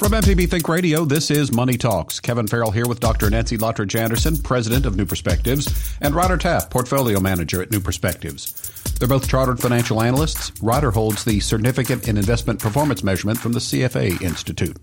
From 0.00 0.12
MPB 0.12 0.48
Think 0.48 0.66
Radio, 0.66 1.04
this 1.04 1.30
is 1.30 1.52
Money 1.52 1.76
Talks. 1.76 2.20
Kevin 2.20 2.46
Farrell 2.46 2.70
here 2.70 2.88
with 2.88 3.00
Dr. 3.00 3.28
Nancy 3.28 3.58
Lottridge 3.58 3.94
Anderson, 3.94 4.38
president 4.38 4.86
of 4.86 4.96
New 4.96 5.04
Perspectives, 5.04 5.94
and 6.00 6.14
Ryder 6.14 6.38
Taff, 6.38 6.70
portfolio 6.70 7.20
manager 7.20 7.60
at 7.60 7.70
New 7.70 7.80
Perspectives. 7.80 8.72
They're 8.98 9.06
both 9.06 9.28
chartered 9.28 9.60
financial 9.60 10.02
analysts. 10.02 10.58
Ryder 10.62 10.90
holds 10.90 11.24
the 11.24 11.38
Certificate 11.40 12.08
in 12.08 12.16
Investment 12.16 12.60
Performance 12.60 13.04
Measurement 13.04 13.38
from 13.38 13.52
the 13.52 13.60
CFA 13.60 14.22
Institute. 14.22 14.78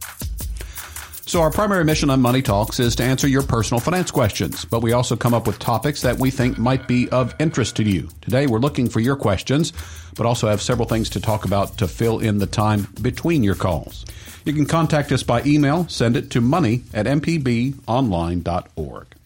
So, 1.27 1.41
our 1.41 1.51
primary 1.51 1.83
mission 1.83 2.09
on 2.09 2.21
Money 2.21 2.41
Talks 2.41 2.79
is 2.79 2.95
to 2.95 3.03
answer 3.03 3.27
your 3.27 3.43
personal 3.43 3.81
finance 3.81 4.11
questions, 4.11 4.63
but 4.63 4.81
we 4.81 4.93
also 4.93 5.17
come 5.17 5.33
up 5.33 5.45
with 5.45 5.59
topics 5.59 6.01
that 6.03 6.17
we 6.17 6.31
think 6.31 6.57
might 6.57 6.87
be 6.87 7.09
of 7.09 7.35
interest 7.37 7.75
to 7.75 7.83
you. 7.83 8.07
Today, 8.21 8.47
we're 8.47 8.59
looking 8.59 8.87
for 8.87 9.01
your 9.01 9.17
questions, 9.17 9.73
but 10.15 10.25
also 10.25 10.47
have 10.47 10.61
several 10.61 10.87
things 10.87 11.09
to 11.09 11.19
talk 11.19 11.43
about 11.43 11.79
to 11.79 11.87
fill 11.89 12.19
in 12.19 12.37
the 12.37 12.47
time 12.47 12.87
between 13.01 13.43
your 13.43 13.55
calls. 13.55 14.05
You 14.45 14.53
can 14.53 14.65
contact 14.65 15.11
us 15.11 15.23
by 15.23 15.43
email. 15.43 15.85
Send 15.89 16.15
it 16.15 16.31
to 16.31 16.39
money 16.39 16.83
at 16.93 17.07
mpbonline.org. 17.07 19.16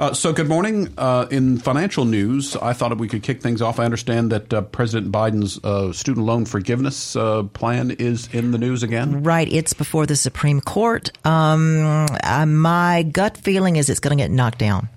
Uh, 0.00 0.14
so, 0.14 0.32
good 0.32 0.48
morning. 0.48 0.88
Uh, 0.96 1.26
in 1.30 1.58
financial 1.58 2.06
news, 2.06 2.56
I 2.56 2.72
thought 2.72 2.96
we 2.96 3.06
could 3.06 3.22
kick 3.22 3.42
things 3.42 3.60
off. 3.60 3.78
I 3.78 3.84
understand 3.84 4.32
that 4.32 4.50
uh, 4.50 4.62
President 4.62 5.12
Biden's 5.12 5.62
uh, 5.62 5.92
student 5.92 6.24
loan 6.24 6.46
forgiveness 6.46 7.16
uh, 7.16 7.42
plan 7.42 7.90
is 7.90 8.26
in 8.32 8.50
the 8.50 8.56
news 8.56 8.82
again. 8.82 9.22
Right. 9.22 9.46
It's 9.52 9.74
before 9.74 10.06
the 10.06 10.16
Supreme 10.16 10.62
Court. 10.62 11.12
Um, 11.26 12.06
uh, 12.24 12.46
my 12.46 13.02
gut 13.02 13.36
feeling 13.36 13.76
is 13.76 13.90
it's 13.90 14.00
going 14.00 14.16
to 14.16 14.24
get 14.24 14.30
knocked 14.30 14.58
down. 14.58 14.88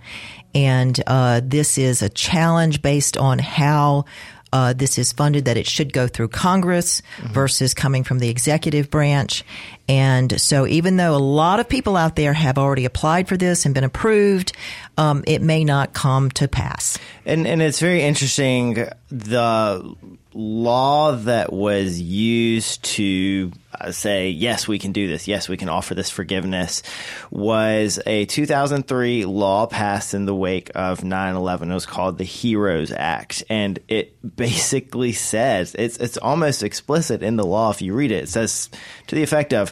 And 0.56 0.95
this 1.44 1.78
is 1.78 2.02
a 2.02 2.08
challenge 2.08 2.82
based 2.82 3.17
on 3.17 3.40
how 3.40 4.06
uh, 4.54 4.72
this 4.72 5.00
is 5.00 5.12
funded, 5.12 5.46
that 5.46 5.58
it 5.58 5.66
should 5.66 5.92
go 5.92 6.08
through 6.08 6.28
Congress 6.28 7.02
mm-hmm. 7.18 7.34
versus 7.34 7.73
coming 7.73 8.04
from 8.04 8.20
the 8.20 8.30
executive 8.30 8.92
branch. 8.92 9.44
And 9.90 10.40
so, 10.40 10.68
even 10.68 10.95
though 10.98 11.16
a 11.16 11.18
lot 11.18 11.60
of 11.60 11.68
people 11.68 11.98
out 11.98 12.16
there 12.16 12.34
have 12.34 12.60
already 12.60 12.86
applied 12.86 13.28
for 13.28 13.36
this 13.36 13.66
and 13.66 13.73
been 13.73 13.84
approved, 13.84 14.54
um, 14.95 15.23
it 15.26 15.42
may 15.42 15.64
not 15.64 15.94
come 15.94 16.30
to 16.32 16.48
pass. 16.48 17.00
And 17.26 17.48
and 17.48 17.64
it's 17.64 17.80
very 17.80 18.04
interesting 18.04 18.88
the 19.10 19.95
law 20.34 21.14
that 21.14 21.53
was 21.53 22.00
used 22.00 22.84
to 22.84 23.52
uh, 23.80 23.92
say 23.92 24.30
yes 24.30 24.67
we 24.67 24.80
can 24.80 24.92
do 24.92 25.08
this 25.08 25.28
yes 25.28 25.48
we 25.50 25.58
can 25.58 25.70
offer 25.70 25.95
this 25.95 26.09
forgiveness 26.09 26.84
was 27.31 28.00
a 28.06 28.26
2003 28.26 29.26
law 29.26 29.66
passed 29.67 30.14
in 30.14 30.26
the 30.26 30.36
wake 30.36 30.72
of 30.76 31.02
9/11 31.02 31.70
it 31.70 31.73
was 31.73 31.86
called 31.86 32.17
the 32.17 32.23
Heroes 32.23 32.92
Act. 32.92 33.44
And 33.50 33.80
it 33.88 34.16
basically 34.36 35.11
says 35.14 35.76
it's 35.77 35.98
it's 35.98 36.17
almost 36.17 36.64
explicit 36.64 37.23
in 37.23 37.36
the 37.36 37.45
law 37.45 37.71
if 37.71 37.82
you 37.82 37.94
read 37.94 38.11
it. 38.11 38.23
It 38.23 38.30
says 38.30 38.70
to 39.08 39.15
the 39.15 39.23
effect 39.23 39.54
of 39.54 39.71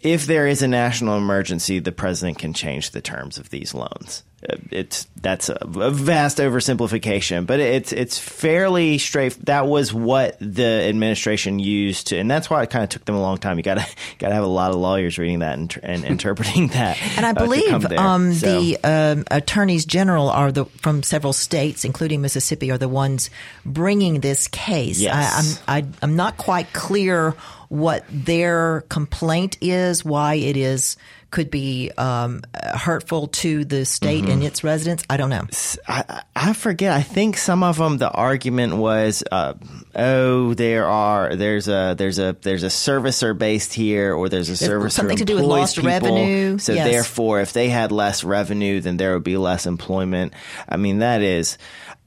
if 0.00 0.26
there 0.26 0.46
is 0.46 0.62
a 0.62 0.68
national 0.68 1.18
emergency, 1.18 1.78
the 1.78 1.92
president 1.92 2.38
can 2.38 2.54
change 2.54 2.90
the 2.90 3.02
terms 3.02 3.36
of 3.36 3.50
these 3.50 3.74
loans. 3.74 4.22
Uh, 4.48 4.56
it's 4.70 5.06
that's 5.16 5.50
a, 5.50 5.58
a 5.60 5.90
vast 5.90 6.38
oversimplification, 6.38 7.46
but 7.46 7.60
it's 7.60 7.92
it's 7.92 8.18
fairly 8.18 8.96
straight. 8.96 9.32
That 9.44 9.66
was 9.66 9.92
what 9.92 10.38
the 10.40 10.64
administration 10.64 11.58
used 11.58 12.06
to, 12.06 12.18
and 12.18 12.30
that's 12.30 12.48
why 12.48 12.62
it 12.62 12.70
kind 12.70 12.82
of 12.82 12.88
took 12.88 13.04
them 13.04 13.16
a 13.16 13.20
long 13.20 13.36
time. 13.36 13.58
You 13.58 13.62
got 13.62 13.74
to 13.74 13.86
got 14.18 14.28
to 14.28 14.34
have 14.34 14.44
a 14.44 14.48
lot 14.48 14.70
of 14.70 14.78
lawyers 14.78 15.18
reading 15.18 15.40
that 15.40 15.58
and, 15.58 15.78
and 15.82 16.04
interpreting 16.04 16.68
that. 16.72 16.96
and 17.16 17.26
I 17.26 17.30
uh, 17.30 17.34
believe 17.34 17.92
um, 17.92 18.32
so. 18.32 18.46
the 18.46 18.78
um, 18.82 19.24
attorneys 19.30 19.84
general 19.84 20.30
are 20.30 20.50
the 20.50 20.64
from 20.64 21.02
several 21.02 21.34
states, 21.34 21.84
including 21.84 22.22
Mississippi, 22.22 22.70
are 22.70 22.78
the 22.78 22.88
ones 22.88 23.28
bringing 23.66 24.20
this 24.20 24.48
case. 24.48 25.00
Yes. 25.00 25.62
I, 25.68 25.76
I'm 25.78 25.84
I, 25.84 25.88
I'm 26.00 26.16
not 26.16 26.38
quite 26.38 26.72
clear 26.72 27.34
what 27.70 28.04
their 28.10 28.82
complaint 28.88 29.56
is, 29.60 30.04
why 30.04 30.34
it 30.34 30.56
is 30.56 30.96
could 31.30 31.50
be 31.50 31.92
um, 31.96 32.42
hurtful 32.74 33.28
to 33.28 33.64
the 33.64 33.84
state 33.84 34.24
mm-hmm. 34.24 34.32
and 34.32 34.42
its 34.42 34.64
residents. 34.64 35.04
I 35.08 35.16
don't 35.16 35.30
know. 35.30 35.46
I, 35.86 36.22
I, 36.34 36.52
forget. 36.52 36.92
I 36.92 37.02
think 37.02 37.36
some 37.36 37.62
of 37.62 37.78
them. 37.78 37.98
The 37.98 38.10
argument 38.10 38.76
was, 38.76 39.22
uh, 39.30 39.54
oh, 39.94 40.54
there 40.54 40.86
are 40.86 41.36
there's 41.36 41.68
a 41.68 41.94
there's 41.96 42.18
a 42.18 42.36
there's 42.42 42.64
a 42.64 42.68
servicer 42.68 43.38
based 43.38 43.72
here, 43.72 44.12
or 44.12 44.28
there's 44.28 44.50
a 44.50 44.54
servicer 44.54 44.90
something 44.90 45.18
to 45.18 45.24
do 45.24 45.36
with 45.36 45.44
lost 45.44 45.76
people, 45.76 45.90
revenue. 45.90 46.58
So 46.58 46.72
yes. 46.72 46.90
therefore, 46.90 47.40
if 47.40 47.52
they 47.52 47.68
had 47.68 47.92
less 47.92 48.24
revenue, 48.24 48.80
then 48.80 48.96
there 48.96 49.14
would 49.14 49.24
be 49.24 49.36
less 49.36 49.66
employment. 49.66 50.34
I 50.68 50.76
mean, 50.76 50.98
that 50.98 51.22
is 51.22 51.58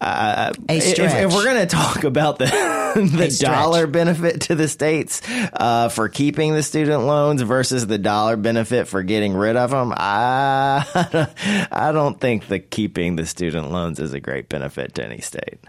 uh, 0.04 0.54
if, 0.70 1.00
if, 1.00 1.34
we're 1.34 1.44
going 1.44 1.62
to 1.62 1.66
talk 1.66 2.04
about 2.04 2.38
the 2.38 2.46
the 2.96 3.38
dollar 3.40 3.88
benefit 3.88 4.42
to 4.42 4.56
the 4.56 4.68
states 4.68 5.22
uh, 5.54 5.90
for 5.90 6.10
keeping 6.10 6.54
the 6.54 6.64
student 6.64 7.04
loans 7.04 7.42
versus 7.42 7.88
the 7.88 7.98
dollar 7.98 8.38
benefit 8.38 8.88
for 8.88 9.04
getting 9.04 9.34
rid 9.34 9.56
of 9.56 9.72
them, 9.72 9.94
I 9.96 11.68
I 11.72 11.92
don't 11.92 12.20
think 12.20 12.48
the 12.48 12.60
keeping 12.60 13.16
the 13.16 13.26
student 13.26 13.72
loans 13.72 14.00
is 14.00 14.14
a 14.14 14.20
great 14.20 14.50
benefit 14.50 14.96
to 14.96 15.06
any 15.06 15.22
state. 15.22 15.60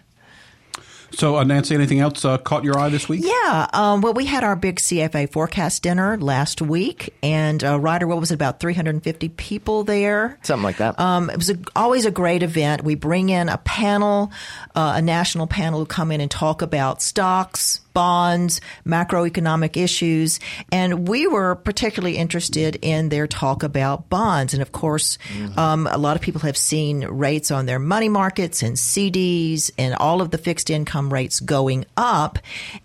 So, 1.17 1.37
uh, 1.37 1.45
Nancy, 1.45 1.75
anything 1.75 2.01
else 2.01 2.25
uh, 2.25 2.39
caught 2.39 2.65
your 2.65 2.79
eye 2.79 2.89
this 2.89 3.09
week? 3.09 3.23
Yeah. 3.25 3.69
Um, 3.73 4.01
well, 4.01 4.15
we 4.15 4.25
had 4.27 4.45
our 4.45 4.57
big 4.57 4.77
CFA 4.77 5.31
forecast 5.31 5.83
dinner 5.83 6.19
last 6.19 6.61
week, 6.61 7.15
and 7.23 7.63
uh, 7.63 7.79
Ryder, 7.79 8.07
what 8.07 8.19
was 8.21 8.31
it, 8.31 8.35
about 8.35 8.61
350 8.61 9.29
people 9.31 9.85
there? 9.85 10.39
Something 10.43 10.65
like 10.65 10.79
that. 10.79 10.99
Um, 10.99 11.31
it 11.31 11.37
was 11.37 11.51
a, 11.51 11.59
always 11.77 12.05
a 12.05 12.11
great 12.11 12.43
event. 12.43 12.83
We 12.85 12.95
bring 12.95 13.29
in 13.29 13.49
a 13.49 13.59
panel, 13.59 14.33
uh, 14.75 14.95
a 14.97 15.03
national 15.03 15.47
panel 15.47 15.81
who 15.81 15.87
come 15.87 16.11
in 16.11 16.21
and 16.21 16.31
talk 16.31 16.63
about 16.63 17.03
stocks, 17.03 17.81
bonds, 17.95 18.61
macroeconomic 18.85 19.77
issues. 19.77 20.41
And 20.71 21.09
we 21.09 21.27
were 21.27 21.55
particularly 21.55 22.17
interested 22.17 22.77
in 22.83 23.09
their 23.09 23.27
talk 23.27 23.63
about 23.63 24.11
bonds. 24.11 24.53
And 24.53 24.61
of 24.61 24.73
course, 24.73 25.17
mm-hmm. 25.29 25.59
um, 25.59 25.87
a 25.87 25.97
lot 25.97 26.17
of 26.17 26.23
people 26.23 26.43
have 26.43 26.57
seen 26.57 27.07
rates 27.07 27.51
on 27.51 27.67
their 27.67 27.79
money 27.79 28.09
markets 28.09 28.63
and 28.63 28.77
CDs 28.77 29.71
and 29.79 29.95
all 29.95 30.21
of 30.21 30.31
the 30.31 30.39
fixed 30.39 30.69
income 30.69 31.13
rates 31.13 31.41
going 31.41 31.87
up. 31.97 32.39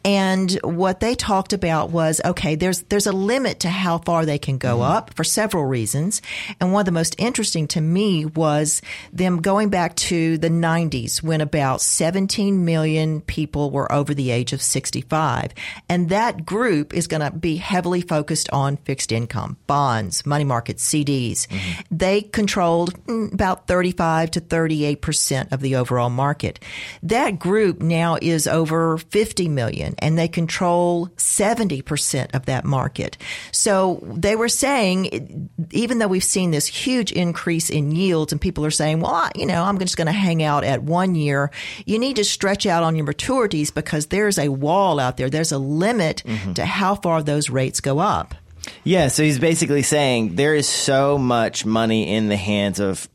And 0.06 0.52
what 0.64 1.00
they 1.00 1.16
talked 1.16 1.54
about 1.54 1.90
was, 1.90 2.22
okay, 2.24 2.56
there's, 2.56 2.84
there's 2.84 3.08
a 3.08 3.12
limit 3.12 3.62
to 3.62 3.70
how 3.70 3.98
far 3.98 4.26
they 4.26 4.38
can 4.38 4.58
go 4.58 4.76
mm-hmm. 4.76 4.92
up 4.92 5.14
for 5.16 5.24
several 5.24 5.66
reasons. 5.66 6.22
And 6.62 6.72
one 6.72 6.82
of 6.82 6.86
the 6.86 6.92
most 6.92 7.16
interesting 7.18 7.68
to 7.70 7.82
me 7.82 8.26
was 8.26 8.82
them 9.12 9.42
going 9.42 9.70
back 9.70 9.96
to 9.96 10.38
the 10.38 10.50
90s 10.50 11.24
when 11.24 11.42
about 11.42 11.82
17 11.82 12.64
million 12.64 13.22
people 13.22 13.72
were 13.72 13.92
over 13.92 14.14
the 14.14 14.30
age 14.30 14.54
of 14.54 14.62
60 14.62 14.99
65. 15.00 15.54
And 15.88 16.10
that 16.10 16.46
group 16.46 16.94
is 16.94 17.08
going 17.08 17.22
to 17.22 17.32
be 17.36 17.58
heavily 17.58 18.02
focused 18.02 18.50
on 18.52 18.78
fixed 18.78 19.12
income, 19.12 19.58
bonds, 19.68 20.26
money 20.26 20.44
markets, 20.44 20.88
CDs. 20.88 21.48
Mm-hmm. 21.48 21.82
They 21.92 22.22
controlled 22.22 22.94
mm, 23.06 23.34
about 23.34 23.68
35 23.68 24.32
to 24.32 24.42
38% 24.42 25.52
of 25.52 25.62
the 25.62 25.76
overall 25.76 26.10
market. 26.10 26.60
That 27.04 27.40
group 27.40 27.82
now 27.82 28.18
is 28.22 28.48
over 28.48 28.98
50 28.98 29.50
million 29.50 29.96
and 30.00 30.18
they 30.18 30.28
control 30.28 31.08
70% 31.18 32.36
of 32.36 32.46
that 32.46 32.66
market. 32.66 33.18
So 33.52 34.04
they 34.04 34.36
were 34.36 34.50
saying, 34.50 35.50
even 35.72 36.00
though 36.00 36.08
we've 36.08 36.24
seen 36.24 36.52
this 36.52 36.68
huge 36.68 37.12
increase 37.12 37.70
in 37.70 37.92
yields 37.92 38.32
and 38.32 38.42
people 38.42 38.66
are 38.66 38.72
saying, 38.72 39.00
well, 39.00 39.14
I, 39.14 39.32
you 39.36 39.46
know, 39.46 39.64
I'm 39.64 39.80
just 39.80 39.98
going 39.98 40.08
to 40.08 40.12
hang 40.12 40.44
out 40.44 40.64
at 40.64 40.84
one 40.84 41.16
year, 41.16 41.52
you 41.86 42.00
need 42.00 42.18
to 42.18 42.24
stretch 42.24 42.66
out 42.66 42.84
on 42.84 42.96
your 42.96 43.06
maturities 43.06 43.74
because 43.74 44.08
there's 44.08 44.38
a 44.38 44.50
wall 44.50 44.89
wall 44.90 45.00
out 45.00 45.18
there. 45.18 45.30
There's 45.30 45.52
a 45.52 45.58
limit 45.58 46.24
mm-hmm. 46.26 46.54
to 46.54 46.66
how 46.66 46.96
far 46.96 47.22
those 47.24 47.50
rates 47.50 47.80
go 47.80 48.00
up. 48.00 48.36
Yeah, 48.84 49.08
so 49.08 49.24
he's 49.24 49.40
basically 49.40 49.84
saying 49.84 50.36
there 50.36 50.56
is 50.56 50.68
so 50.68 51.18
much 51.18 51.66
money 51.66 52.14
in 52.14 52.28
the 52.28 52.36
hands 52.36 52.80
of 52.80 53.08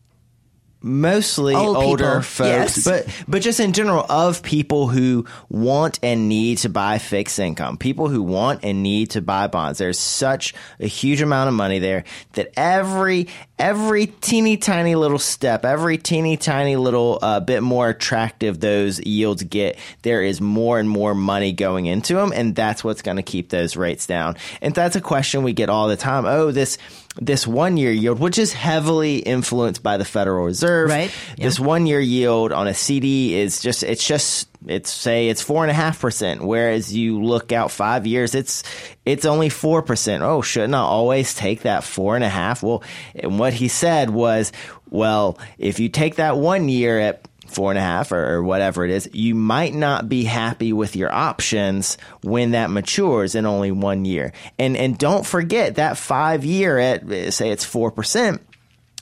mostly 0.85 1.55
Old 1.55 1.77
older 1.77 2.05
people, 2.05 2.23
folks, 2.23 2.77
yes. 2.77 2.85
but 2.85 3.25
but 3.27 3.43
just 3.43 3.59
in 3.59 3.73
general 3.73 4.05
of 4.09 4.43
people 4.43 4.87
who 4.89 5.25
want 5.49 5.99
and 6.03 6.29
need 6.29 6.59
to 6.59 6.69
buy 6.69 6.99
fixed 6.99 7.39
income, 7.39 7.79
people 7.79 8.09
who 8.09 8.23
want 8.23 8.61
and 8.63 8.83
need 8.83 9.11
to 9.11 9.23
buy 9.23 9.47
bonds. 9.47 9.79
There's 9.79 9.99
such 9.99 10.55
a 10.79 10.87
huge 10.87 11.23
amount 11.23 11.49
of 11.49 11.55
money 11.55 11.79
there 11.79 12.05
that 12.35 12.53
every 12.57 13.29
every 13.59 14.07
teeny 14.07 14.57
tiny 14.57 14.95
little 14.95 15.19
step, 15.19 15.65
every 15.65 15.97
teeny 15.97 16.37
tiny 16.37 16.77
little 16.77 17.19
uh, 17.23 17.41
bit 17.41 17.63
more 17.63 17.89
attractive 17.89 18.61
those 18.61 19.01
yields 19.01 19.43
get, 19.43 19.79
there 20.03 20.23
is 20.23 20.41
more 20.41 20.79
and 20.79 20.89
more 20.89 21.15
money 21.15 21.53
going 21.53 21.87
into 21.87 22.15
them, 22.15 22.33
and 22.35 22.55
that's 22.55 22.85
what's 22.85 23.03
going 23.03 23.17
to 23.17 23.23
keep 23.23 23.49
those 23.49 23.77
rates 23.77 24.07
down. 24.07 24.37
And 24.61 24.75
that's 24.75 24.97
a 24.97 25.01
question 25.01 25.43
we 25.43 25.55
get 25.55 25.71
all 25.71 25.89
the 25.89 25.97
time. 25.97 26.27
Oh, 26.27 26.51
this 26.51 26.77
this 27.17 27.47
one 27.47 27.77
year 27.77 27.93
yield, 27.93 28.19
which 28.19 28.39
is 28.39 28.53
heavily 28.53 29.19
influenced 29.19 29.83
by 29.83 29.97
the 29.97 30.05
Federal 30.05 30.45
Reserve. 30.45 30.91
Right. 30.91 31.13
Yeah. 31.37 31.45
This 31.45 31.61
one 31.61 31.87
year 31.87 32.01
yield 32.01 32.53
on 32.53 32.67
a 32.67 32.75
CD 32.75 33.35
is 33.37 33.61
just, 33.61 33.83
it's 33.83 34.07
just, 34.07 34.49
it's 34.67 34.91
say 34.91 35.29
it's 35.29 35.43
four 35.43 35.63
and 35.63 35.71
a 35.71 35.75
half 35.75 36.01
percent. 36.01 36.43
Whereas 36.43 36.95
you 36.95 37.23
look 37.23 37.53
out 37.53 37.71
five 37.71 38.07
years, 38.07 38.35
it's, 38.35 38.65
it's 39.05 39.25
only 39.25 39.49
four 39.49 39.83
percent. 39.83 40.23
Oh, 40.23 40.43
shouldn't 40.43 40.75
I 40.75 40.79
always 40.79 41.35
take 41.35 41.63
that 41.63 41.85
four 41.85 42.17
and 42.17 42.25
a 42.25 42.29
half? 42.29 42.63
Well, 42.63 42.83
and 43.15 43.39
what 43.39 43.53
he 43.53 43.69
said 43.69 44.11
was, 44.11 44.53
well, 44.91 45.39
if 45.59 45.79
you 45.81 45.89
take 45.89 46.17
that 46.17 46.37
one 46.37 46.69
year 46.69 46.99
at 46.99 47.23
four 47.47 47.71
and 47.71 47.79
a 47.79 47.83
half 47.83 48.13
or, 48.13 48.35
or, 48.35 48.43
whatever 48.43 48.85
it 48.85 48.91
is, 48.91 49.09
you 49.13 49.35
might 49.35 49.75
not 49.75 50.09
be 50.09 50.25
happy 50.25 50.73
with 50.73 50.97
your 50.97 51.13
options 51.13 51.99
when 52.23 52.53
that 52.53 52.71
matures 52.71 53.35
in 53.35 53.47
only 53.47 53.71
one 53.71 54.05
year. 54.05 54.33
And 54.59 54.77
and 54.77 54.99
don't 54.99 55.27
forget 55.27 55.77
that 55.77 55.99
five 55.99 56.45
year 56.45 56.79
at 56.79 57.33
say 57.33 57.51
it's 57.51 57.65
four 57.65 57.91
percent 57.91 58.41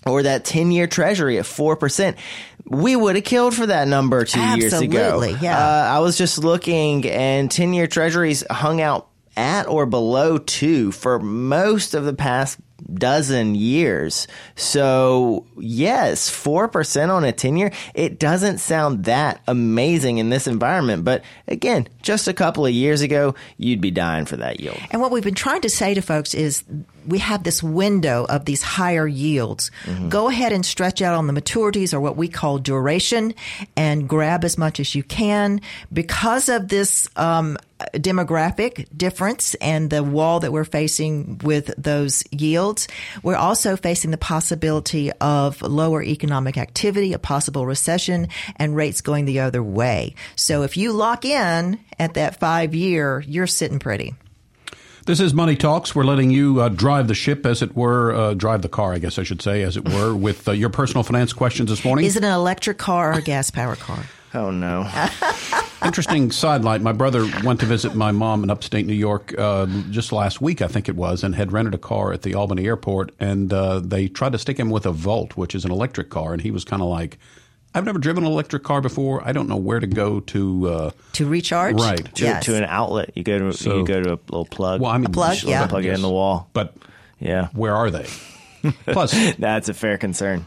or 0.07 0.23
that 0.25 0.45
10 0.45 0.73
year 0.73 0.87
treasury 0.87 1.39
at 1.39 1.45
4%. 1.45 2.17
We 2.65 2.97
would 2.97 3.17
have 3.17 3.25
killed 3.25 3.55
for 3.55 3.67
that 3.67 3.89
number 3.89 4.25
two 4.25 4.41
years 4.41 4.73
ago. 4.73 4.99
Absolutely, 4.99 5.39
yeah. 5.41 5.59
Uh, 5.59 5.97
I 5.97 5.99
was 6.01 6.17
just 6.17 6.39
looking 6.39 7.09
and 7.09 7.51
10 7.51 7.73
year 7.75 7.87
treasuries 7.87 8.45
hung 8.51 8.81
out 8.81 9.09
at 9.37 9.67
or 9.67 9.87
below 9.87 10.39
two 10.39 10.93
for 10.93 11.19
most 11.19 11.95
of 11.95 12.05
the 12.05 12.13
past 12.13 12.59
dozen 12.95 13.55
years. 13.55 14.27
So 14.57 15.47
yes, 15.59 16.31
4% 16.31 17.09
on 17.11 17.25
a 17.25 17.33
10 17.33 17.57
year, 17.57 17.73
it 17.95 18.19
doesn't 18.19 18.59
sound 18.59 19.05
that 19.05 19.41
amazing 19.47 20.19
in 20.19 20.31
this 20.31 20.47
environment. 20.47 21.05
But 21.05 21.23
again, 21.49 21.89
just 22.03 22.29
a 22.29 22.33
couple 22.33 22.67
of 22.67 22.73
years 22.73 23.01
ago, 23.01 23.35
you'd 23.57 23.81
be 23.81 23.91
dying 23.91 24.25
for 24.25 24.37
that 24.37 24.61
yield. 24.61 24.79
And 24.91 25.01
what 25.01 25.11
we've 25.11 25.25
been 25.25 25.35
trying 25.35 25.63
to 25.63 25.71
say 25.71 25.95
to 25.95 26.03
folks 26.03 26.35
is 26.35 26.65
we 27.07 27.19
have 27.19 27.43
this 27.43 27.63
window 27.63 28.25
of 28.29 28.45
these 28.45 28.63
higher 28.63 29.07
yields. 29.07 29.71
Mm-hmm. 29.85 30.09
Go 30.09 30.29
ahead 30.29 30.53
and 30.53 30.65
stretch 30.65 31.03
out 31.03 31.15
on 31.15 31.27
the 31.27 31.33
maturities 31.33 31.93
or 31.95 32.01
what 32.01 32.17
we 32.17 32.29
call 32.29 32.59
duration 32.59 33.35
and 33.77 34.09
grab 34.09 34.45
as 34.45 34.59
much 34.59 34.81
as 34.81 34.95
you 34.95 35.03
can 35.03 35.61
because 35.93 36.49
of 36.49 36.69
this 36.69 37.09
um, 37.17 37.59
demographic 37.95 38.87
difference 38.97 39.55
and 39.55 39.91
the 39.91 40.03
wall 40.03 40.41
that 40.41 40.53
we're 40.53 40.65
facing 40.65 41.39
with 41.43 41.73
those 41.77 42.25
yields. 42.31 42.89
We're 43.23 43.37
also 43.37 43.77
facing 43.77 44.11
the 44.11 44.19
possibility 44.19 45.13
of 45.13 45.63
lower 45.63 46.03
economic 46.03 46.59
activity, 46.59 47.13
a 47.13 47.19
possible 47.19 47.67
recession, 47.67 48.29
and 48.57 48.77
rates 48.77 49.01
going 49.01 49.25
the 49.25 49.41
other 49.41 49.63
way. 49.63 50.15
So 50.37 50.63
if 50.63 50.77
you 50.77 50.93
lock 50.93 51.25
in 51.25 51.81
at 51.99 52.15
that 52.15 52.39
five 52.41 52.75
year, 52.75 53.23
you're 53.27 53.47
sitting 53.47 53.79
pretty. 53.79 54.15
This 55.05 55.19
is 55.19 55.35
Money 55.35 55.57
Talks. 55.57 55.97
We're 55.97 56.05
letting 56.05 56.31
you 56.31 56.61
uh, 56.61 56.69
drive 56.69 57.09
the 57.09 57.15
ship, 57.15 57.45
as 57.45 57.61
it 57.61 57.75
were, 57.75 58.15
uh, 58.15 58.35
drive 58.35 58.63
the 58.63 58.69
car, 58.69 58.93
I 58.93 59.01
guess 59.01 59.19
I 59.19 59.25
should 59.25 59.43
say, 59.43 59.63
as 59.63 59.77
it 59.77 59.89
were, 59.89 60.15
with 60.15 60.47
uh, 60.47 60.53
your 60.53 60.69
personal 60.69 61.03
finance 61.03 61.33
questions 61.33 61.71
this 61.71 61.85
morning. 61.85 62.05
Is 62.05 62.17
it 62.17 62.23
an 62.23 62.33
electric 62.33 62.79
car 62.79 63.11
or 63.13 63.19
a 63.19 63.23
gas 63.23 63.51
powered 63.51 63.81
car? 63.81 64.05
Oh 64.33 64.53
no. 64.53 64.89
Interesting 65.85 66.31
sidelight. 66.31 66.83
My 66.83 66.93
brother 66.93 67.29
went 67.43 67.59
to 67.61 67.67
visit 67.67 67.97
my 67.97 68.13
mom 68.13 68.45
in 68.45 68.51
upstate 68.51 68.87
New 68.87 68.95
York 68.95 69.35
uh, 69.37 69.67
just 69.91 70.13
last 70.13 70.41
week, 70.41 70.63
I 70.63 70.69
think 70.69 70.89
it 70.89 70.95
was, 70.95 71.25
and 71.25 71.35
had 71.35 71.51
rented 71.51 71.75
a 71.75 71.79
car 71.79 72.13
at 72.13 72.23
the 72.23 72.35
Albany 72.35 72.67
airport. 72.67 73.11
And 73.19 73.53
uh, 73.53 73.81
they 73.81 74.07
tried 74.07 74.33
to 74.33 74.39
stick 74.39 74.57
him 74.57 74.71
with 74.71 74.87
a 74.87 74.93
Volt, 74.93 75.37
which 75.37 75.57
is 75.57 75.65
an 75.65 75.73
electric 75.73 76.11
car. 76.11 76.33
And 76.33 76.41
he 76.41 76.53
was 76.53 76.65
kind 76.65 76.81
of 76.81 76.87
like, 76.89 77.19
I've 77.75 77.85
never 77.85 77.99
driven 77.99 78.25
an 78.25 78.31
electric 78.33 78.63
car 78.65 78.81
before. 78.81 79.23
I 79.27 79.33
don't 79.33 79.49
know 79.49 79.57
where 79.57 79.81
to 79.81 79.87
go 79.87 80.21
to. 80.21 80.69
Uh, 80.69 80.91
To 81.15 81.27
recharge? 81.27 81.77
Right. 81.81 82.15
To, 82.17 82.25
Yes. 82.25 82.45
to 82.47 82.57
an 82.57 82.65
outlet, 82.65 83.13
you 83.15 83.23
go 83.25 83.39
to 83.39 83.53
So- 83.53 83.79
you 83.79 83.85
go 83.87 84.03
to 84.03 84.13
a 84.13 84.19
little 84.29 84.45
plug. 84.47 84.81
well, 84.81 84.91
I 84.91 84.99
mean, 84.99 85.11
plug, 85.13 85.35
just- 85.35 85.45
yeah. 85.45 85.67
plug 85.67 85.85
it 85.85 85.95
in 85.95 86.03
the 86.03 86.11
wall. 86.11 86.49
But 86.53 86.75
Yeah, 87.19 87.49
where 87.55 87.75
are 87.75 87.91
they? 87.91 88.07
Plus, 88.87 89.15
that's 89.39 89.69
a 89.69 89.75
fair 89.75 89.97
concern. 89.99 90.45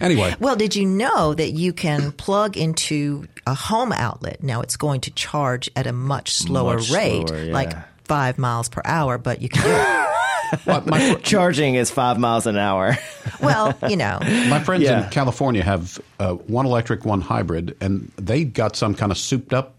anyway, 0.00 0.34
Well, 0.38 0.56
did 0.56 0.76
you 0.76 0.86
know 0.86 1.34
that 1.34 1.50
you 1.52 1.72
can 1.72 2.12
plug 2.12 2.56
into 2.56 3.26
a 3.46 3.54
home 3.54 3.92
outlet? 3.92 4.42
Now 4.42 4.60
it's 4.60 4.76
going 4.76 5.00
to 5.02 5.10
charge 5.10 5.68
at 5.74 5.86
a 5.86 5.92
much 5.92 6.32
slower 6.32 6.76
Much 6.76 6.90
rate, 6.90 7.28
slower, 7.28 7.42
yeah. 7.44 7.52
like 7.52 7.72
five 8.06 8.38
miles 8.38 8.68
per 8.68 8.80
hour, 8.84 9.18
but 9.18 9.42
you 9.42 9.48
can 9.48 9.62
do 9.64 9.70
it. 9.70 10.08
well, 10.66 10.82
my, 10.86 11.12
fr- 11.14 11.18
Charging 11.20 11.74
is 11.74 11.90
five 11.90 12.18
miles 12.18 12.46
an 12.46 12.56
hour. 12.56 12.96
well, 13.42 13.76
you 13.88 13.96
know. 13.96 14.18
my 14.48 14.60
friends 14.62 14.84
Yeah. 14.84 15.04
in 15.04 15.10
California 15.10 15.62
have 15.62 16.00
uh, 16.18 16.34
one 16.34 16.66
electric, 16.66 17.04
one 17.04 17.20
hybrid, 17.20 17.76
and 17.80 18.10
they 18.16 18.44
got 18.44 18.76
some 18.76 18.94
kind 18.94 19.12
of 19.12 19.18
souped 19.18 19.52
up 19.52 19.74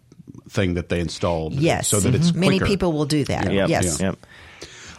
thing 0.50 0.74
that 0.76 0.90
they 0.90 1.00
installed. 1.00 1.54
Yes. 1.54 1.88
So 1.88 2.00
that 2.00 2.16
it's 2.16 2.34
Many 2.34 2.60
people 2.60 2.92
will 2.92 3.06
do 3.06 3.24
that. 3.26 3.52
Yep, 3.52 3.70
Yes. 3.70 4.00
Yep. 4.02 4.18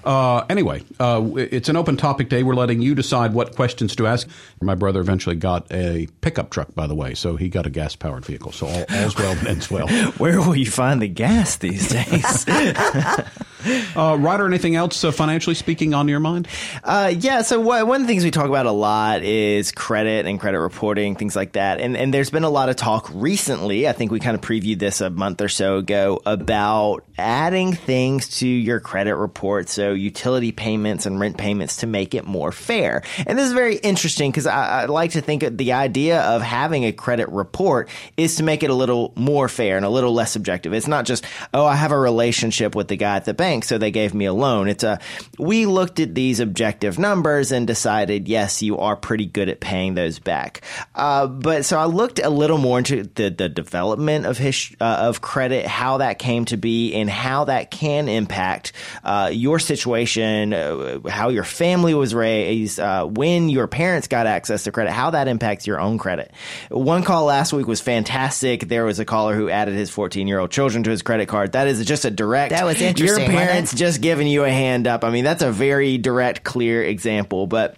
Uh, 0.05 0.45
anyway, 0.49 0.83
uh, 0.99 1.23
it's 1.37 1.69
an 1.69 1.77
open 1.77 1.97
topic 1.97 2.29
day. 2.29 2.43
We're 2.43 2.55
letting 2.55 2.81
you 2.81 2.95
decide 2.95 3.35
what 3.35 3.55
questions 3.55 3.97
to 3.97 4.07
ask. 4.07 4.29
My 4.61 4.75
brother 4.75 5.01
eventually 5.01 5.37
got 5.37 5.71
a 5.73 6.09
pickup 6.21 6.51
truck, 6.51 6.75
by 6.75 6.87
the 6.87 6.95
way, 6.95 7.15
so 7.15 7.37
he 7.37 7.49
got 7.49 7.67
a 7.67 7.71
gas 7.71 7.97
powered 7.97 8.25
vehicle. 8.25 8.53
So 8.53 8.67
all, 8.67 8.85
all's 8.91 9.17
well 9.17 9.35
that 9.35 9.47
ends 9.47 9.71
well. 9.71 9.89
Where 10.19 10.39
will 10.41 10.57
you 10.57 10.71
find 10.71 11.01
the 11.01 11.09
gas 11.09 11.57
these 11.57 11.89
days? 11.89 12.47
Uh, 13.95 14.17
Ryder, 14.19 14.47
anything 14.47 14.77
else 14.77 15.05
uh, 15.05 15.11
financially 15.11 15.55
speaking 15.55 15.93
on 15.93 16.09
your 16.09 16.21
mind? 16.21 16.49
Uh, 16.83 17.13
yeah. 17.15 17.43
So 17.43 17.61
what, 17.61 17.87
one 17.87 18.01
of 18.01 18.07
the 18.07 18.13
things 18.13 18.25
we 18.25 18.31
talk 18.31 18.47
about 18.47 18.65
a 18.67 18.73
lot 18.73 19.23
is 19.23 19.71
credit 19.73 20.27
and 20.27 20.41
credit 20.41 20.61
reporting, 20.61 21.15
things 21.17 21.37
like 21.37 21.53
that. 21.53 21.81
And 21.81 21.97
and 21.97 22.15
there's 22.15 22.31
been 22.31 22.45
a 22.45 22.51
lot 22.51 22.69
of 22.71 22.77
talk 22.77 23.11
recently. 23.13 23.87
I 23.87 23.93
think 23.93 24.13
we 24.13 24.21
kind 24.21 24.35
of 24.35 24.41
previewed 24.41 24.79
this 24.79 25.01
a 25.01 25.11
month 25.11 25.43
or 25.43 25.49
so 25.49 25.77
ago 25.77 26.23
about 26.25 27.05
adding 27.19 27.75
things 27.75 28.39
to 28.39 28.49
your 28.49 28.81
credit 28.81 29.17
report, 29.17 29.69
so 29.69 29.90
utility 29.93 30.53
payments 30.53 31.07
and 31.07 31.21
rent 31.21 31.37
payments 31.37 31.79
to 31.79 31.87
make 31.87 32.15
it 32.15 32.27
more 32.27 32.53
fair. 32.53 33.03
And 33.27 33.39
this 33.39 33.47
is 33.47 33.53
very 33.53 33.77
interesting 33.77 34.31
because 34.31 34.47
I, 34.47 34.83
I 34.83 34.85
like 34.87 35.13
to 35.13 35.21
think 35.21 35.45
the 35.57 35.73
idea 35.73 36.21
of 36.21 36.43
having 36.43 36.85
a 36.85 36.93
credit 36.93 37.29
report 37.29 37.89
is 38.17 38.37
to 38.37 38.43
make 38.43 38.63
it 38.63 38.71
a 38.71 38.75
little 38.75 39.13
more 39.17 39.49
fair 39.49 39.77
and 39.77 39.85
a 39.85 39.89
little 39.89 40.13
less 40.13 40.33
subjective. 40.33 40.73
It's 40.73 40.89
not 40.89 41.05
just 41.05 41.25
oh 41.55 41.67
I 41.67 41.77
have 41.77 41.93
a 41.93 41.99
relationship 41.99 42.75
with 42.75 42.89
the 42.89 42.97
guy 42.97 43.17
at 43.17 43.25
the 43.25 43.35
bank, 43.35 43.65
so 43.65 43.79
they 43.79 43.91
gave 43.91 44.15
me 44.15 44.25
a 44.25 44.33
loan. 44.33 44.69
It's 44.69 44.85
a 44.85 44.99
we 45.39 45.67
looked 45.67 46.01
at 46.01 46.15
these 46.15 46.41
objective 46.41 46.99
numbers 46.99 47.53
and 47.53 47.67
decided 47.67 48.29
yes 48.29 48.63
you 48.63 48.79
are 48.79 48.97
pretty 48.97 49.27
good 49.27 49.49
at 49.49 49.61
paying 49.61 49.95
those 49.95 50.19
back. 50.19 50.63
Uh, 50.95 51.27
but 51.27 51.65
so 51.65 51.79
I 51.79 51.87
looked 51.87 52.19
a 52.19 52.31
little 52.31 52.59
more 52.59 52.79
into 52.79 53.05
the 53.15 53.31
the 53.31 53.49
development 53.49 54.27
of 54.27 54.39
his 54.39 54.75
uh, 54.81 55.09
of 55.09 55.21
credit, 55.21 55.67
how 55.67 55.99
that 55.99 56.19
came 56.19 56.45
to 56.47 56.57
be, 56.57 56.95
and 56.95 57.09
how 57.09 57.45
that 57.45 57.71
can 57.71 58.09
impact 58.09 58.73
uh, 59.05 59.31
your 59.33 59.59
situation, 59.59 59.80
uh, 59.87 61.01
how 61.09 61.29
your 61.29 61.45
family 61.45 61.95
was 61.95 62.15
raised, 62.15 62.81
uh, 62.81 63.05
when 63.05 63.49
your 63.49 63.67
parents 63.67 64.09
got 64.09 64.27
access 64.27 64.65
to 64.65 64.73
credit, 64.73 64.93
how 64.93 65.11
that 65.11 65.29
impacts 65.29 65.67
your 65.67 65.81
own 65.81 65.99
credit. 65.99 66.33
One 66.71 67.03
call 67.03 67.25
last 67.25 67.53
week 67.53 67.67
was 67.67 67.81
fantastic. 67.81 68.69
There 68.69 68.85
was 68.85 68.99
a 68.99 69.05
caller 69.05 69.35
who 69.35 69.49
added 69.49 69.75
his 69.75 69.91
14 69.91 70.27
year 70.29 70.39
old 70.39 70.51
children 70.51 70.83
to 70.85 70.91
his 70.91 71.03
credit 71.03 71.29
card. 71.29 71.53
That 71.53 71.67
is 71.69 71.85
just 71.85 72.05
a 72.05 72.11
direct. 72.11 72.51
That 72.51 72.65
was 72.65 72.81
Your 72.81 72.91
interesting, 72.91 73.33
wasn't 73.33 73.39
parents 73.39 73.75
just 73.75 74.01
giving 74.01 74.27
you 74.27 74.45
a 74.45 74.51
hand 74.51 74.87
up. 74.87 75.05
I 75.05 75.11
mean, 75.11 75.25
that's 75.25 75.43
a 75.43 75.53
very 75.53 75.99
direct, 75.99 76.45
clear 76.45 76.83
example, 76.83 77.47
but 77.47 77.77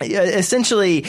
essentially 0.00 1.04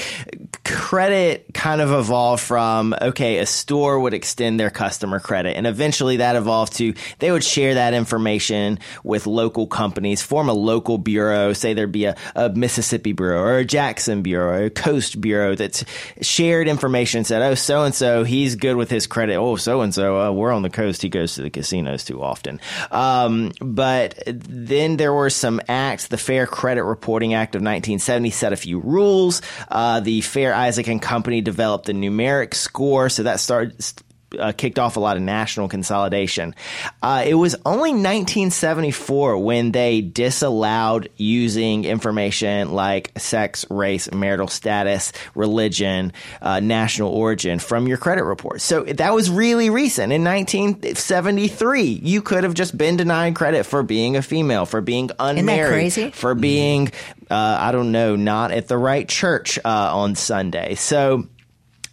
credit 0.64 1.46
kind 1.54 1.82
of 1.82 1.92
evolved 1.92 2.42
from 2.42 2.94
okay 3.02 3.40
a 3.40 3.46
store 3.46 4.00
would 4.00 4.14
extend 4.14 4.60
their 4.60 4.70
customer 4.70 5.20
credit 5.20 5.58
and 5.58 5.66
eventually 5.66 6.18
that 6.18 6.36
evolved 6.36 6.74
to 6.74 6.94
they 7.20 7.32
would 7.32 7.44
share 7.44 7.74
that 7.76 7.94
information 7.94 8.78
with 9.04 9.26
local 9.26 9.66
companies 9.66 10.22
form 10.22 10.50
a 10.50 10.54
local 10.54 10.98
bureau 10.98 11.52
say 11.52 11.74
there'd 11.74 11.92
be 11.92 12.06
a, 12.06 12.16
a 12.36 12.50
mississippi 12.50 13.12
bureau 13.12 13.42
or 13.42 13.58
a 13.58 13.66
jackson 13.66 14.22
bureau 14.22 14.60
or 14.60 14.66
a 14.66 14.70
coast 14.70 15.20
bureau 15.20 15.56
that's 15.56 15.84
shared 16.22 16.68
information 16.68 17.24
said 17.24 17.42
oh 17.42 17.56
so 17.56 17.84
and 17.84 17.96
so 17.96 18.24
he's 18.24 18.56
good 18.56 18.76
with 18.76 18.90
his 18.90 19.08
credit. 19.08 19.36
Oh 19.36 19.56
so 19.56 19.82
and 19.82 19.94
so 19.94 20.32
we're 20.34 20.52
on 20.52 20.62
the 20.62 20.70
coast. 20.70 21.02
He 21.02 21.10
goes 21.10 21.36
to 21.36 21.42
the 21.42 21.50
casinos 21.50 22.04
too 22.04 22.22
often. 22.22 22.60
Um, 22.92 23.52
but 23.60 24.22
then 24.26 24.98
there 24.98 25.14
were 25.14 25.30
some 25.30 25.62
acts 25.68 26.08
the 26.08 26.18
fair 26.18 26.48
credit 26.48 26.84
reporting 26.84 27.34
act 27.34 27.56
of 27.56 27.60
1970 27.60 28.30
set 28.32 28.54
a 28.54 28.58
few 28.58 28.75
rules. 28.80 29.42
Uh, 29.70 30.00
the 30.00 30.22
Fair 30.22 30.54
Isaac 30.54 30.88
and 30.88 31.02
Company 31.02 31.42
developed 31.42 31.86
the 31.86 31.94
numeric 31.94 32.54
score, 32.54 33.10
so 33.10 33.24
that 33.24 33.40
started 33.40 33.84
uh, 34.40 34.52
kicked 34.52 34.80
off 34.80 34.98
a 34.98 35.00
lot 35.00 35.18
of 35.18 35.24
national 35.24 35.68
consolidation. 35.68 36.56
Uh, 37.02 37.24
it 37.26 37.36
was 37.36 37.56
only 37.66 37.92
1974 37.92 39.38
when 39.38 39.72
they 39.72 40.02
disallowed 40.02 41.10
using 41.18 41.86
information 41.86 42.72
like 42.72 43.12
sex, 43.18 43.66
race, 43.70 44.12
marital 44.12 44.48
status, 44.48 45.12
religion, 45.36 46.14
uh, 46.42 46.60
national 46.60 47.10
origin 47.10 47.60
from 47.60 47.88
your 47.88 47.98
credit 47.98 48.24
report. 48.24 48.62
So 48.62 48.84
that 48.84 49.14
was 49.14 49.30
really 49.30 49.70
recent. 49.70 50.12
In 50.12 50.24
1973, 50.24 51.84
you 51.84 52.22
could 52.22 52.44
have 52.44 52.54
just 52.54 52.78
been 52.78 52.98
denied 52.98 53.36
credit 53.36 53.66
for 53.66 53.84
being 53.84 54.16
a 54.16 54.22
female, 54.22 54.66
for 54.66 54.82
being 54.82 55.10
unmarried, 55.20 56.14
for 56.14 56.36
being, 56.36 56.92
uh, 57.30 57.58
I 57.60 57.72
don't 57.72 57.92
know, 57.92 58.16
not 58.16 58.52
at 58.52 58.68
the 58.68 58.78
right 58.78 59.08
church 59.08 59.60
uh, 59.64 59.96
on 59.96 60.16
Sunday. 60.16 60.76
So 60.76 61.28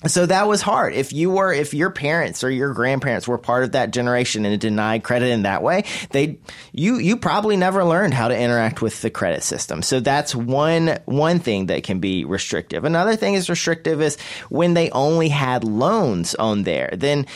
so 0.06 0.26
that 0.26 0.48
was 0.48 0.62
hard. 0.62 0.94
If 0.94 1.12
you 1.12 1.30
were, 1.30 1.52
if 1.52 1.74
your 1.74 1.90
parents 1.90 2.42
or 2.42 2.50
your 2.50 2.72
grandparents 2.72 3.28
were 3.28 3.38
part 3.38 3.64
of 3.64 3.72
that 3.72 3.90
generation 3.92 4.44
and 4.44 4.60
denied 4.60 5.04
credit 5.04 5.30
in 5.30 5.42
that 5.42 5.62
way, 5.62 5.84
they, 6.10 6.38
you, 6.72 6.96
you 6.96 7.16
probably 7.16 7.56
never 7.56 7.84
learned 7.84 8.14
how 8.14 8.28
to 8.28 8.38
interact 8.38 8.82
with 8.82 9.00
the 9.02 9.10
credit 9.10 9.42
system. 9.42 9.82
So 9.82 10.00
that's 10.00 10.34
one, 10.34 10.98
one 11.04 11.38
thing 11.38 11.66
that 11.66 11.84
can 11.84 12.00
be 12.00 12.24
restrictive. 12.24 12.84
Another 12.84 13.16
thing 13.16 13.34
is 13.34 13.50
restrictive 13.50 14.00
is 14.00 14.18
when 14.48 14.74
they 14.74 14.90
only 14.90 15.28
had 15.28 15.64
loans 15.64 16.34
on 16.34 16.64
there, 16.64 16.90
then 16.92 17.26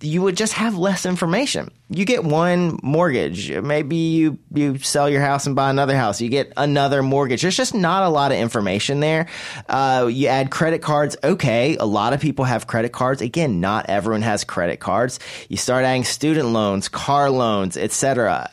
you 0.00 0.22
would 0.22 0.36
just 0.36 0.54
have 0.54 0.76
less 0.76 1.06
information 1.06 1.70
you 1.94 2.04
get 2.04 2.24
one 2.24 2.78
mortgage. 2.82 3.50
Maybe 3.50 3.96
you, 3.96 4.38
you 4.54 4.78
sell 4.78 5.08
your 5.08 5.20
house 5.20 5.46
and 5.46 5.54
buy 5.54 5.70
another 5.70 5.96
house. 5.96 6.20
You 6.20 6.28
get 6.28 6.52
another 6.56 7.02
mortgage. 7.02 7.42
There's 7.42 7.56
just 7.56 7.74
not 7.74 8.02
a 8.02 8.08
lot 8.08 8.32
of 8.32 8.38
information 8.38 9.00
there. 9.00 9.28
Uh, 9.68 10.08
you 10.10 10.28
add 10.28 10.50
credit 10.50 10.80
cards. 10.80 11.16
Okay. 11.22 11.76
A 11.76 11.86
lot 11.86 12.12
of 12.12 12.20
people 12.20 12.44
have 12.44 12.66
credit 12.66 12.92
cards. 12.92 13.22
Again, 13.22 13.60
not 13.60 13.86
everyone 13.88 14.22
has 14.22 14.44
credit 14.44 14.80
cards. 14.80 15.18
You 15.48 15.56
start 15.56 15.84
adding 15.84 16.04
student 16.04 16.48
loans, 16.48 16.88
car 16.88 17.30
loans, 17.30 17.76
etc 17.76 18.50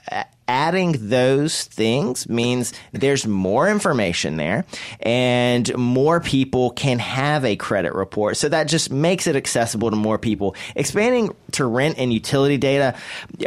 adding 0.50 0.96
those 1.10 1.66
things 1.66 2.28
means 2.28 2.74
there's 2.92 3.28
more 3.28 3.70
information 3.70 4.36
there 4.36 4.66
and 5.00 5.78
more 5.78 6.20
people 6.20 6.72
can 6.72 6.98
have 6.98 7.46
a 7.46 7.56
credit 7.56 7.94
report. 7.94 8.36
So 8.36 8.50
that 8.50 8.64
just 8.64 8.92
makes 8.92 9.28
it 9.28 9.36
accessible 9.36 9.92
to 9.92 9.96
more 9.96 10.18
people. 10.18 10.56
Expanding 10.76 11.36
to 11.52 11.66
rent 11.66 12.00
and 12.00 12.12
utility 12.12 12.58
data, 12.58 12.98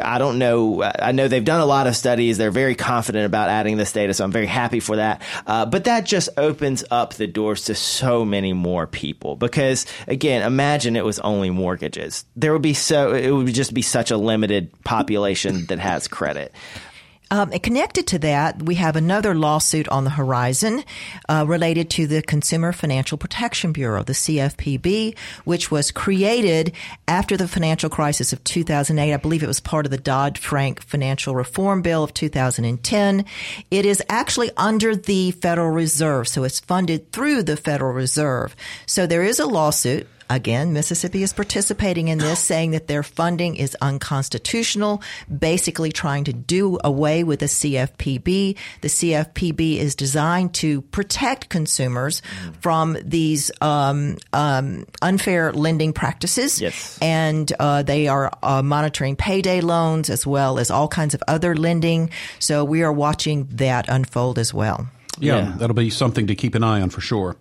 I 0.00 0.18
don't 0.18 0.38
know. 0.38 0.85
I 0.85 1.11
know 1.11 1.26
they've 1.26 1.44
done 1.44 1.61
a 1.61 1.66
lot 1.66 1.88
of 1.88 1.97
studies. 1.97 2.38
They're 2.38 2.52
very 2.52 2.76
confident 2.76 3.26
about 3.26 3.49
adding 3.49 3.76
this 3.76 3.90
data, 3.90 4.14
so 4.14 4.23
I'm 4.23 4.30
very 4.30 4.47
happy 4.47 4.78
for 4.78 4.97
that. 4.97 5.23
Uh, 5.44 5.66
but 5.66 5.85
that 5.85 6.06
just 6.06 6.28
opens 6.37 6.85
up 6.88 7.14
the 7.14 7.26
doors 7.26 7.64
to 7.64 7.75
so 7.75 8.25
many 8.25 8.52
more 8.52 8.87
people 8.87 9.35
because, 9.35 9.87
again, 10.06 10.42
imagine 10.42 10.94
it 10.94 11.04
was 11.04 11.18
only 11.18 11.50
mortgages. 11.50 12.25
There 12.37 12.52
would 12.52 12.62
be 12.62 12.75
so, 12.75 13.12
it 13.12 13.32
would 13.32 13.52
just 13.52 13.75
be 13.75 13.82
such 13.82 14.12
a 14.12 14.16
limited 14.16 14.71
population 14.85 15.66
that 15.66 15.80
has 15.80 16.06
credit. 16.06 16.52
Um, 17.32 17.48
connected 17.48 18.08
to 18.08 18.18
that, 18.18 18.62
we 18.62 18.74
have 18.74 18.94
another 18.94 19.34
lawsuit 19.34 19.88
on 19.88 20.04
the 20.04 20.10
horizon 20.10 20.84
uh, 21.30 21.46
related 21.48 21.88
to 21.92 22.06
the 22.06 22.20
Consumer 22.20 22.72
Financial 22.72 23.16
Protection 23.16 23.72
Bureau, 23.72 24.02
the 24.02 24.12
CFPB, 24.12 25.16
which 25.44 25.70
was 25.70 25.90
created 25.90 26.74
after 27.08 27.38
the 27.38 27.48
financial 27.48 27.88
crisis 27.88 28.34
of 28.34 28.44
2008. 28.44 29.14
I 29.14 29.16
believe 29.16 29.42
it 29.42 29.46
was 29.46 29.60
part 29.60 29.86
of 29.86 29.90
the 29.90 29.96
Dodd 29.96 30.36
Frank 30.36 30.82
Financial 30.82 31.34
Reform 31.34 31.80
Bill 31.80 32.04
of 32.04 32.12
2010. 32.12 33.24
It 33.70 33.86
is 33.86 34.02
actually 34.10 34.50
under 34.58 34.94
the 34.94 35.30
Federal 35.30 35.70
Reserve, 35.70 36.28
so 36.28 36.44
it's 36.44 36.60
funded 36.60 37.12
through 37.12 37.44
the 37.44 37.56
Federal 37.56 37.94
Reserve. 37.94 38.54
So 38.84 39.06
there 39.06 39.22
is 39.22 39.40
a 39.40 39.46
lawsuit 39.46 40.06
Again, 40.32 40.72
Mississippi 40.72 41.22
is 41.22 41.34
participating 41.34 42.08
in 42.08 42.16
this, 42.16 42.40
saying 42.40 42.70
that 42.70 42.86
their 42.86 43.02
funding 43.02 43.54
is 43.56 43.76
unconstitutional, 43.82 45.02
basically 45.26 45.92
trying 45.92 46.24
to 46.24 46.32
do 46.32 46.78
away 46.82 47.22
with 47.22 47.40
the 47.40 47.46
CFPB. 47.46 48.56
The 48.80 48.88
CFPB 48.88 49.76
is 49.76 49.94
designed 49.94 50.54
to 50.54 50.80
protect 50.80 51.50
consumers 51.50 52.22
from 52.60 52.96
these 53.04 53.50
um, 53.60 54.16
um, 54.32 54.86
unfair 55.02 55.52
lending 55.52 55.92
practices. 55.92 56.62
Yes. 56.62 56.98
And 57.02 57.52
uh, 57.60 57.82
they 57.82 58.08
are 58.08 58.32
uh, 58.42 58.62
monitoring 58.62 59.16
payday 59.16 59.60
loans 59.60 60.08
as 60.08 60.26
well 60.26 60.58
as 60.58 60.70
all 60.70 60.88
kinds 60.88 61.12
of 61.12 61.22
other 61.28 61.54
lending. 61.54 62.08
So 62.38 62.64
we 62.64 62.82
are 62.82 62.92
watching 62.92 63.48
that 63.52 63.86
unfold 63.90 64.38
as 64.38 64.54
well. 64.54 64.88
Yeah, 65.18 65.36
yeah, 65.36 65.54
that'll 65.58 65.74
be 65.74 65.90
something 65.90 66.26
to 66.28 66.34
keep 66.34 66.54
an 66.54 66.64
eye 66.64 66.80
on 66.80 66.88
for 66.88 67.02
sure. 67.02 67.36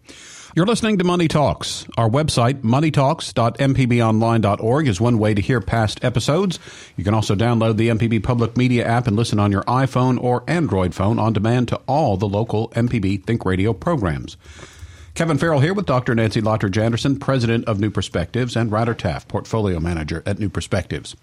You're 0.54 0.66
listening 0.66 0.98
to 0.98 1.06
Money 1.06 1.30
Talks. 1.30 1.88
Our 1.98 2.10
website, 2.10 2.62
moneytalks.mpbonline.org, 2.62 4.86
is 4.86 5.00
one 5.00 5.18
way 5.18 5.34
to 5.34 5.42
hear 5.42 5.62
past 5.62 6.04
episodes. 6.04 6.60
You 6.98 7.06
can 7.06 7.14
also 7.14 7.36
download 7.36 7.78
the 7.78 7.88
MPB 7.88 8.22
Public 8.22 8.58
Media 8.58 8.86
app 8.86 9.08
and 9.08 9.16
listen 9.16 9.40
on 9.40 9.54
your 9.54 9.64
iPhone 9.64 10.22
or 10.22 10.44
Android 10.48 10.94
phone 10.94 11.20
on 11.20 11.32
demand 11.32 11.70
to 11.70 11.80
all 11.88 12.18
the 12.18 12.28
local 12.28 12.68
MPB 12.72 13.24
Think 13.24 13.46
Radio 13.46 13.72
programs. 13.72 14.36
Kevin 15.14 15.38
Farrell 15.38 15.62
here 15.62 15.74
with 15.74 15.86
Dr. 15.86 16.14
Nancy 16.16 16.42
Lottridge 16.42 16.78
Anderson, 16.78 17.18
President 17.18 17.64
of 17.64 17.80
New 17.80 17.90
Perspectives, 17.90 18.58
and 18.58 18.74
Ryder 18.74 18.94
Taff, 18.94 19.30
Portfolio 19.30 19.80
Manager 19.80 20.22
at 20.26 20.38
New 20.38 20.50
Perspectives. 20.50 21.16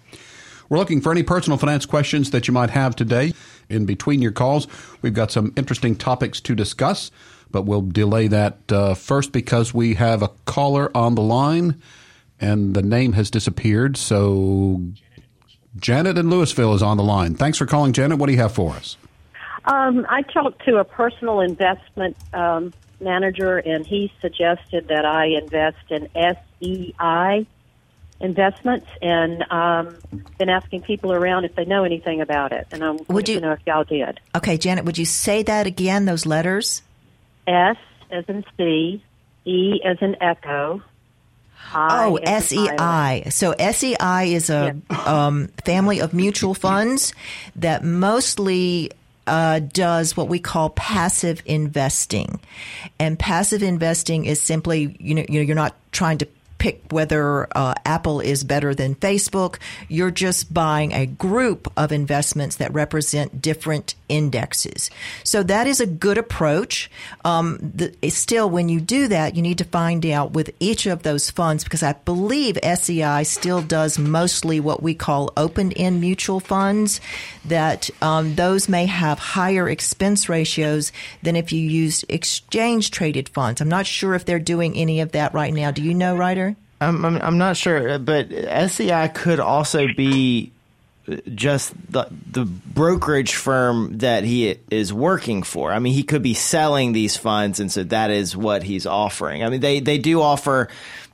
We're 0.69 0.79
looking 0.79 1.01
for 1.01 1.11
any 1.11 1.21
personal 1.21 1.59
finance 1.59 1.85
questions 1.85 2.31
that 2.31 2.47
you 2.47 2.53
might 2.53 2.71
have 2.71 2.95
today. 2.95 3.35
In 3.69 3.85
between 3.85 4.23
your 4.23 4.31
calls, 4.31 4.67
we've 5.03 5.13
got 5.13 5.31
some 5.31 5.53
interesting 5.55 5.95
topics 5.95 6.41
to 6.41 6.55
discuss 6.55 7.11
but 7.51 7.63
we'll 7.63 7.81
delay 7.81 8.27
that 8.27 8.71
uh, 8.71 8.93
first 8.93 9.31
because 9.31 9.73
we 9.73 9.95
have 9.95 10.21
a 10.21 10.29
caller 10.45 10.95
on 10.95 11.15
the 11.15 11.21
line 11.21 11.81
and 12.39 12.73
the 12.73 12.81
name 12.81 13.13
has 13.13 13.29
disappeared. 13.29 13.97
So 13.97 14.81
Janet 15.77 16.17
in 16.17 16.29
Louisville 16.29 16.73
is 16.73 16.81
on 16.81 16.97
the 16.97 17.03
line. 17.03 17.35
Thanks 17.35 17.57
for 17.57 17.65
calling, 17.65 17.93
Janet. 17.93 18.17
What 18.17 18.27
do 18.27 18.33
you 18.33 18.39
have 18.39 18.53
for 18.53 18.73
us? 18.73 18.97
Um, 19.65 20.05
I 20.09 20.21
talked 20.23 20.65
to 20.65 20.77
a 20.77 20.83
personal 20.83 21.41
investment 21.41 22.17
um, 22.33 22.73
manager, 22.99 23.57
and 23.57 23.85
he 23.85 24.11
suggested 24.21 24.87
that 24.87 25.05
I 25.05 25.25
invest 25.27 25.77
in 25.89 26.07
SEI 26.15 27.45
investments, 28.21 28.87
and 29.01 29.45
um, 29.49 29.95
been 30.37 30.49
asking 30.49 30.81
people 30.81 31.13
around 31.13 31.45
if 31.45 31.55
they 31.55 31.65
know 31.65 31.83
anything 31.83 32.19
about 32.19 32.51
it. 32.51 32.67
And 32.71 32.83
I'm 32.83 32.99
would 33.07 33.29
you 33.29 33.39
know 33.39 33.53
if 33.53 33.59
y'all 33.65 33.83
did. 33.83 34.19
Okay, 34.35 34.57
Janet, 34.57 34.85
would 34.85 34.97
you 34.97 35.05
say 35.05 35.43
that 35.43 35.67
again? 35.67 36.05
Those 36.05 36.25
letters. 36.25 36.81
S 37.49 37.77
as 38.11 38.25
in 38.27 38.45
C, 38.57 39.03
E 39.45 39.81
as 39.83 39.97
in 40.01 40.15
echo. 40.21 40.81
I 41.73 42.07
oh, 42.07 42.39
SEI. 42.39 43.29
So 43.29 43.53
SEI 43.53 44.33
is 44.33 44.49
a 44.49 44.75
yeah. 44.89 45.03
um, 45.03 45.47
family 45.65 45.99
of 45.99 46.13
mutual 46.13 46.53
funds 46.53 47.13
that 47.57 47.83
mostly 47.83 48.91
uh, 49.27 49.59
does 49.59 50.15
what 50.17 50.29
we 50.29 50.39
call 50.39 50.71
passive 50.71 51.43
investing, 51.45 52.39
and 52.97 53.19
passive 53.19 53.61
investing 53.61 54.25
is 54.25 54.41
simply 54.41 54.95
you 54.99 55.13
know, 55.15 55.25
you 55.27 55.39
know 55.39 55.45
you're 55.45 55.55
not 55.55 55.75
trying 55.91 56.17
to 56.19 56.27
pick 56.59 56.83
whether 56.91 57.47
uh, 57.57 57.73
Apple 57.85 58.19
is 58.19 58.43
better 58.43 58.75
than 58.75 58.93
Facebook. 58.93 59.57
You're 59.87 60.11
just 60.11 60.53
buying 60.53 60.93
a 60.93 61.05
group 61.05 61.71
of 61.75 61.91
investments 61.91 62.57
that 62.57 62.73
represent 62.73 63.41
different 63.41 63.95
indexes. 64.09 64.91
So 65.23 65.41
that 65.43 65.65
is 65.65 65.79
a 65.79 65.87
good 65.87 66.17
approach. 66.17 66.91
Um, 67.23 67.57
the, 67.61 68.09
still, 68.09 68.49
when 68.49 68.69
you 68.69 68.81
do 68.81 69.07
that, 69.07 69.35
you 69.35 69.41
need 69.41 69.59
to 69.59 69.63
find 69.63 70.05
out 70.05 70.31
with 70.31 70.51
each 70.59 70.85
of 70.85 71.03
those 71.03 71.31
funds 71.31 71.63
because 71.63 71.81
I 71.81 71.93
believe 71.93 72.57
SEI 72.63 73.23
still 73.23 73.61
does 73.61 73.97
mostly 73.97 74.59
what 74.59 74.83
we 74.83 74.93
call 74.93 75.31
open 75.37 75.71
end 75.73 76.01
mutual 76.01 76.39
funds. 76.39 76.99
That 77.45 77.89
um, 78.01 78.35
those 78.35 78.67
may 78.67 78.85
have 78.85 79.17
higher 79.17 79.69
expense 79.69 80.27
ratios 80.27 80.91
than 81.23 81.35
if 81.35 81.53
you 81.53 81.61
used 81.61 82.05
exchange 82.09 82.91
traded 82.91 83.29
funds. 83.29 83.61
I'm 83.61 83.69
not 83.69 83.87
sure 83.87 84.13
if 84.13 84.25
they're 84.25 84.39
doing 84.39 84.75
any 84.75 84.99
of 84.99 85.13
that 85.13 85.33
right 85.33 85.53
now. 85.53 85.71
Do 85.71 85.81
you 85.81 85.93
know, 85.93 86.15
Ryder? 86.15 86.48
I'm, 86.81 87.03
I'm, 87.05 87.21
I'm 87.21 87.37
not 87.37 87.57
sure, 87.57 87.99
but 87.99 88.29
SEI 88.29 89.09
could 89.09 89.39
also 89.39 89.87
be 89.87 90.51
just 91.33 91.73
the 91.91 92.07
the 92.31 92.45
brokerage 92.45 93.35
firm 93.35 93.97
that 93.99 94.23
he 94.23 94.57
is 94.69 94.93
working 94.93 95.43
for. 95.43 95.71
I 95.71 95.79
mean, 95.79 95.93
he 95.93 96.03
could 96.03 96.21
be 96.21 96.33
selling 96.33 96.93
these 96.93 97.17
funds, 97.17 97.59
and 97.59 97.71
so 97.71 97.83
that 97.85 98.11
is 98.11 98.35
what 98.35 98.63
he's 98.63 98.85
offering. 98.85 99.43
I 99.43 99.49
mean, 99.49 99.59
they 99.59 99.79
they 99.79 99.97
do 99.97 100.21
offer 100.21 100.69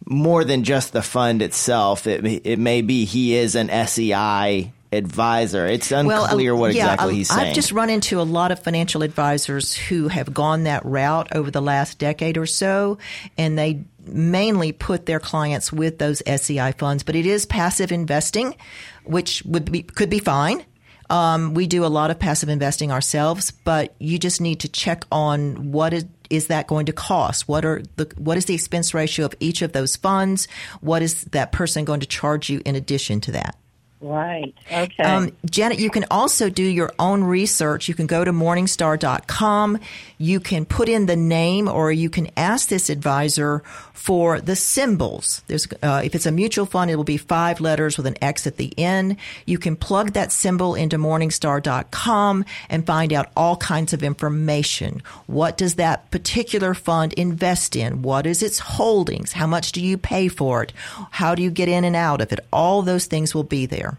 more 0.06 0.44
than 0.44 0.64
just 0.64 0.94
the 0.94 1.02
fund 1.02 1.42
itself. 1.42 2.08
It 2.08 2.26
it 2.46 2.60
may 2.60 2.82
be 2.82 3.06
he 3.06 3.36
is 3.36 3.56
an 3.56 3.70
SEI 3.88 4.72
advisor. 4.92 5.66
It's 5.66 5.92
unclear 5.92 6.54
well, 6.54 6.64
uh, 6.64 6.68
what 6.68 6.76
yeah, 6.76 6.94
exactly 6.94 7.16
he's 7.16 7.30
saying. 7.30 7.50
I've 7.50 7.56
just 7.56 7.72
run 7.72 7.90
into 7.90 8.20
a 8.20 8.24
lot 8.24 8.52
of 8.52 8.60
financial 8.60 9.04
advisors 9.04 9.76
who 9.76 10.08
have 10.08 10.34
gone 10.34 10.64
that 10.64 10.86
route 10.86 11.36
over 11.36 11.52
the 11.52 11.62
last 11.62 12.00
decade 12.00 12.38
or 12.38 12.46
so, 12.46 12.98
and 13.38 13.58
they 13.58 13.84
mainly 14.08 14.72
put 14.72 15.06
their 15.06 15.20
clients 15.20 15.72
with 15.72 16.00
those 16.00 16.22
SEI 16.26 16.74
funds. 16.74 17.04
But 17.04 17.16
it 17.16 17.26
is 17.26 17.46
passive 17.46 17.92
investing, 17.92 18.56
which 19.04 19.44
would 19.46 19.72
be 19.72 19.84
could 19.84 20.10
be 20.10 20.20
fine. 20.20 20.66
Um, 21.10 21.54
we 21.54 21.68
do 21.68 21.86
a 21.86 21.88
lot 21.88 22.10
of 22.10 22.18
passive 22.18 22.50
investing 22.50 22.92
ourselves, 22.92 23.52
but 23.52 23.96
you 24.00 24.18
just 24.18 24.42
need 24.42 24.62
to 24.62 24.70
check 24.70 25.06
on 25.12 25.72
what 25.72 25.94
is 25.94 26.06
is 26.30 26.48
that 26.48 26.68
going 26.68 26.88
to 26.88 26.94
cost? 26.94 27.48
What 27.48 27.66
are 27.66 27.84
the 27.96 28.12
what 28.18 28.38
is 28.38 28.46
the 28.46 28.56
expense 28.56 28.94
ratio 28.94 29.26
of 29.26 29.36
each 29.40 29.62
of 29.62 29.74
those 29.74 29.96
funds? 29.96 30.48
What 30.82 31.02
is 31.02 31.26
that 31.26 31.52
person 31.52 31.86
going 31.86 32.00
to 32.00 32.08
charge 32.08 32.50
you 32.50 32.62
in 32.66 32.76
addition 32.76 33.22
to 33.22 33.32
that? 33.34 33.58
Right. 34.02 34.54
Okay. 34.72 35.04
Um, 35.04 35.32
Janet, 35.50 35.80
you 35.80 35.90
can 35.90 36.06
also 36.12 36.50
do 36.50 36.64
your 36.64 36.94
own 37.00 37.24
research. 37.24 37.88
You 37.88 37.96
can 37.96 38.08
go 38.08 38.24
to 38.24 38.32
morningstar.com. 38.32 39.80
You 40.18 40.40
can 40.40 40.66
put 40.66 40.90
in 40.90 41.06
the 41.06 41.16
name 41.16 41.68
or 41.68 41.92
you 41.92 42.10
can 42.10 42.30
ask 42.38 42.70
this 42.70 42.90
advisor 42.90 43.64
for 43.94 44.40
the 44.40 44.56
symbols. 44.56 45.42
There's, 45.48 45.68
uh, 45.82 46.02
if 46.04 46.14
it's 46.14 46.28
a 46.28 46.32
mutual 46.32 46.68
fund, 46.68 46.92
it 46.92 46.96
will 46.96 47.04
be 47.04 47.18
five 47.18 47.60
letters 47.60 47.98
with 47.98 48.06
an 48.06 48.22
X 48.22 48.46
at 48.46 48.58
the 48.58 48.78
end. 48.78 49.18
You 49.46 49.58
can 49.58 49.76
plug 49.76 50.12
that 50.12 50.32
symbol 50.32 50.76
into 50.76 50.98
morningstar.com 51.00 52.46
and 52.70 52.86
find 52.86 53.12
out 53.12 53.32
all 53.36 53.58
kinds 53.58 53.94
of 53.94 54.04
information. 54.04 55.02
What 55.26 55.58
does 55.58 55.76
that 55.76 56.12
particular 56.12 56.76
fund 56.76 57.14
invest 57.14 57.76
in? 57.76 58.04
What 58.04 58.28
is 58.28 58.44
its 58.44 58.60
holdings? 58.60 59.32
How 59.32 59.48
much 59.48 59.72
do 59.72 59.82
you 59.84 59.98
pay 59.98 60.28
for 60.28 60.62
it? 60.62 60.74
How 61.10 61.34
do 61.34 61.42
you 61.42 61.50
get 61.50 61.70
in 61.70 61.84
and 61.84 61.96
out 61.96 62.22
of 62.22 62.32
it? 62.32 62.40
All 62.54 62.84
those 62.84 63.08
things 63.08 63.34
will 63.34 63.44
be 63.44 63.66
there. 63.66 63.95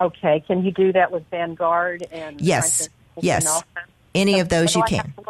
Okay. 0.00 0.42
Can 0.46 0.64
you 0.64 0.72
do 0.72 0.92
that 0.92 1.10
with 1.12 1.24
Vanguard 1.30 2.06
and 2.12 2.40
Yes. 2.40 2.88
Yes. 3.20 3.46
Also? 3.46 3.64
Any 4.14 4.34
So 4.34 4.40
of 4.40 4.48
those 4.48 4.74
you 4.74 4.80
what 4.80 4.90
do 4.90 4.96
I 4.96 4.98
can. 5.00 5.12
to? 5.12 5.24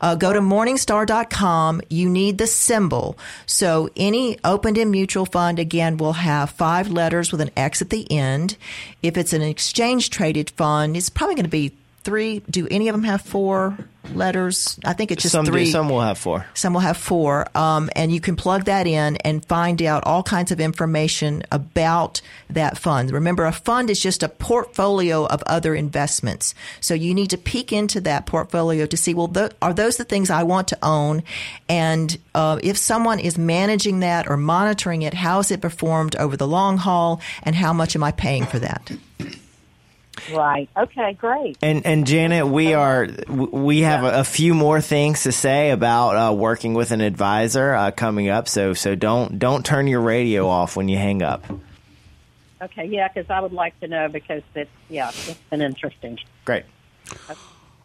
Uh, 0.00 0.14
go 0.14 0.32
to 0.32 0.40
morningstar.com. 0.40 1.82
You 1.90 2.08
need 2.08 2.38
the 2.38 2.46
symbol. 2.46 3.18
So 3.46 3.90
any 3.96 4.38
open 4.44 4.76
end 4.78 4.90
mutual 4.90 5.26
fund, 5.26 5.58
again, 5.58 5.96
will 5.98 6.14
have 6.14 6.50
five 6.50 6.88
letters 6.88 7.32
with 7.32 7.40
an 7.42 7.50
X 7.56 7.82
at 7.82 7.90
the 7.90 8.10
end. 8.10 8.56
If 9.02 9.16
it's 9.18 9.32
an 9.32 9.42
exchange 9.42 10.08
traded 10.10 10.50
fund, 10.50 10.96
it's 10.96 11.10
probably 11.10 11.34
going 11.36 11.44
to 11.44 11.50
be 11.50 11.74
three. 12.06 12.40
Do 12.48 12.68
any 12.70 12.88
of 12.88 12.94
them 12.94 13.02
have 13.02 13.20
four 13.20 13.76
letters? 14.14 14.78
I 14.84 14.92
think 14.92 15.10
it's 15.10 15.22
just 15.22 15.32
some 15.32 15.44
three. 15.44 15.64
do, 15.64 15.70
some 15.72 15.88
will 15.88 16.00
have 16.00 16.16
four. 16.16 16.46
Some 16.54 16.72
will 16.72 16.80
have 16.80 16.96
four. 16.96 17.48
Um, 17.56 17.90
and 17.96 18.12
you 18.12 18.20
can 18.20 18.36
plug 18.36 18.66
that 18.66 18.86
in 18.86 19.16
and 19.16 19.44
find 19.44 19.82
out 19.82 20.04
all 20.04 20.22
kinds 20.22 20.52
of 20.52 20.60
information 20.60 21.42
about 21.50 22.20
that 22.48 22.78
fund. 22.78 23.10
Remember, 23.10 23.44
a 23.44 23.52
fund 23.52 23.90
is 23.90 24.00
just 24.00 24.22
a 24.22 24.28
portfolio 24.28 25.26
of 25.26 25.42
other 25.46 25.74
investments. 25.74 26.54
So 26.80 26.94
you 26.94 27.12
need 27.12 27.30
to 27.30 27.38
peek 27.38 27.72
into 27.72 28.00
that 28.02 28.24
portfolio 28.24 28.86
to 28.86 28.96
see, 28.96 29.12
well, 29.12 29.28
th- 29.28 29.52
are 29.60 29.74
those 29.74 29.96
the 29.96 30.04
things 30.04 30.30
I 30.30 30.44
want 30.44 30.68
to 30.68 30.78
own? 30.82 31.24
And 31.68 32.16
uh, 32.36 32.60
if 32.62 32.76
someone 32.76 33.18
is 33.18 33.36
managing 33.36 34.00
that 34.00 34.28
or 34.28 34.36
monitoring 34.36 35.02
it, 35.02 35.12
how 35.12 35.40
is 35.40 35.50
it 35.50 35.60
performed 35.60 36.14
over 36.16 36.36
the 36.36 36.46
long 36.46 36.78
haul? 36.78 37.20
And 37.42 37.56
how 37.56 37.72
much 37.72 37.96
am 37.96 38.04
I 38.04 38.12
paying 38.12 38.46
for 38.46 38.60
that? 38.60 38.92
Right. 40.32 40.68
Okay. 40.76 41.12
Great. 41.14 41.58
And 41.62 41.84
and 41.86 42.06
Janet, 42.06 42.46
we 42.46 42.74
are 42.74 43.08
we 43.28 43.80
have 43.80 44.04
a, 44.04 44.20
a 44.20 44.24
few 44.24 44.54
more 44.54 44.80
things 44.80 45.24
to 45.24 45.32
say 45.32 45.70
about 45.70 46.16
uh, 46.16 46.34
working 46.34 46.74
with 46.74 46.90
an 46.90 47.00
advisor 47.00 47.74
uh, 47.74 47.90
coming 47.90 48.28
up. 48.28 48.48
So 48.48 48.72
so 48.74 48.94
don't 48.94 49.38
don't 49.38 49.64
turn 49.64 49.86
your 49.86 50.00
radio 50.00 50.48
off 50.48 50.76
when 50.76 50.88
you 50.88 50.96
hang 50.96 51.22
up. 51.22 51.44
Okay. 52.60 52.86
Yeah, 52.86 53.08
because 53.08 53.30
I 53.30 53.40
would 53.40 53.52
like 53.52 53.78
to 53.80 53.88
know 53.88 54.08
because 54.08 54.42
it's 54.54 54.70
yeah, 54.88 55.10
it's 55.10 55.34
been 55.50 55.62
interesting. 55.62 56.18
Great. 56.44 56.64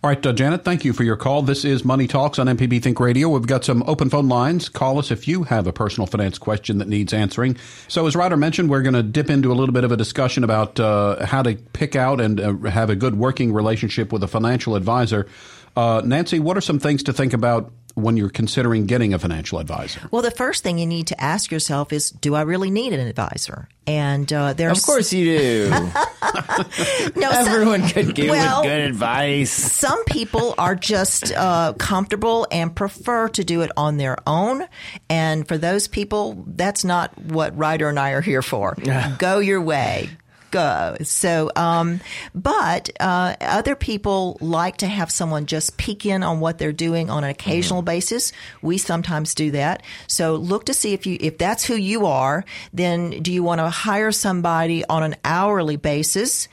All 0.04 0.10
right, 0.10 0.26
uh, 0.26 0.34
Janet, 0.34 0.64
thank 0.64 0.84
you 0.84 0.94
for 0.94 1.04
your 1.04 1.16
call. 1.16 1.44
This 1.44 1.64
is 1.64 1.86
Money 1.86 2.08
Talks 2.08 2.40
on 2.40 2.48
MPB 2.48 2.82
Think 2.82 3.00
Radio. 3.00 3.30
We've 3.30 3.46
got 3.46 3.64
some 3.64 3.84
open 3.86 4.10
phone 4.10 4.28
lines. 4.28 4.68
Call 4.68 4.98
us 4.98 5.12
if 5.12 5.28
you 5.28 5.44
have 5.44 5.68
a 5.68 5.72
personal 5.72 6.08
finance 6.08 6.40
question 6.40 6.80
that 6.80 6.88
needs 6.88 7.14
answering. 7.14 7.56
So, 7.88 8.08
as 8.08 8.16
Ryder 8.16 8.36
mentioned, 8.36 8.72
we're 8.72 8.82
going 8.82 8.96
to 8.96 9.04
dip 9.04 9.30
into 9.30 9.52
a 9.52 9.54
little 9.54 9.74
bit 9.74 9.84
of 9.84 9.92
a 9.92 9.98
discussion 9.98 10.44
about 10.44 10.80
uh, 10.80 11.24
how 11.28 11.44
to 11.44 11.54
pick 11.54 11.96
out 11.96 12.20
and 12.20 12.42
uh, 12.42 12.54
have 12.72 12.90
a 12.90 12.96
good 12.96 13.16
working 13.16 13.54
relationship 13.54 14.12
with 14.12 14.24
a 14.24 14.28
financial 14.28 14.76
advisor. 14.76 15.28
Uh, 15.76 16.02
Nancy, 16.04 16.40
what 16.40 16.58
are 16.58 16.62
some 16.62 16.80
things 16.80 17.04
to 17.04 17.14
think 17.14 17.34
about 17.34 17.72
when 17.96 18.18
you're 18.18 18.30
considering 18.30 18.86
getting 18.86 19.14
a 19.14 19.20
financial 19.20 19.60
advisor? 19.60 20.02
Well, 20.12 20.22
the 20.22 20.32
first 20.32 20.64
thing 20.64 20.78
you 20.80 20.86
need 20.86 21.08
to 21.08 21.22
ask 21.22 21.52
yourself 21.52 21.92
is, 21.94 22.10
do 22.10 22.36
I 22.36 22.42
really 22.42 22.70
need 22.72 22.94
an 22.94 23.00
advisor? 23.06 23.68
And 23.88 24.32
uh, 24.32 24.54
there's 24.54 24.80
Of 24.80 24.86
course 24.86 25.12
you 25.12 25.38
do. 25.38 25.70
no, 27.16 27.32
some- 27.32 27.48
Everyone 27.48 27.88
could 27.88 28.14
give 28.16 28.30
Well- 28.30 28.64
good 28.64 28.82
advice. 28.82 29.52
some 29.52 30.04
people 30.06 30.56
are 30.58 30.76
just 30.76 31.34
uh, 31.34 31.74
comfortable 31.78 32.48
and 32.52 32.76
prefer 32.76 33.28
to 33.30 33.44
do 33.44 33.62
it 33.62 33.72
on 33.76 33.98
their 33.98 34.18
own. 34.28 34.66
And 35.10 35.48
for 35.48 35.58
those 35.58 35.88
people, 35.88 36.44
that's 36.48 36.84
not 36.86 37.18
what 37.18 37.58
Ryder 37.58 37.90
and 37.90 38.00
I 38.00 38.12
are 38.12 38.22
here 38.22 38.42
for. 38.42 38.76
Go 39.18 39.40
your 39.40 39.62
way. 39.62 40.10
Go. 40.52 40.98
So, 41.04 41.50
um, 41.56 42.02
but 42.36 42.90
uh, 43.00 43.36
other 43.40 43.76
people 43.76 44.38
like 44.42 44.78
to 44.78 44.88
have 44.88 45.10
someone 45.10 45.46
just 45.46 45.78
peek 45.78 46.06
in 46.06 46.24
on 46.24 46.42
what 46.42 46.58
they're 46.58 46.74
doing 46.74 47.10
on 47.10 47.24
an 47.24 47.30
occasional 47.30 47.82
basis. 47.82 48.34
We 48.62 48.78
sometimes 48.78 49.34
do 49.34 49.52
that. 49.52 49.84
So, 50.08 50.36
look 50.36 50.66
to 50.66 50.74
see 50.74 50.94
if 50.94 51.06
you 51.06 51.18
if 51.20 51.38
that's 51.38 51.64
who 51.64 51.76
you 51.76 52.06
are. 52.06 52.44
Then, 52.74 53.22
do 53.22 53.32
you 53.32 53.44
want 53.44 53.60
to 53.60 53.70
hire 53.70 54.12
somebody 54.12 54.84
on 54.86 55.04
an 55.04 55.16
hourly 55.24 55.78
basis? 55.78 56.50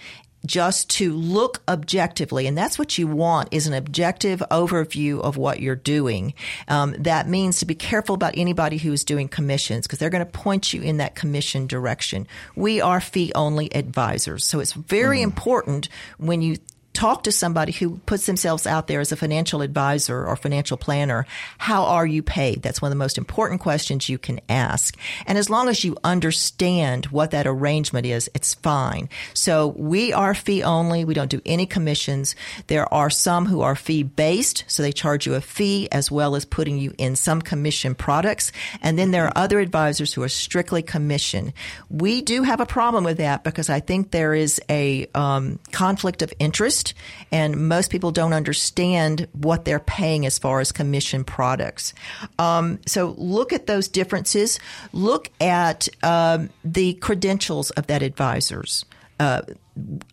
Just 0.47 0.91
to 0.91 1.13
look 1.13 1.63
objectively, 1.69 2.47
and 2.47 2.57
that's 2.57 2.79
what 2.79 2.99
you 2.99 3.07
want 3.07 3.49
is 3.53 3.67
an 3.67 3.75
objective 3.75 4.43
overview 4.51 5.21
of 5.21 5.37
what 5.37 5.61
you're 5.61 5.77
doing. 5.77 6.35
Um, 6.69 6.95
that 6.99 7.29
means 7.29 7.59
to 7.59 7.67
be 7.67 7.75
careful 7.75 8.15
about 8.15 8.35
anybody 8.37 8.79
who 8.79 8.93
is 8.93 9.05
doing 9.05 9.29
commissions 9.29 9.87
because 9.87 9.99
they're 9.99 10.11
going 10.11 10.25
to 10.25 10.31
point 10.31 10.73
you 10.73 10.83
in 10.83 10.99
that 10.99 11.15
commission 11.15 11.67
direction. 11.67 12.27
We 12.57 12.81
are 12.81 13.01
fee 13.01 13.33
only 13.35 13.75
advisors, 13.75 14.47
so 14.47 14.61
it's 14.61 14.73
very 14.73 15.23
important 15.23 15.89
when 16.19 16.43
you 16.43 16.57
talk 16.99 17.23
to 17.23 17.31
somebody 17.31 17.71
who 17.71 17.99
puts 18.07 18.27
themselves 18.27 18.67
out 18.67 18.89
there 18.89 18.99
as 18.99 19.13
a 19.13 19.17
financial 19.17 19.63
advisor 19.63 20.27
or 20.27 20.35
financial 20.35 20.77
planner. 20.77 21.27
How 21.59 21.85
are 21.85 22.07
you 22.07 22.25
paid? 22.25 22.63
That's 22.63 22.83
one 22.83 22.89
of 22.89 22.97
the 22.97 23.05
most 23.05 23.19
important 23.19 23.61
questions 23.61 24.09
you 24.09 24.19
can 24.19 24.41
ask. 24.49 24.97
And 25.25 25.39
as 25.39 25.49
long 25.49 25.69
as 25.69 25.85
you 25.85 25.97
understand 26.03 27.07
what 27.07 27.31
that 27.31 27.47
arrangement 27.47 28.05
is, 28.05 28.29
it's 28.35 28.55
fine. 28.55 29.09
So 29.33 29.69
we 29.69 30.13
are 30.13 30.35
fee 30.35 30.65
only. 30.65 31.05
We 31.05 31.15
don't 31.15 31.31
do 31.31 31.41
any 31.47 31.67
commissions. 31.67 32.35
There 32.67 32.93
are 32.93 33.11
some 33.11 33.47
who 33.47 33.61
are 33.61 33.77
fee 33.77 34.03
based. 34.03 34.65
So 34.67 34.83
they 34.83 34.91
charge 34.91 35.25
you 35.25 35.35
a 35.37 35.41
fee 35.41 35.89
as 35.93 36.11
well 36.11 36.35
as 36.35 36.45
putting 36.45 36.79
you 36.79 36.95
in 36.99 37.15
some 37.15 37.41
commission 37.41 37.95
products. 37.95 38.51
And 38.83 38.99
then 38.99 39.13
there 39.13 39.27
are 39.27 39.33
other 39.37 39.61
advisors 39.61 40.13
who 40.13 40.25
are 40.25 40.29
strictly 40.29 40.83
commission. 40.83 41.53
We 41.89 42.23
do 42.23 42.43
have 42.43 42.59
a 42.59 42.67
problem 42.67 43.05
with 43.05 43.19
that 43.19 43.45
because 43.45 43.71
I 43.71 43.79
think 43.79 44.11
there 44.11 44.35
is 44.35 44.61
a 44.69 45.07
um, 45.15 45.61
conflict 45.71 46.23
of 46.23 46.33
interest 46.41 46.88
and 47.31 47.69
most 47.69 47.91
people 47.91 48.11
don't 48.11 48.33
understand 48.33 49.29
what 49.33 49.65
they're 49.65 49.81
paying 49.81 50.27
as 50.27 50.39
far 50.39 50.61
as 50.61 50.73
commission 50.73 51.25
products. 51.25 51.95
Um, 52.39 52.81
so 52.87 53.15
look 53.19 53.53
at 53.53 53.67
those 53.67 53.89
differences. 53.89 54.59
Look 54.93 55.31
at 55.41 55.89
um, 56.03 56.51
the 56.65 56.95
credentials 56.95 57.71
of 57.71 57.87
that 57.87 58.03
advisors. 58.03 58.85
Uh, 59.21 59.43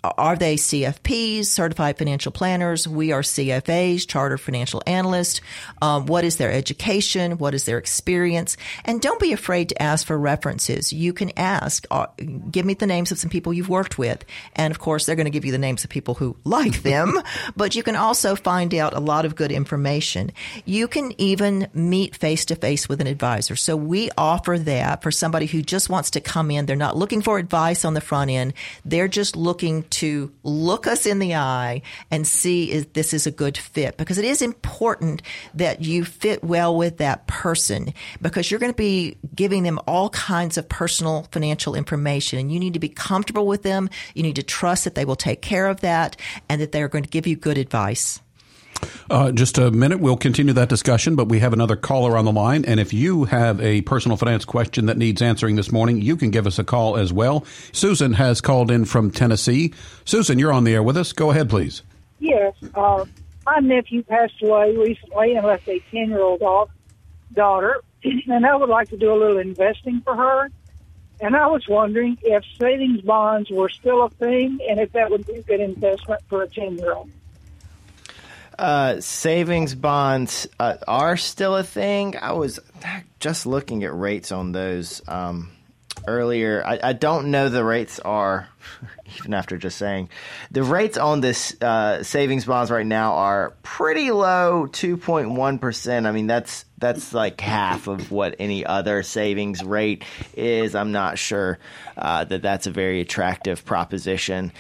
are 0.04 0.36
they 0.36 0.56
CFPs, 0.56 1.46
certified 1.46 1.98
financial 1.98 2.32
planners? 2.32 2.88
We 2.88 3.12
are 3.12 3.22
CFAs, 3.22 4.08
chartered 4.08 4.42
financial 4.42 4.82
analysts. 4.86 5.42
Um, 5.82 6.06
what 6.06 6.24
is 6.24 6.38
their 6.38 6.52
education? 6.52 7.38
What 7.38 7.54
is 7.54 7.66
their 7.66 7.78
experience? 7.78 8.58
And 8.84 9.02
don't 9.02 9.20
be 9.20 9.34
afraid 9.34 9.70
to 9.70 9.82
ask 9.82 10.06
for 10.06 10.18
references. 10.18 10.94
You 10.94 11.14
can 11.14 11.32
ask, 11.38 11.86
uh, 11.90 12.08
give 12.52 12.66
me 12.66 12.76
the 12.76 12.88
names 12.88 13.12
of 13.12 13.18
some 13.18 13.30
people 13.30 13.54
you've 13.54 13.70
worked 13.70 13.98
with. 13.98 14.24
And 14.56 14.72
of 14.72 14.80
course, 14.80 15.06
they're 15.06 15.16
going 15.16 15.26
to 15.26 15.32
give 15.32 15.46
you 15.46 15.52
the 15.52 15.58
names 15.58 15.84
of 15.84 15.90
people 15.90 16.14
who 16.14 16.38
like 16.44 16.84
them, 16.84 17.20
but 17.56 17.76
you 17.76 17.84
can 17.84 17.96
also 17.96 18.36
find 18.36 18.74
out 18.74 18.94
a 18.94 19.00
lot 19.00 19.26
of 19.26 19.36
good 19.36 19.52
information. 19.52 20.32
You 20.66 20.88
can 20.88 21.14
even 21.20 21.68
meet 21.74 22.16
face 22.16 22.46
to 22.46 22.56
face 22.56 22.88
with 22.88 23.02
an 23.02 23.08
advisor. 23.08 23.56
So 23.56 23.76
we 23.76 24.10
offer 24.18 24.58
that 24.60 25.02
for 25.02 25.12
somebody 25.12 25.48
who 25.48 25.62
just 25.62 25.90
wants 25.90 26.12
to 26.12 26.22
come 26.22 26.52
in. 26.52 26.66
They're 26.66 26.76
not 26.76 26.96
looking 26.96 27.22
for 27.22 27.38
advice 27.38 27.84
on 27.84 27.94
the 27.94 28.02
front 28.02 28.32
end. 28.32 28.54
They're 28.84 29.08
just 29.08 29.36
looking 29.36 29.55
to 29.56 30.32
look 30.44 30.88
us 30.88 31.06
in 31.06 31.20
the 31.20 31.36
eye 31.36 31.82
and 32.12 32.28
see 32.28 32.72
if 32.72 32.94
this 32.94 33.14
is 33.14 33.26
a 33.26 33.32
good 33.32 33.58
fit 33.58 33.98
because 33.98 34.18
it 34.18 34.26
is 34.26 34.42
important 34.42 35.22
that 35.54 35.82
you 35.82 36.06
fit 36.06 36.44
well 36.44 36.76
with 36.76 36.98
that 36.98 37.28
person 37.28 37.94
because 38.22 38.50
you're 38.50 38.60
going 38.60 38.72
to 38.72 38.78
be 38.78 39.18
giving 39.34 39.64
them 39.64 39.80
all 39.88 40.10
kinds 40.10 40.58
of 40.58 40.68
personal 40.70 41.24
financial 41.32 41.76
information 41.76 42.40
and 42.40 42.52
you 42.52 42.60
need 42.60 42.74
to 42.74 42.80
be 42.80 42.90
comfortable 42.90 43.48
with 43.48 43.64
them. 43.64 43.90
You 44.14 44.24
need 44.24 44.36
to 44.36 44.44
trust 44.44 44.84
that 44.84 44.96
they 44.96 45.06
will 45.06 45.16
take 45.16 45.42
care 45.42 45.68
of 45.68 45.82
that 45.82 46.18
and 46.50 46.62
that 46.62 46.72
they're 46.72 46.88
going 46.88 47.04
to 47.04 47.10
give 47.10 47.28
you 47.28 47.36
good 47.36 47.58
advice. 47.58 48.22
Uh, 49.10 49.32
just 49.32 49.58
a 49.58 49.72
minute. 49.72 50.00
We'll 50.00 50.18
continue 50.18 50.54
that 50.54 50.70
discussion, 50.70 51.16
but 51.16 51.30
we 51.30 51.40
have 51.40 51.54
another 51.54 51.76
caller 51.76 52.18
on 52.18 52.26
the 52.26 52.32
line. 52.32 52.66
And 52.66 52.80
if 52.80 52.94
you 52.94 53.26
have 53.26 53.62
a 53.62 53.82
personal 53.82 54.18
finance 54.18 54.46
question 54.46 54.88
that 54.88 54.98
needs 54.98 55.22
answering 55.22 55.56
this 55.56 55.72
morning, 55.72 56.02
you 56.02 56.18
can 56.18 56.32
give 56.32 56.48
us 56.48 56.58
a 56.58 56.64
call 56.64 56.98
as 56.98 57.14
well. 57.14 57.46
Susan 57.72 58.14
has 58.14 58.42
called 58.42 58.72
in 58.72 58.86
from 58.86 59.12
Tennessee. 59.12 59.74
Susan, 60.06 60.40
you're 60.40 60.52
on 60.52 60.64
the 60.64 60.74
air 60.74 60.84
with 60.84 60.98
us. 60.98 61.14
Go 61.14 61.32
ahead, 61.32 61.50
please. 61.50 61.84
Yes, 62.20 62.54
uh, 62.74 63.06
my 63.46 63.60
nephew 63.60 64.02
passed 64.04 64.42
away 64.42 64.76
recently 64.76 65.36
and 65.36 65.46
left 65.46 65.68
a 65.68 65.80
10 65.92 66.10
year 66.10 66.22
old 66.22 66.42
daughter, 67.34 67.82
and 68.04 68.46
I 68.46 68.56
would 68.56 68.70
like 68.70 68.90
to 68.90 68.98
do 68.98 69.12
a 69.12 69.18
little 69.18 69.38
investing 69.38 70.02
for 70.02 70.16
her. 70.16 70.50
And 71.22 71.36
I 71.36 71.48
was 71.48 71.66
wondering 71.68 72.18
if 72.24 72.44
savings 72.60 73.02
bonds 73.02 73.50
were 73.50 73.70
still 73.70 74.04
a 74.04 74.10
thing 74.10 74.60
and 74.68 74.80
if 74.80 74.92
that 74.94 75.10
would 75.10 75.26
be 75.26 75.36
a 75.36 75.42
good 75.44 75.62
investment 75.62 76.22
for 76.28 76.44
a 76.44 76.48
10 76.48 76.78
year 76.78 76.94
old. 76.94 77.10
Uh, 78.58 79.02
savings 79.02 79.76
bonds 79.76 80.48
uh, 80.60 80.78
are 80.88 81.18
still 81.18 81.56
a 81.56 81.64
thing. 81.64 82.16
I 82.18 82.32
was 82.34 82.60
just 83.20 83.46
looking 83.46 83.84
at 83.84 83.94
rates 83.94 84.32
on 84.32 84.54
those 84.54 85.02
um, 85.08 85.52
earlier. 86.08 86.64
I, 86.66 86.80
I, 86.82 86.94
don't 86.94 87.32
know 87.32 87.50
the 87.50 87.66
rates 87.66 88.00
are, 88.00 88.48
even 89.18 89.34
after 89.34 89.58
just 89.58 89.78
saying. 89.78 90.10
The 90.52 90.64
rates 90.64 90.98
on 90.98 91.22
this 91.22 91.60
uh, 91.62 92.04
savings 92.04 92.46
bonds 92.46 92.72
right 92.72 92.86
now 92.86 93.14
are 93.16 93.54
pretty 93.64 94.12
low, 94.12 94.68
2.1%. 94.72 96.06
I 96.06 96.12
mean, 96.12 96.28
that's 96.28 96.66
that's 96.78 97.14
like 97.14 97.40
half 97.40 97.88
of 97.88 98.12
what 98.12 98.36
any 98.38 98.66
other 98.66 99.02
savings 99.02 99.64
rate 99.64 100.04
is. 100.36 100.76
I'm 100.76 100.92
not 100.92 101.18
sure 101.18 101.58
uh, 101.98 102.26
that 102.26 102.42
that's 102.42 102.68
a 102.68 102.72
very 102.72 103.00
attractive 103.00 103.64
proposition. 103.64 104.52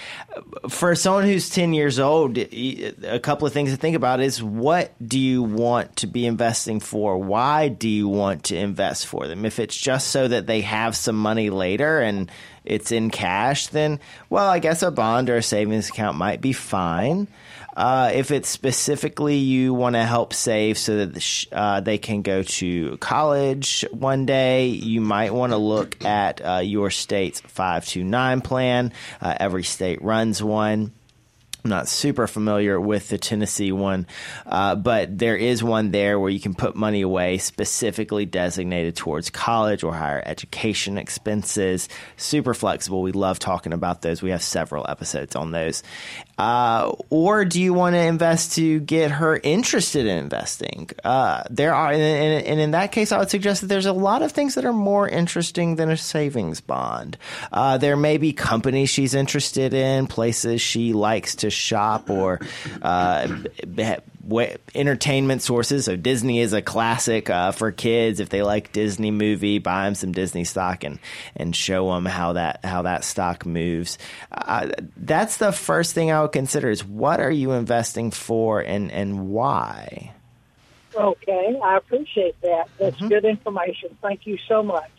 For 0.69 0.95
someone 0.95 1.25
who's 1.25 1.49
10 1.49 1.73
years 1.73 1.99
old, 1.99 2.38
a 2.38 3.19
couple 3.21 3.47
of 3.47 3.54
things 3.54 3.71
to 3.71 3.78
think 3.78 3.97
about 3.97 4.21
is 4.21 4.41
what 4.41 4.93
do 5.06 5.19
you 5.19 5.43
want 5.43 5.97
to 5.97 6.08
be 6.08 6.25
investing 6.25 6.80
for? 6.80 7.17
Why 7.17 7.67
do 7.67 7.89
you 7.89 8.08
want 8.08 8.45
to 8.45 8.58
invest 8.58 9.08
for 9.08 9.28
them? 9.28 9.45
If 9.45 9.60
it's 9.60 9.75
just 9.75 10.08
so 10.08 10.28
that 10.28 10.47
they 10.47 10.62
have 10.62 10.95
some 10.95 11.17
money 11.17 11.49
later 11.49 11.99
and 11.99 12.32
it's 12.63 12.93
in 12.93 13.10
cash, 13.10 13.67
then, 13.67 13.99
well, 14.30 14.47
I 14.49 14.60
guess 14.60 14.82
a 14.82 14.89
bond 14.89 15.30
or 15.30 15.36
a 15.36 15.43
savings 15.43 15.89
account 15.89 16.17
might 16.17 16.39
be 16.39 16.54
fine. 16.54 17.28
Uh, 17.75 18.11
if 18.13 18.31
it's 18.31 18.47
specifically 18.47 19.35
you 19.35 19.73
want 19.73 19.95
to 19.95 20.03
help 20.03 20.33
save 20.33 20.77
so 20.77 21.05
that 21.05 21.45
uh, 21.51 21.81
they 21.81 21.97
can 21.97 22.21
go 22.21 22.41
to 22.43 22.97
college 22.97 23.85
one 23.91 24.25
day, 24.25 24.67
you 24.67 25.01
might 25.01 25.33
want 25.33 25.51
to 25.51 25.57
look 25.57 26.03
at 26.05 26.45
uh, 26.45 26.59
your 26.59 26.89
state's 26.89 27.41
529 27.41 28.41
plan. 28.41 28.93
Uh, 29.21 29.35
every 29.39 29.63
state 29.63 30.01
runs 30.01 30.41
one. 30.41 30.91
I'm 31.65 31.69
not 31.69 31.88
super 31.88 32.27
familiar 32.27 32.79
with 32.79 33.09
the 33.09 33.17
Tennessee 33.17 33.71
one, 33.71 34.05
uh, 34.45 34.75
but 34.75 35.17
there 35.17 35.35
is 35.35 35.63
one 35.63 35.89
there 35.89 36.19
where 36.19 36.29
you 36.29 36.39
can 36.39 36.53
put 36.53 36.75
money 36.75 37.01
away 37.01 37.39
specifically 37.39 38.27
designated 38.27 38.95
towards 38.95 39.31
college 39.31 39.83
or 39.83 39.91
higher 39.91 40.21
education 40.23 40.99
expenses. 40.99 41.89
Super 42.17 42.53
flexible. 42.53 43.01
We 43.01 43.13
love 43.13 43.39
talking 43.39 43.73
about 43.73 44.03
those. 44.03 44.21
We 44.21 44.29
have 44.29 44.43
several 44.43 44.85
episodes 44.88 45.35
on 45.35 45.49
those. 45.49 45.81
Uh, 46.38 46.93
or 47.10 47.45
do 47.45 47.62
you 47.62 47.74
want 47.74 47.95
to 47.95 48.00
invest 48.00 48.54
to 48.54 48.80
get 48.82 49.12
her 49.12 49.38
interested 49.38 50.06
in 50.06 50.17
investing? 50.17 50.89
Uh, 51.04 51.43
there 51.50 51.74
are, 51.74 51.91
and, 51.91 52.45
and, 52.45 52.60
in 52.60 52.71
that 52.71 52.91
case, 52.91 53.12
I 53.12 53.19
would 53.19 53.30
suggest 53.30 53.62
that 53.62 53.67
there's 53.67 53.86
a 53.86 53.93
lot 53.93 54.21
of 54.21 54.32
things 54.32 54.56
that 54.56 54.65
are 54.65 54.74
more 54.74 55.08
interesting 55.08 55.76
than 55.78 55.89
a 55.89 55.98
savings 55.98 56.62
bond. 56.62 57.17
Uh, 57.52 57.78
there 57.78 57.95
may 57.95 58.17
be 58.17 58.34
companies 58.34 58.89
she's 58.89 59.13
interested 59.13 59.74
in, 59.74 60.08
places 60.08 60.62
she 60.62 60.93
likes 60.93 61.36
to 61.38 61.50
shop, 61.50 62.10
or 62.10 62.39
entertainment 64.73 65.41
sources. 65.41 65.85
So 65.85 65.95
Disney 65.95 66.39
is 66.39 66.53
a 66.53 66.61
classic 66.61 67.29
uh, 67.29 67.51
for 67.51 67.71
kids. 67.71 68.19
If 68.19 68.29
they 68.29 68.41
like 68.41 68.71
Disney 68.71 69.11
movie, 69.11 69.59
buy 69.59 69.85
them 69.85 69.95
some 69.95 70.11
Disney 70.11 70.43
stock 70.43 70.83
and 70.83 70.99
and 71.35 71.55
show 71.55 71.93
them 71.93 72.05
how 72.05 72.33
that 72.33 72.63
how 72.63 72.83
that 72.83 73.03
stock 73.03 73.45
moves. 73.45 73.97
Uh, 74.31 74.69
that's 74.97 75.38
the 75.38 75.51
first 75.51 75.93
thing 75.93 76.11
I 76.11 76.21
would 76.21 76.31
consider: 76.31 76.69
is 76.69 76.83
what 76.83 77.19
are 77.19 77.31
you 77.31 77.51
investing 77.51 78.11
for 78.11 78.61
and 78.61 78.91
and 78.91 79.29
why. 79.29 80.13
Okay, 80.95 81.59
I 81.61 81.77
appreciate 81.77 82.39
that. 82.41 82.69
That's 82.79 82.95
mm-hmm. 82.95 83.09
good 83.09 83.25
information. 83.25 83.97
Thank 84.01 84.25
you 84.25 84.38
so 84.47 84.63
much. 84.63 84.89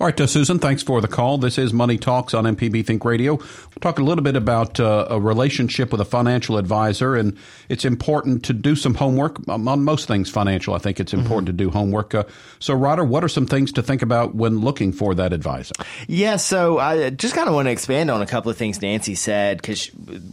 All 0.00 0.06
right, 0.06 0.20
uh, 0.20 0.26
Susan, 0.26 0.58
thanks 0.58 0.82
for 0.82 1.02
the 1.02 1.06
call. 1.06 1.36
This 1.36 1.58
is 1.58 1.74
Money 1.74 1.98
Talks 1.98 2.32
on 2.32 2.44
MPB 2.44 2.84
Think 2.84 3.04
Radio. 3.04 3.34
We'll 3.34 3.80
talk 3.82 3.98
a 3.98 4.02
little 4.02 4.24
bit 4.24 4.36
about 4.36 4.80
uh, 4.80 5.06
a 5.10 5.20
relationship 5.20 5.92
with 5.92 6.00
a 6.00 6.04
financial 6.06 6.56
advisor, 6.56 7.14
and 7.14 7.36
it's 7.68 7.84
important 7.84 8.42
to 8.46 8.54
do 8.54 8.74
some 8.74 8.94
homework 8.94 9.46
um, 9.50 9.68
on 9.68 9.84
most 9.84 10.08
things 10.08 10.30
financial. 10.30 10.74
I 10.74 10.78
think 10.78 10.98
it's 10.98 11.12
important 11.12 11.48
mm-hmm. 11.50 11.58
to 11.58 11.64
do 11.64 11.70
homework. 11.70 12.14
Uh, 12.14 12.24
so, 12.58 12.72
Ryder, 12.72 13.04
what 13.04 13.22
are 13.22 13.28
some 13.28 13.46
things 13.46 13.70
to 13.72 13.82
think 13.82 14.00
about 14.00 14.34
when 14.34 14.60
looking 14.60 14.92
for 14.92 15.14
that 15.14 15.34
advisor? 15.34 15.74
Yeah, 16.08 16.36
so 16.36 16.78
I 16.78 17.10
just 17.10 17.34
kind 17.34 17.48
of 17.48 17.54
want 17.54 17.66
to 17.66 17.72
expand 17.72 18.10
on 18.10 18.22
a 18.22 18.26
couple 18.26 18.50
of 18.50 18.56
things 18.56 18.80
Nancy 18.80 19.14
said 19.14 19.58
because 19.58 19.90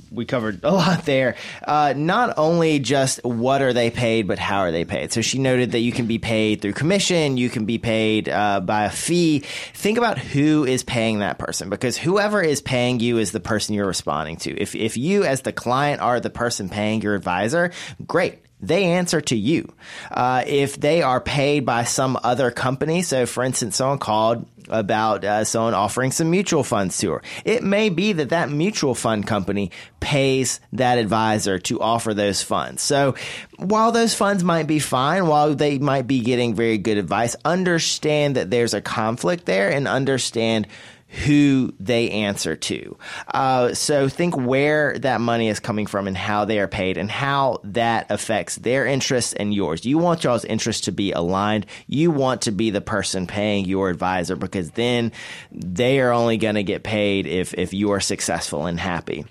we 0.09 0.23
covered 0.23 0.63
a 0.63 0.71
lot 0.73 1.03
there. 1.03 1.35
Uh, 1.67 1.93
not 1.97 2.37
only 2.37 2.79
just 2.79 3.19
what 3.25 3.61
are 3.61 3.73
they 3.73 3.91
paid, 3.91 4.25
but 4.25 4.39
how 4.39 4.59
are 4.59 4.71
they 4.71 4.85
paid. 4.85 5.11
So 5.11 5.19
she 5.19 5.37
noted 5.37 5.73
that 5.73 5.79
you 5.79 5.91
can 5.91 6.07
be 6.07 6.17
paid 6.17 6.61
through 6.61 6.73
commission, 6.73 7.35
you 7.35 7.49
can 7.49 7.65
be 7.65 7.77
paid 7.77 8.29
uh, 8.29 8.61
by 8.61 8.85
a 8.85 8.89
fee 8.89 9.43
think 9.73 9.97
about 9.97 10.17
who 10.17 10.65
is 10.65 10.83
paying 10.83 11.19
that 11.19 11.39
person 11.39 11.69
because 11.69 11.97
whoever 11.97 12.41
is 12.41 12.61
paying 12.61 12.99
you 12.99 13.17
is 13.17 13.31
the 13.31 13.39
person 13.39 13.75
you're 13.75 13.87
responding 13.87 14.37
to. 14.37 14.57
If, 14.59 14.75
if 14.75 14.97
you 14.97 15.23
as 15.23 15.41
the 15.41 15.53
client 15.53 16.01
are 16.01 16.19
the 16.19 16.29
person 16.29 16.69
paying 16.69 17.01
your 17.01 17.15
advisor, 17.15 17.71
great 18.05 18.39
they 18.61 18.85
answer 18.85 19.21
to 19.21 19.37
you. 19.37 19.73
Uh, 20.11 20.43
if 20.45 20.79
they 20.79 21.01
are 21.01 21.21
paid 21.21 21.65
by 21.65 21.83
some 21.83 22.19
other 22.23 22.51
company, 22.51 23.01
so 23.01 23.25
for 23.25 23.43
instance, 23.43 23.77
someone 23.77 23.99
called 23.99 24.45
about 24.69 25.25
uh, 25.25 25.43
someone 25.43 25.73
offering 25.73 26.11
some 26.11 26.29
mutual 26.29 26.63
funds 26.63 26.97
to 26.99 27.11
her. 27.11 27.23
It 27.43 27.63
may 27.63 27.89
be 27.89 28.13
that 28.13 28.29
that 28.29 28.49
mutual 28.49 28.93
fund 28.95 29.25
company 29.25 29.71
pays 29.99 30.59
that 30.73 30.97
advisor 30.97 31.59
to 31.59 31.81
offer 31.81 32.13
those 32.13 32.41
funds. 32.41 32.81
So 32.81 33.15
while 33.57 33.91
those 33.91 34.13
funds 34.13 34.43
might 34.43 34.67
be 34.67 34.79
fine, 34.79 35.27
while 35.27 35.55
they 35.55 35.79
might 35.79 36.07
be 36.07 36.21
getting 36.21 36.53
very 36.53 36.77
good 36.77 36.97
advice, 36.97 37.35
understand 37.43 38.35
that 38.35 38.51
there's 38.51 38.73
a 38.73 38.81
conflict 38.81 39.45
there 39.45 39.71
and 39.71 39.87
understand 39.87 40.67
who 41.09 41.73
they 41.79 42.09
answer 42.11 42.55
to. 42.55 42.97
Uh, 43.33 43.73
so 43.73 44.07
think 44.07 44.37
where 44.37 44.97
that 44.99 45.21
money 45.21 45.49
is 45.49 45.59
coming 45.59 45.87
from 45.87 46.07
and 46.07 46.15
how 46.15 46.45
they 46.45 46.59
are 46.59 46.67
paid 46.67 46.97
and 46.97 47.09
how 47.09 47.59
that 47.63 48.09
affects 48.09 48.55
their 48.57 48.85
interests 48.85 49.33
and 49.33 49.53
yours. 49.53 49.85
You 49.85 49.97
want 49.97 50.23
y'all's 50.23 50.45
interests 50.45 50.83
to 50.83 50.91
be 50.91 51.11
aligned. 51.11 51.65
You 51.87 52.11
want 52.11 52.43
to 52.43 52.51
be 52.51 52.69
the 52.69 52.81
person 52.81 53.27
paying 53.27 53.65
your 53.65 53.89
advisor 53.89 54.35
because 54.35 54.71
then 54.71 55.11
they 55.51 55.99
are 55.99 56.11
only 56.11 56.37
going 56.37 56.55
to 56.55 56.63
get 56.63 56.83
paid 56.83 57.25
if, 57.25 57.53
if 57.55 57.73
you 57.73 57.91
are 57.91 57.99
successful 57.99 58.67
and 58.67 58.79
happy. 58.79 59.25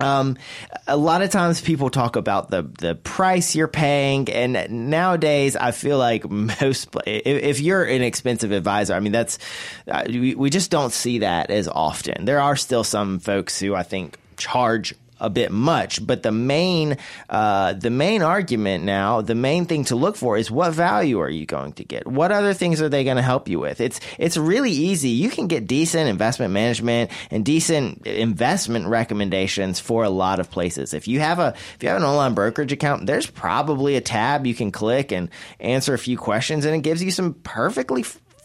Um, 0.00 0.36
a 0.86 0.96
lot 0.96 1.22
of 1.22 1.30
times 1.30 1.60
people 1.60 1.88
talk 1.88 2.16
about 2.16 2.50
the 2.50 2.62
the 2.62 2.94
price 2.94 3.54
you're 3.54 3.68
paying, 3.68 4.28
and 4.28 4.90
nowadays 4.90 5.56
I 5.56 5.70
feel 5.70 5.98
like 5.98 6.28
most 6.30 6.88
if, 7.06 7.26
if 7.26 7.60
you're 7.60 7.84
an 7.84 8.02
expensive 8.02 8.52
advisor, 8.52 8.94
I 8.94 9.00
mean 9.00 9.12
that's 9.12 9.38
uh, 9.88 10.04
we, 10.06 10.34
we 10.34 10.50
just 10.50 10.70
don't 10.70 10.92
see 10.92 11.20
that 11.20 11.50
as 11.50 11.68
often. 11.68 12.24
There 12.24 12.40
are 12.40 12.56
still 12.56 12.84
some 12.84 13.18
folks 13.20 13.58
who 13.60 13.74
I 13.74 13.82
think 13.82 14.18
charge 14.36 14.94
a 15.20 15.30
bit 15.30 15.52
much. 15.52 16.04
But 16.04 16.22
the 16.22 16.32
main, 16.32 16.96
uh, 17.28 17.74
the 17.74 17.90
main 17.90 18.22
argument 18.22 18.84
now, 18.84 19.20
the 19.20 19.34
main 19.34 19.66
thing 19.66 19.84
to 19.84 19.96
look 19.96 20.16
for 20.16 20.36
is 20.36 20.50
what 20.50 20.72
value 20.72 21.20
are 21.20 21.28
you 21.28 21.46
going 21.46 21.72
to 21.74 21.84
get? 21.84 22.06
What 22.06 22.32
other 22.32 22.54
things 22.54 22.80
are 22.80 22.88
they 22.88 23.04
going 23.04 23.16
to 23.16 23.22
help 23.22 23.48
you 23.48 23.58
with? 23.58 23.80
It's 23.80 24.00
it's 24.18 24.36
really 24.36 24.72
easy. 24.72 25.10
You 25.10 25.30
can 25.30 25.46
get 25.46 25.66
decent 25.66 26.08
investment 26.08 26.52
management 26.52 27.10
and 27.30 27.44
decent 27.44 28.06
investment 28.06 28.86
recommendations 28.86 29.80
for 29.80 30.04
a 30.04 30.10
lot 30.10 30.40
of 30.40 30.50
places. 30.50 30.94
If 30.94 31.08
you 31.08 31.20
have 31.20 31.38
a 31.38 31.54
if 31.74 31.82
you 31.82 31.88
have 31.88 31.98
an 31.98 32.04
online 32.04 32.34
brokerage 32.34 32.72
account, 32.72 33.06
there's 33.06 33.26
probably 33.26 33.96
a 33.96 34.00
tab 34.00 34.46
you 34.46 34.54
can 34.54 34.70
click 34.70 35.12
and 35.12 35.28
answer 35.60 35.94
a 35.94 35.98
few 35.98 36.18
questions, 36.18 36.64
and 36.64 36.74
it 36.74 36.82
gives 36.82 37.02
you 37.02 37.10
some 37.10 37.34
perfectly 37.34 38.04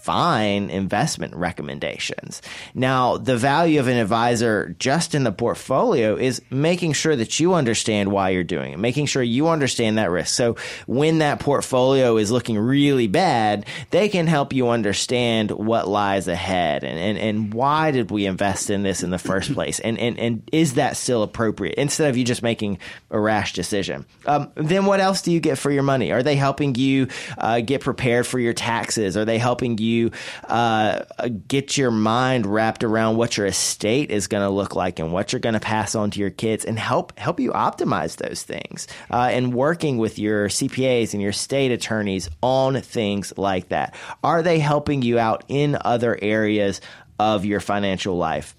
fine 0.09 0.71
investment 0.71 1.35
recommendations. 1.35 2.41
Now, 2.73 3.17
the 3.17 3.37
value 3.37 3.79
of 3.79 3.87
an 3.87 3.95
advisor 3.97 4.75
just 4.79 5.13
in 5.13 5.23
the 5.23 5.31
portfolio 5.31 6.15
is 6.15 6.41
making 6.49 6.93
sure 6.93 7.15
that 7.15 7.39
you 7.39 7.53
understand 7.53 8.11
why 8.11 8.29
you're 8.31 8.43
doing 8.43 8.73
it, 8.73 8.79
making 8.79 9.05
sure 9.05 9.21
you 9.21 9.49
understand 9.49 9.99
that 9.99 10.09
risk. 10.09 10.33
So 10.33 10.55
when 10.87 11.19
that 11.19 11.39
portfolio 11.39 12.17
is 12.17 12.31
looking 12.31 12.57
really 12.57 13.05
bad, 13.05 13.67
they 13.91 14.09
can 14.09 14.25
help 14.25 14.51
you 14.51 14.69
understand 14.69 15.51
what 15.51 15.87
lies 15.87 16.27
ahead 16.27 16.83
and, 16.83 16.97
and, 16.97 17.19
and 17.19 17.53
why 17.53 17.91
did 17.91 18.09
we 18.09 18.25
invest 18.25 18.71
in 18.71 18.81
this 18.81 19.03
in 19.03 19.11
the 19.11 19.19
first 19.19 19.53
place? 19.53 19.79
And, 19.79 19.99
and, 19.99 20.17
and 20.17 20.49
is 20.51 20.73
that 20.73 20.97
still 20.97 21.21
appropriate 21.21 21.75
instead 21.75 22.09
of 22.09 22.17
you 22.17 22.23
just 22.23 22.41
making 22.41 22.79
a 23.11 23.19
rash 23.19 23.53
decision? 23.53 24.07
Um, 24.25 24.51
then 24.55 24.87
what 24.87 25.01
else 25.01 25.21
do 25.21 25.31
you 25.31 25.39
get 25.39 25.59
for 25.59 25.69
your 25.69 25.83
money? 25.83 26.11
Are 26.11 26.23
they 26.23 26.35
helping 26.35 26.73
you 26.73 27.09
uh, 27.37 27.59
get 27.59 27.81
prepared 27.81 28.25
for 28.25 28.39
your 28.39 28.53
taxes? 28.53 29.15
Are 29.15 29.25
they 29.25 29.37
helping 29.37 29.77
you 29.77 29.98
uh, 30.47 31.03
get 31.47 31.77
your 31.77 31.91
mind 31.91 32.45
wrapped 32.45 32.83
around 32.83 33.17
what 33.17 33.37
your 33.37 33.45
estate 33.45 34.11
is 34.11 34.27
going 34.27 34.43
to 34.43 34.49
look 34.49 34.75
like 34.75 34.99
and 34.99 35.11
what 35.11 35.31
you're 35.31 35.39
going 35.39 35.53
to 35.53 35.59
pass 35.59 35.95
on 35.95 36.11
to 36.11 36.19
your 36.19 36.29
kids, 36.29 36.65
and 36.65 36.77
help 36.79 37.17
help 37.17 37.39
you 37.39 37.51
optimize 37.51 38.17
those 38.17 38.43
things. 38.43 38.87
Uh, 39.11 39.29
and 39.31 39.53
working 39.53 39.97
with 39.97 40.17
your 40.19 40.47
CPAs 40.47 41.13
and 41.13 41.21
your 41.21 41.33
state 41.33 41.71
attorneys 41.71 42.29
on 42.41 42.81
things 42.81 43.33
like 43.37 43.69
that. 43.69 43.95
Are 44.23 44.41
they 44.41 44.59
helping 44.59 45.01
you 45.01 45.19
out 45.19 45.43
in 45.47 45.77
other 45.81 46.17
areas 46.21 46.81
of 47.19 47.45
your 47.45 47.59
financial 47.59 48.17
life? 48.17 48.55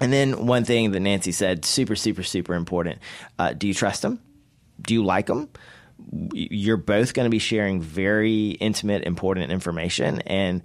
And 0.00 0.12
then 0.12 0.46
one 0.46 0.64
thing 0.64 0.92
that 0.92 1.00
Nancy 1.00 1.32
said, 1.32 1.64
super, 1.64 1.94
super, 1.94 2.22
super 2.22 2.54
important. 2.54 3.00
Uh, 3.38 3.52
do 3.52 3.68
you 3.68 3.74
trust 3.74 4.02
them? 4.02 4.20
Do 4.80 4.94
you 4.94 5.04
like 5.04 5.26
them? 5.26 5.50
You're 6.32 6.76
both 6.76 7.14
going 7.14 7.26
to 7.26 7.30
be 7.30 7.38
sharing 7.38 7.80
very 7.80 8.50
intimate, 8.50 9.04
important 9.04 9.52
information, 9.52 10.20
and 10.22 10.62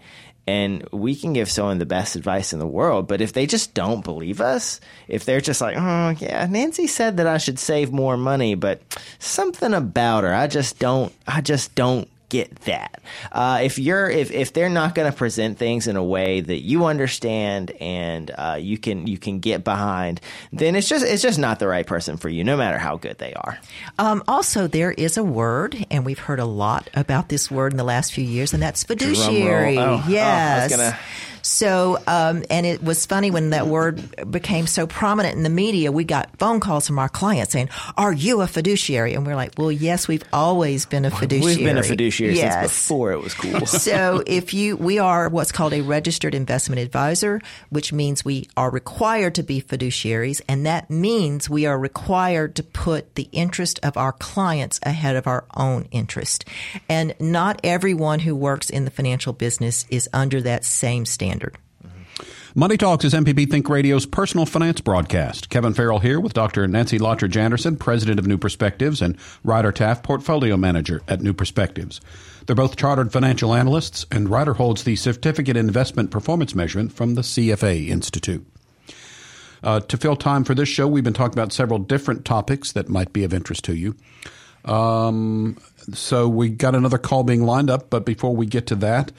and 0.47 0.87
we 0.91 1.15
can 1.15 1.33
give 1.33 1.49
someone 1.49 1.79
the 1.79 1.85
best 1.85 2.15
advice 2.15 2.53
in 2.53 2.59
the 2.59 2.67
world. 2.67 3.07
But 3.07 3.19
if 3.19 3.33
they 3.33 3.47
just 3.47 3.73
don't 3.73 4.03
believe 4.03 4.41
us, 4.41 4.79
if 5.07 5.25
they're 5.25 5.41
just 5.41 5.59
like, 5.59 5.75
oh 5.75 6.09
yeah, 6.19 6.45
Nancy 6.49 6.87
said 6.87 7.17
that 7.17 7.27
I 7.27 7.39
should 7.39 7.57
save 7.57 7.91
more 7.91 8.15
money, 8.15 8.53
but 8.53 8.81
something 9.17 9.73
about 9.73 10.23
her, 10.23 10.33
I 10.33 10.47
just 10.47 10.77
don't, 10.77 11.11
I 11.25 11.41
just 11.41 11.73
don't 11.73 12.07
get 12.35 12.55
that. 12.61 13.01
Uh, 13.31 13.61
if 13.63 13.79
you're 13.79 14.09
if 14.09 14.31
if 14.31 14.51
they're 14.53 14.69
not 14.69 14.93
going 14.95 15.09
to 15.09 15.17
present 15.17 15.57
things 15.57 15.87
in 15.87 15.95
a 15.95 16.03
way 16.03 16.41
that 16.41 16.61
you 16.61 16.85
understand 16.85 17.71
and 17.79 18.31
uh, 18.37 18.57
you 18.59 18.77
can 18.77 19.07
you 19.07 19.17
can 19.17 19.39
get 19.39 19.63
behind, 19.63 20.19
then 20.51 20.75
it's 20.75 20.89
just 20.89 21.05
it's 21.05 21.21
just 21.21 21.39
not 21.39 21.59
the 21.59 21.67
right 21.67 21.87
person 21.87 22.17
for 22.17 22.29
you, 22.29 22.43
no 22.43 22.57
matter 22.57 22.77
how 22.77 22.97
good 22.97 23.17
they 23.17 23.33
are. 23.33 23.57
Um, 23.97 24.23
also, 24.27 24.67
there 24.67 24.91
is 24.91 25.17
a 25.17 25.23
word, 25.23 25.85
and 25.89 26.05
we've 26.05 26.19
heard 26.19 26.39
a 26.39 26.45
lot 26.45 26.89
about 26.93 27.29
this 27.29 27.49
word 27.49 27.71
in 27.71 27.77
the 27.77 27.83
last 27.83 28.13
few 28.13 28.25
years, 28.25 28.53
and 28.53 28.61
that's 28.61 28.83
fiduciary. 28.83 29.77
Oh, 29.77 30.03
yes. 30.07 30.73
Oh. 30.77 30.99
So, 31.45 31.99
um, 32.07 32.43
and 32.49 32.65
it 32.65 32.83
was 32.83 33.05
funny 33.05 33.29
when 33.29 33.51
that 33.51 33.67
word 33.67 34.31
became 34.31 34.65
so 34.65 34.87
prominent 34.87 35.37
in 35.37 35.43
the 35.43 35.49
media. 35.51 35.91
We 35.91 36.03
got 36.03 36.35
phone 36.39 36.59
calls 36.59 36.87
from 36.87 36.97
our 36.97 37.07
clients 37.07 37.53
saying, 37.53 37.69
"Are 37.97 38.11
you 38.11 38.41
a 38.41 38.47
fiduciary?" 38.47 39.13
And 39.13 39.27
we're 39.27 39.35
like, 39.35 39.53
"Well, 39.55 39.71
yes, 39.71 40.07
we've 40.07 40.23
always 40.33 40.87
been 40.87 41.05
a 41.05 41.11
fiduciary. 41.11 41.57
We've 41.57 41.65
been 41.65 41.77
a 41.77 41.83
fiduciary 41.83 42.35
yes. 42.35 42.53
since 42.53 42.71
before 42.71 43.11
it 43.11 43.21
was 43.21 43.35
cool." 43.35 43.63
so, 43.67 44.23
if 44.25 44.55
you, 44.55 44.75
we 44.75 44.97
are 44.97 45.29
what's 45.29 45.51
called 45.51 45.73
a 45.73 45.81
registered 45.81 46.33
investment 46.33 46.81
advisor, 46.81 47.39
which 47.69 47.93
means 47.93 48.25
we 48.25 48.49
are 48.57 48.71
required 48.71 49.35
to 49.35 49.43
be 49.43 49.61
fiduciaries, 49.61 50.41
and 50.49 50.65
that 50.65 50.89
means 50.89 51.47
we 51.47 51.67
are 51.67 51.77
required 51.77 52.55
to 52.55 52.63
put 52.63 53.13
the 53.13 53.29
interest 53.31 53.79
of 53.83 53.97
our 53.97 54.13
clients 54.13 54.79
ahead 54.81 55.15
of 55.15 55.27
our 55.27 55.45
own 55.55 55.87
interest. 55.91 56.43
And 56.89 57.13
not 57.19 57.59
everyone 57.63 58.17
who 58.17 58.35
works 58.35 58.71
in 58.71 58.83
the 58.85 58.91
financial 58.91 59.31
business 59.31 59.85
is 59.91 60.09
under 60.11 60.41
that 60.41 60.65
same 60.65 61.05
standard. 61.05 61.34
Money 62.57 62.77
Talks 62.77 63.03
is 63.03 63.13
MPB 63.13 63.51
Think 63.51 63.67
Radio's 63.67 64.05
personal 64.05 64.45
finance 64.45 64.79
broadcast. 64.79 65.49
Kevin 65.49 65.73
Farrell 65.73 65.99
here 65.99 66.21
with 66.21 66.33
Dr. 66.33 66.65
Nancy 66.69 66.97
Lottridge 66.97 67.35
Anderson, 67.35 67.75
president 67.75 68.17
of 68.17 68.27
New 68.27 68.37
Perspectives, 68.37 69.01
and 69.01 69.17
Ryder 69.43 69.73
Taff, 69.73 70.01
portfolio 70.01 70.55
manager 70.55 71.01
at 71.09 71.21
New 71.21 71.33
Perspectives. 71.33 71.99
They're 72.45 72.55
both 72.55 72.77
chartered 72.77 73.11
financial 73.11 73.53
analysts, 73.53 74.05
and 74.09 74.29
Ryder 74.29 74.53
holds 74.53 74.85
the 74.85 74.95
Certificate 74.95 75.57
Investment 75.57 76.11
Performance 76.11 76.55
Measurement 76.55 76.93
from 76.93 77.15
the 77.15 77.23
CFA 77.23 77.89
Institute. 77.89 78.47
Uh, 79.61 79.81
to 79.81 79.97
fill 79.97 80.15
time 80.15 80.45
for 80.45 80.55
this 80.55 80.69
show, 80.69 80.87
we've 80.87 81.03
been 81.03 81.11
talking 81.11 81.37
about 81.37 81.51
several 81.51 81.79
different 81.79 82.23
topics 82.23 82.71
that 82.71 82.87
might 82.87 83.11
be 83.11 83.25
of 83.25 83.33
interest 83.33 83.65
to 83.65 83.75
you. 83.75 83.97
Um, 84.63 85.57
so 85.93 86.29
we 86.29 86.49
got 86.49 86.73
another 86.73 86.97
call 86.97 87.23
being 87.23 87.43
lined 87.43 87.69
up, 87.69 87.89
but 87.89 88.05
before 88.05 88.33
we 88.33 88.45
get 88.45 88.67
to 88.67 88.75
that, 88.75 89.11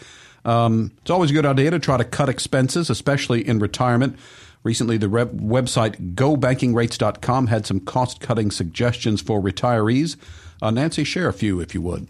um, 0.47 0.93
it's 1.03 1.11
always 1.11 1.31
a 1.31 1.35
good 1.35 1.45
idea 1.45 1.71
to 1.73 1.79
try 1.79 1.97
to 1.97 2.05
cut 2.05 2.29
expenses, 2.29 2.89
especially 2.89 3.47
in 3.47 3.59
retirement. 3.59 4.17
Recently, 4.63 4.97
the 4.97 5.09
rep- 5.09 5.33
website 5.33 6.15
gobankingrates.com 6.15 7.49
had 7.49 7.67
some 7.67 7.81
cost 7.81 8.21
cutting 8.21 8.51
suggestions 8.51 9.21
for 9.21 9.41
retirees. 9.41 10.17
Uh, 10.63 10.71
Nancy, 10.71 11.05
share 11.05 11.29
a 11.29 11.33
few 11.33 11.61
if 11.61 11.75
you 11.75 11.83
would. 11.83 12.09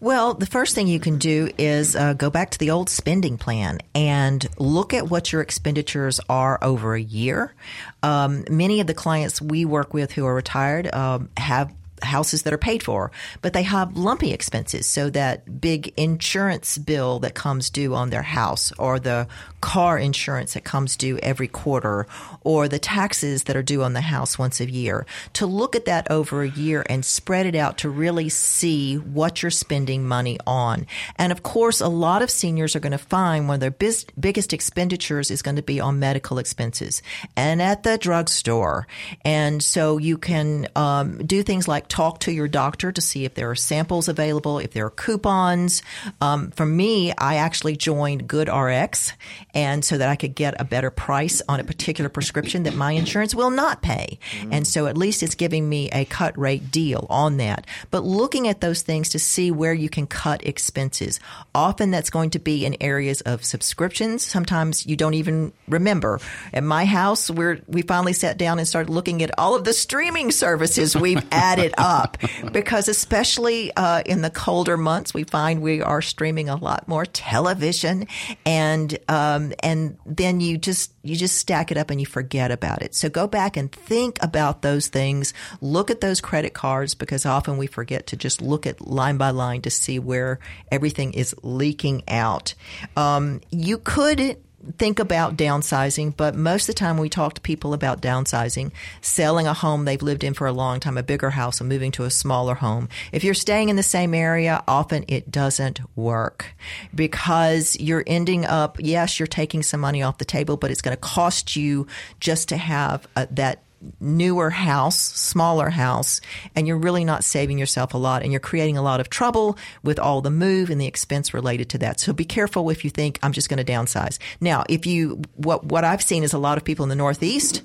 Well, 0.00 0.34
the 0.34 0.46
first 0.46 0.74
thing 0.74 0.86
you 0.86 1.00
can 1.00 1.18
do 1.18 1.50
is 1.56 1.96
uh, 1.96 2.12
go 2.12 2.30
back 2.30 2.50
to 2.50 2.58
the 2.58 2.70
old 2.70 2.88
spending 2.90 3.38
plan 3.38 3.78
and 3.94 4.46
look 4.58 4.92
at 4.92 5.08
what 5.08 5.32
your 5.32 5.40
expenditures 5.40 6.20
are 6.28 6.58
over 6.62 6.94
a 6.94 7.00
year. 7.00 7.54
Um, 8.02 8.44
many 8.50 8.80
of 8.80 8.86
the 8.86 8.94
clients 8.94 9.40
we 9.40 9.64
work 9.64 9.94
with 9.94 10.12
who 10.12 10.26
are 10.26 10.34
retired 10.34 10.92
um, 10.94 11.30
have 11.36 11.72
houses 12.02 12.42
that 12.42 12.52
are 12.52 12.58
paid 12.58 12.82
for, 12.82 13.10
but 13.42 13.52
they 13.52 13.62
have 13.62 13.96
lumpy 13.96 14.32
expenses. 14.32 14.86
So 14.86 15.10
that 15.10 15.60
big 15.60 15.92
insurance 15.96 16.78
bill 16.78 17.18
that 17.20 17.34
comes 17.34 17.70
due 17.70 17.94
on 17.94 18.10
their 18.10 18.22
house 18.22 18.72
or 18.78 18.98
the 18.98 19.28
car 19.60 19.98
insurance 19.98 20.54
that 20.54 20.64
comes 20.64 20.96
due 20.96 21.18
every 21.18 21.48
quarter 21.48 22.06
or 22.42 22.68
the 22.68 22.78
taxes 22.78 23.44
that 23.44 23.56
are 23.56 23.62
due 23.62 23.82
on 23.82 23.92
the 23.92 24.00
house 24.00 24.38
once 24.38 24.60
a 24.60 24.70
year 24.70 25.06
to 25.32 25.46
look 25.46 25.74
at 25.74 25.84
that 25.84 26.10
over 26.10 26.42
a 26.42 26.50
year 26.50 26.84
and 26.88 27.04
spread 27.04 27.46
it 27.46 27.54
out 27.54 27.78
to 27.78 27.88
really 27.88 28.28
see 28.28 28.96
what 28.96 29.42
you're 29.42 29.50
spending 29.50 30.06
money 30.06 30.38
on. 30.46 30.86
And 31.16 31.32
of 31.32 31.42
course, 31.42 31.80
a 31.80 31.88
lot 31.88 32.22
of 32.22 32.30
seniors 32.30 32.76
are 32.76 32.80
going 32.80 32.92
to 32.92 32.98
find 32.98 33.48
one 33.48 33.54
of 33.54 33.60
their 33.60 33.70
biggest 34.18 34.52
expenditures 34.52 35.30
is 35.30 35.42
going 35.42 35.56
to 35.56 35.62
be 35.62 35.80
on 35.80 35.98
medical 35.98 36.38
expenses 36.38 37.02
and 37.36 37.60
at 37.60 37.82
the 37.82 37.98
drugstore. 37.98 38.86
And 39.24 39.62
so 39.62 39.98
you 39.98 40.18
can 40.18 40.68
um, 40.76 41.18
do 41.26 41.42
things 41.42 41.66
like 41.68 41.88
talk 41.88 42.20
to 42.20 42.32
your 42.32 42.48
doctor 42.48 42.92
to 42.92 43.00
see 43.00 43.24
if 43.24 43.34
there 43.34 43.50
are 43.50 43.56
samples 43.56 44.08
available, 44.08 44.58
if 44.58 44.72
there 44.72 44.86
are 44.86 44.90
coupons. 44.90 45.82
Um, 46.20 46.50
for 46.52 46.66
me, 46.66 47.12
I 47.16 47.36
actually 47.36 47.76
joined 47.76 48.28
GoodRx 48.28 49.12
and 49.54 49.84
so 49.84 49.98
that 49.98 50.08
I 50.08 50.16
could 50.16 50.34
get 50.34 50.60
a 50.60 50.64
better 50.64 50.90
price 50.90 51.40
on 51.48 51.60
a 51.60 51.64
particular 51.64 52.08
prescription 52.10 52.64
that 52.64 52.74
my 52.74 52.92
insurance 52.92 53.34
will 53.34 53.50
not 53.50 53.82
pay. 53.82 54.18
Mm-hmm. 54.32 54.52
And 54.52 54.66
so 54.66 54.86
at 54.86 54.96
least 54.96 55.22
it's 55.22 55.34
giving 55.34 55.68
me 55.68 55.88
a 55.90 56.04
cut 56.04 56.38
rate 56.38 56.70
deal 56.70 57.06
on 57.08 57.38
that. 57.38 57.66
But 57.90 58.04
looking 58.04 58.48
at 58.48 58.60
those 58.60 58.82
things 58.82 59.08
to 59.10 59.18
see 59.18 59.50
where 59.50 59.72
you 59.72 59.88
can 59.88 60.06
cut 60.06 60.46
expenses. 60.46 61.20
Often 61.54 61.90
that's 61.90 62.10
going 62.10 62.30
to 62.30 62.38
be 62.38 62.64
in 62.66 62.76
areas 62.80 63.20
of 63.22 63.44
subscriptions. 63.44 64.24
Sometimes 64.24 64.86
you 64.86 64.96
don't 64.96 65.14
even 65.14 65.52
remember. 65.66 66.20
At 66.52 66.64
my 66.64 66.84
house, 66.84 67.30
we're, 67.30 67.60
we 67.66 67.82
finally 67.82 68.12
sat 68.12 68.38
down 68.38 68.58
and 68.58 68.68
started 68.68 68.90
looking 68.90 69.22
at 69.22 69.38
all 69.38 69.54
of 69.54 69.64
the 69.64 69.72
streaming 69.72 70.30
services 70.30 70.96
we've 70.96 71.24
added 71.32 71.74
up 71.78 72.18
because 72.52 72.88
especially 72.88 73.72
uh, 73.76 74.02
in 74.04 74.22
the 74.22 74.30
colder 74.30 74.76
months, 74.76 75.14
we 75.14 75.24
find 75.24 75.62
we 75.62 75.80
are 75.80 76.02
streaming 76.02 76.48
a 76.48 76.56
lot 76.56 76.86
more 76.86 77.06
television 77.06 78.06
and 78.44 78.98
uh, 79.08 79.37
um, 79.38 79.52
and 79.60 79.96
then 80.04 80.40
you 80.40 80.58
just 80.58 80.92
you 81.02 81.16
just 81.16 81.36
stack 81.36 81.70
it 81.70 81.76
up 81.76 81.90
and 81.90 82.00
you 82.00 82.06
forget 82.06 82.50
about 82.50 82.82
it. 82.82 82.94
So 82.94 83.08
go 83.08 83.26
back 83.26 83.56
and 83.56 83.70
think 83.70 84.18
about 84.22 84.62
those 84.62 84.88
things. 84.88 85.32
Look 85.60 85.90
at 85.90 86.00
those 86.00 86.20
credit 86.20 86.54
cards 86.54 86.94
because 86.94 87.24
often 87.24 87.56
we 87.56 87.66
forget 87.66 88.08
to 88.08 88.16
just 88.16 88.42
look 88.42 88.66
at 88.66 88.80
line 88.86 89.16
by 89.16 89.30
line 89.30 89.62
to 89.62 89.70
see 89.70 89.98
where 89.98 90.38
everything 90.70 91.14
is 91.14 91.34
leaking 91.42 92.02
out. 92.08 92.54
Um, 92.96 93.40
you 93.50 93.78
could 93.78 94.38
think 94.76 94.98
about 94.98 95.36
downsizing, 95.36 96.16
but 96.16 96.34
most 96.34 96.68
of 96.68 96.74
the 96.74 96.78
time 96.78 96.98
we 96.98 97.08
talk 97.08 97.34
to 97.34 97.40
people 97.40 97.72
about 97.72 98.02
downsizing, 98.02 98.72
selling 99.00 99.46
a 99.46 99.54
home 99.54 99.84
they've 99.84 100.02
lived 100.02 100.24
in 100.24 100.34
for 100.34 100.46
a 100.46 100.52
long 100.52 100.80
time, 100.80 100.98
a 100.98 101.02
bigger 101.02 101.30
house, 101.30 101.60
and 101.60 101.68
moving 101.68 101.92
to 101.92 102.04
a 102.04 102.10
smaller 102.10 102.56
home. 102.56 102.88
If 103.12 103.22
you're 103.22 103.34
staying 103.34 103.68
in 103.68 103.76
the 103.76 103.82
same 103.82 104.14
area, 104.14 104.62
often 104.66 105.04
it 105.08 105.30
doesn't 105.30 105.80
work 105.96 106.54
because 106.94 107.76
you're 107.78 108.04
ending 108.06 108.44
up, 108.44 108.78
yes, 108.80 109.18
you're 109.18 109.26
taking 109.26 109.62
some 109.62 109.80
money 109.80 110.02
off 110.02 110.18
the 110.18 110.24
table, 110.24 110.56
but 110.56 110.70
it's 110.70 110.82
going 110.82 110.96
to 110.96 111.00
cost 111.00 111.54
you 111.54 111.86
just 112.20 112.48
to 112.48 112.56
have 112.56 113.06
uh, 113.16 113.26
that 113.30 113.62
newer 114.00 114.50
house, 114.50 114.98
smaller 114.98 115.70
house, 115.70 116.20
and 116.54 116.66
you're 116.66 116.78
really 116.78 117.04
not 117.04 117.24
saving 117.24 117.58
yourself 117.58 117.94
a 117.94 117.98
lot 117.98 118.22
and 118.22 118.32
you're 118.32 118.40
creating 118.40 118.76
a 118.76 118.82
lot 118.82 119.00
of 119.00 119.08
trouble 119.08 119.56
with 119.82 119.98
all 119.98 120.20
the 120.20 120.30
move 120.30 120.70
and 120.70 120.80
the 120.80 120.86
expense 120.86 121.32
related 121.32 121.68
to 121.70 121.78
that. 121.78 122.00
So 122.00 122.12
be 122.12 122.24
careful 122.24 122.70
if 122.70 122.84
you 122.84 122.90
think 122.90 123.18
I'm 123.22 123.32
just 123.32 123.48
going 123.48 123.64
to 123.64 123.72
downsize. 123.72 124.18
Now, 124.40 124.64
if 124.68 124.86
you, 124.86 125.22
what, 125.36 125.64
what 125.64 125.84
I've 125.84 126.02
seen 126.02 126.22
is 126.22 126.32
a 126.32 126.38
lot 126.38 126.58
of 126.58 126.64
people 126.64 126.82
in 126.84 126.88
the 126.88 126.96
Northeast 126.96 127.62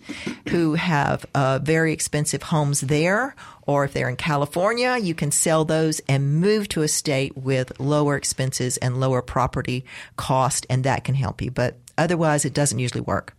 who 0.50 0.76
have 0.76 1.26
uh, 1.34 1.60
very 1.60 1.94
expensive 1.94 2.44
homes 2.44 2.82
there 2.82 3.36
or 3.66 3.86
if 3.86 3.94
they're 3.94 4.10
in 4.10 4.16
California, 4.16 4.98
you 4.98 5.16
can 5.16 5.32
sell 5.32 5.66
those 5.66 6.02
and 6.10 6.42
move 6.42 6.68
to 6.70 6.82
a 6.82 6.88
state 6.88 7.38
with 7.38 7.80
lower 7.80 8.16
expenses 8.16 8.78
and 8.78 9.00
lower 9.00 9.22
property 9.22 9.86
cost, 10.18 10.66
and 10.70 10.84
that 10.84 11.04
can 11.04 11.16
help 11.16 11.42
you. 11.42 11.50
But 11.50 11.78
otherwise, 11.98 12.46
it 12.46 12.54
doesn't 12.54 12.80
usually 12.80 13.02
work. 13.02 13.36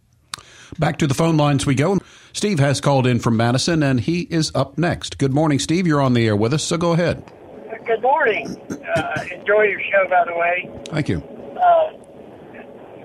Back 0.78 0.98
to 0.98 1.06
the 1.06 1.14
phone 1.14 1.36
lines 1.36 1.66
we 1.66 1.74
go. 1.74 1.98
Steve 2.34 2.58
has 2.58 2.80
called 2.80 3.06
in 3.06 3.20
from 3.20 3.36
Madison, 3.36 3.82
and 3.84 4.00
he 4.00 4.22
is 4.22 4.50
up 4.56 4.76
next. 4.76 5.18
Good 5.18 5.32
morning, 5.32 5.60
Steve. 5.60 5.86
You're 5.86 6.00
on 6.00 6.14
the 6.14 6.26
air 6.26 6.34
with 6.34 6.52
us, 6.52 6.64
so 6.64 6.76
go 6.76 6.92
ahead. 6.92 7.22
Good 7.86 8.02
morning. 8.02 8.60
Uh, 8.70 9.24
enjoy 9.30 9.62
your 9.62 9.80
show, 9.80 10.08
by 10.10 10.24
the 10.26 10.34
way. 10.34 10.68
Thank 10.86 11.08
you. 11.08 11.18
Uh, 11.18 11.92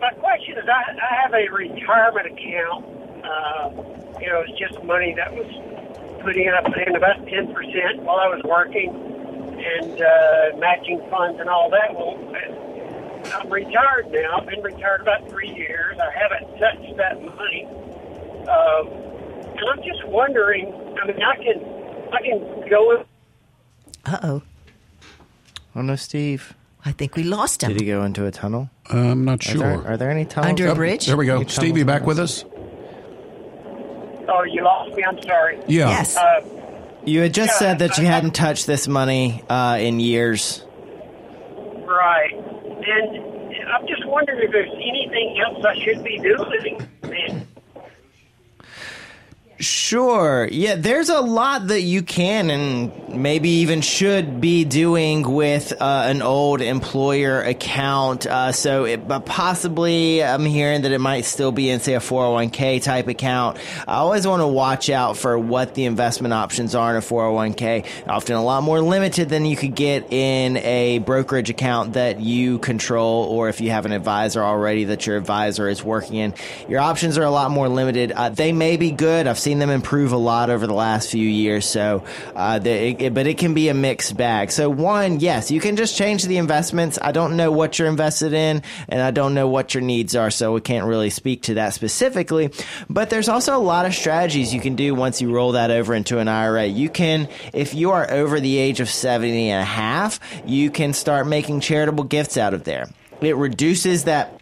my 0.02 0.10
question 0.18 0.58
is 0.58 0.66
I, 0.68 0.82
I 0.98 1.22
have 1.22 1.34
a 1.34 1.48
retirement 1.54 2.26
account. 2.26 2.86
Uh, 3.24 4.20
you 4.20 4.28
know, 4.28 4.44
it's 4.48 4.58
just 4.58 4.84
money 4.84 5.14
that 5.16 5.32
was 5.32 5.46
put 6.24 6.36
in. 6.36 6.50
I 6.50 6.62
put 6.68 6.88
in 6.88 6.96
about 6.96 7.18
10% 7.28 8.02
while 8.02 8.18
I 8.18 8.28
was 8.34 8.42
working 8.44 8.90
and 8.90 10.02
uh, 10.02 10.58
matching 10.58 11.02
funds 11.12 11.40
and 11.40 11.50
all 11.50 11.70
that. 11.70 11.94
Well, 11.94 12.18
I'm 13.36 13.50
retired 13.52 14.10
now. 14.12 14.40
I've 14.40 14.48
been 14.48 14.64
retired 14.64 15.02
about 15.02 15.30
three 15.30 15.54
years. 15.54 16.00
I 16.00 16.18
haven't 16.18 16.58
touched 16.58 16.98
that 16.98 17.22
money. 17.22 17.68
Um, 18.48 19.09
I'm 19.68 19.84
just 19.84 20.06
wondering, 20.08 20.66
I 21.02 21.06
mean, 21.08 21.22
I 21.22 21.36
can, 21.36 22.14
I 22.14 22.22
can 22.22 22.70
go 22.70 22.92
in. 22.96 23.06
Uh 24.06 24.20
oh. 24.24 24.42
Oh 25.76 25.82
no, 25.82 25.96
Steve. 25.96 26.54
I 26.86 26.92
think 26.94 27.16
we 27.16 27.24
lost 27.24 27.62
him. 27.64 27.72
Did 27.74 27.82
he 27.82 27.88
go 27.88 28.04
into 28.04 28.26
a 28.26 28.32
tunnel? 28.32 28.70
I'm 28.90 29.26
not 29.26 29.40
Are 29.46 29.50
sure. 29.52 29.60
there, 29.60 29.88
are 29.88 29.98
there 29.98 30.10
any 30.10 30.26
tunnels? 30.26 30.50
Under 30.52 30.68
a 30.70 30.76
bridge? 30.76 31.06
There 31.08 31.18
we 31.18 31.26
go. 31.26 31.36
Any 31.38 31.50
Steve, 31.50 31.78
you 31.78 31.86
back 31.86 32.06
with 32.06 32.20
us? 32.20 32.46
Oh, 34.32 34.44
you 34.44 34.64
lost 34.64 34.96
me. 34.96 35.04
I'm 35.04 35.22
sorry. 35.24 35.60
Yeah. 35.68 35.90
Yes. 35.90 36.16
Uh, 36.16 36.42
You 37.06 37.22
had 37.22 37.34
just 37.34 37.54
Yeah, 37.54 37.58
said 37.60 37.80
that 37.80 37.98
you 37.98 38.06
I- 38.06 38.12
hadn't 38.12 38.32
touched 38.36 38.66
this 38.68 38.88
money 38.88 39.44
uh, 39.50 39.78
in 39.80 40.00
years. 40.00 40.64
Right. 41.86 42.34
And 42.34 43.68
I'm 43.74 43.88
just 43.88 44.06
wondering 44.06 44.40
if 44.44 44.52
there's 44.52 44.70
anything 44.72 45.42
else 45.46 45.64
I 45.66 45.76
should 45.84 46.04
be 46.04 46.18
doing. 46.20 46.88
Sure. 49.60 50.48
Yeah, 50.52 50.76
there's 50.76 51.10
a 51.10 51.20
lot 51.20 51.68
that 51.68 51.82
you 51.82 52.02
can 52.02 52.50
and 52.50 52.92
maybe 53.14 53.50
even 53.50 53.82
should 53.82 54.42
be 54.42 54.66
doing 54.66 55.22
with 55.24 55.74
uh, 55.82 56.04
an 56.08 56.22
old 56.22 56.62
employer 56.62 57.42
account. 57.42 58.26
Uh, 58.26 58.52
so, 58.52 58.86
it, 58.86 59.08
but 59.08 59.26
possibly 59.26 60.24
I'm 60.24 60.46
hearing 60.46 60.84
that 60.84 60.92
it 60.92 61.00
might 61.00 61.26
still 61.26 61.52
be 61.52 61.70
in, 61.70 61.80
say, 61.80 61.96
a 61.96 62.00
401k 62.00 62.82
type 62.84 63.08
account. 63.08 63.58
I 63.88 63.96
always 63.96 64.26
want 64.26 64.42
to 64.42 64.48
watch 64.48 64.90
out 64.90 65.18
for 65.18 65.38
what 65.38 65.76
the 65.76 65.86
investment 65.86 66.34
options 66.34 66.76
are 66.76 66.92
in 66.92 66.98
a 66.98 67.02
401k. 67.02 67.86
Often 68.08 68.36
a 68.36 68.44
lot 68.44 68.64
more 68.64 68.82
limited 68.82 69.30
than 69.30 69.46
you 69.46 69.56
could 69.56 69.76
get 69.76 70.12
in 70.12 70.58
a 70.58 71.00
brokerage 71.00 71.50
account 71.50 71.94
that 71.94 72.20
you 72.20 72.60
control, 72.60 73.26
or 73.26 73.50
if 73.50 73.62
you 73.62 73.72
have 73.72 73.86
an 73.86 73.92
advisor 73.92 74.44
already 74.44 74.86
that 74.86 75.06
your 75.06 75.18
advisor 75.18 75.68
is 75.68 75.84
working 75.84 76.18
in. 76.18 76.34
Your 76.68 76.80
options 76.80 77.18
are 77.18 77.24
a 77.24 77.32
lot 77.32 77.52
more 77.52 77.70
limited. 77.70 78.12
Uh, 78.12 78.30
they 78.30 78.52
may 78.52 78.78
be 78.78 78.92
good. 78.92 79.28
I've 79.28 79.40
seen 79.40 79.60
them 79.60 79.70
improve 79.70 80.12
a 80.12 80.18
lot 80.18 80.50
over 80.50 80.68
the 80.68 80.74
last 80.74 81.10
few 81.10 81.28
years. 81.28 81.66
So, 81.66 82.04
uh, 82.36 82.60
the, 82.60 82.94
it, 83.02 83.14
but 83.14 83.28
it 83.28 83.38
can 83.38 83.54
be 83.54 83.70
a 83.70 83.74
mixed 83.74 84.16
bag. 84.16 84.52
So, 84.52 84.70
one, 84.70 85.20
yes, 85.20 85.52
you 85.52 85.60
can 85.60 85.76
just 85.76 85.98
change 85.98 86.24
the 86.24 86.38
investments. 86.38 87.00
I 87.02 87.12
don't 87.12 87.38
know 87.38 87.52
what 87.52 87.80
you're 87.80 87.88
invested 87.88 88.34
in, 88.34 88.62
and 88.88 89.02
I 89.02 89.12
don't 89.12 89.34
know 89.34 89.48
what 89.48 89.74
your 89.74 89.82
needs 89.82 90.16
are, 90.16 90.32
so 90.32 90.54
we 90.54 90.62
can't 90.62 90.86
really 90.86 91.10
speak 91.10 91.44
to 91.44 91.56
that 91.56 91.74
specifically. 91.74 92.52
But 92.90 93.10
there's 93.10 93.30
also 93.30 93.56
a 93.56 93.60
lot 93.60 93.86
of 93.86 93.94
strategies 93.94 94.54
you 94.54 94.62
can 94.62 94.76
do 94.76 94.94
once 94.96 95.22
you 95.22 95.34
roll 95.34 95.54
that 95.54 95.72
over 95.72 95.94
into 95.94 96.20
an 96.20 96.28
IRA. 96.28 96.66
You 96.66 96.90
can, 96.90 97.28
if 97.54 97.74
you 97.74 97.92
are 97.92 98.10
over 98.10 98.40
the 98.40 98.58
age 98.58 98.80
of 98.80 98.90
70 98.90 99.50
and 99.50 99.62
a 99.62 99.66
half, 99.66 100.20
you 100.46 100.72
can 100.72 100.94
start 100.94 101.28
making 101.28 101.62
charitable 101.62 102.06
gifts 102.06 102.38
out 102.38 102.54
of 102.54 102.64
there. 102.64 102.90
It 103.22 103.36
reduces 103.36 104.06
that 104.06 104.39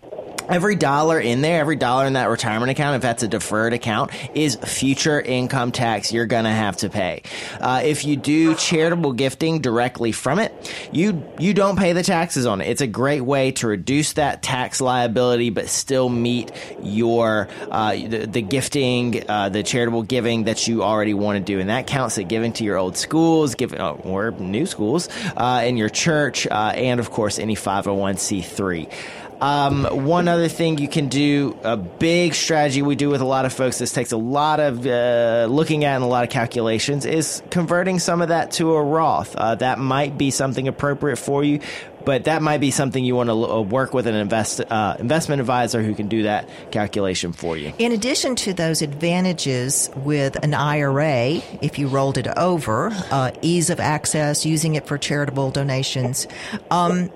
Every 0.50 0.76
dollar 0.76 1.20
in 1.20 1.42
there, 1.42 1.60
every 1.60 1.76
dollar 1.76 2.06
in 2.06 2.14
that 2.14 2.30
retirement 2.30 2.72
account, 2.72 2.96
if 2.96 3.02
that's 3.02 3.24
a 3.24 3.28
deferred 3.28 3.74
account, 3.74 4.12
is 4.34 4.56
future 4.56 5.20
income 5.20 5.72
tax 5.72 6.14
you're 6.14 6.26
going 6.26 6.46
to 6.46 6.50
have 6.50 6.78
to 6.78 6.90
pay. 6.90 7.24
Uh, 7.60 7.82
if 7.84 8.06
you 8.06 8.16
do 8.16 8.56
charitable 8.56 9.14
gifting 9.14 9.60
directly 9.60 10.12
from 10.12 10.40
it, 10.40 10.54
you 10.92 11.24
you 11.38 11.54
don't 11.54 11.78
pay 11.78 11.94
the 11.94 12.04
taxes 12.04 12.46
on 12.46 12.62
it. 12.62 12.68
It's 12.68 12.82
a 12.82 12.88
great 12.88 13.22
way 13.22 13.52
to 13.54 13.68
reduce 13.68 14.14
that 14.14 14.42
tax 14.42 14.80
liability, 14.80 15.50
but 15.50 15.68
still 15.68 16.08
meet 16.08 16.52
your 16.82 17.50
uh, 17.70 17.94
the, 17.94 18.26
the 18.26 18.42
gifting, 18.42 19.30
uh, 19.30 19.50
the 19.50 19.64
charitable 19.64 20.04
giving 20.04 20.46
that 20.46 20.68
you 20.68 20.82
already 20.84 21.14
want 21.14 21.38
to 21.38 21.44
do, 21.44 21.60
and 21.60 21.70
that 21.70 21.88
counts 21.88 22.18
at 22.18 22.28
giving 22.30 22.54
to 22.54 22.64
your 22.64 22.78
old 22.78 22.96
schools, 22.96 23.56
giving 23.56 23.80
oh, 23.82 24.00
or 24.04 24.32
new 24.32 24.66
schools, 24.66 25.10
uh, 25.36 25.64
in 25.66 25.76
your 25.76 25.90
church, 25.90 26.48
uh, 26.48 26.72
and 26.76 27.00
of 27.00 27.12
course 27.12 27.38
any 27.38 27.56
501c3. 27.56 28.92
Um, 29.42 29.86
one 30.06 30.28
other 30.28 30.48
thing 30.48 30.78
you 30.80 30.88
can 30.88 31.10
do, 31.10 31.58
a 31.64 31.78
big 31.78 32.34
strategy 32.34 32.82
we 32.82 32.96
do 32.96 33.10
with 33.10 33.22
a 33.22 33.26
lot 33.26 33.46
of 33.46 33.54
folks, 33.54 33.78
this 33.78 33.94
takes 33.94 34.12
a 34.12 34.18
lot 34.18 34.60
of 34.60 34.86
uh, 34.86 35.48
looking 35.50 35.84
at 35.86 35.96
and 35.96 36.04
a 36.04 36.08
lot 36.08 36.24
of 36.24 36.30
calculations, 36.30 37.06
is 37.06 37.44
converting 37.50 38.00
some 38.00 38.22
of 38.22 38.30
that 38.30 38.52
to 38.52 38.74
a 38.74 38.84
Roth. 38.84 39.36
Uh, 39.36 39.56
that 39.56 39.80
might 39.80 40.18
be 40.18 40.32
something 40.32 40.68
appropriate 40.68 41.18
for 41.18 41.44
you, 41.44 41.60
but 42.04 42.24
that 42.24 42.42
might 42.42 42.60
be 42.60 42.72
something 42.72 43.04
you 43.04 43.16
want 43.16 43.30
to 43.30 43.34
uh, 43.34 43.62
work 43.62 43.94
with 43.94 44.08
an 44.08 44.16
invest, 44.16 44.62
uh, 44.62 44.96
investment 44.98 45.40
advisor 45.40 45.84
who 45.84 45.94
can 45.94 46.08
do 46.08 46.24
that 46.24 46.50
calculation 46.72 47.34
for 47.34 47.58
you. 47.58 47.74
In 47.78 47.92
addition 47.92 48.36
to 48.38 48.54
those 48.54 48.82
advantages 48.82 49.90
with 49.98 50.42
an 50.44 50.54
IRA, 50.54 51.42
if 51.62 51.78
you 51.78 51.90
rolled 51.90 52.18
it 52.18 52.28
over, 52.38 52.92
uh, 53.12 53.32
ease 53.42 53.70
of 53.70 53.80
access, 53.80 54.46
using 54.46 54.76
it 54.76 54.88
for 54.88 54.98
charitable 54.98 55.52
donations, 55.52 56.28
um, 56.72 57.12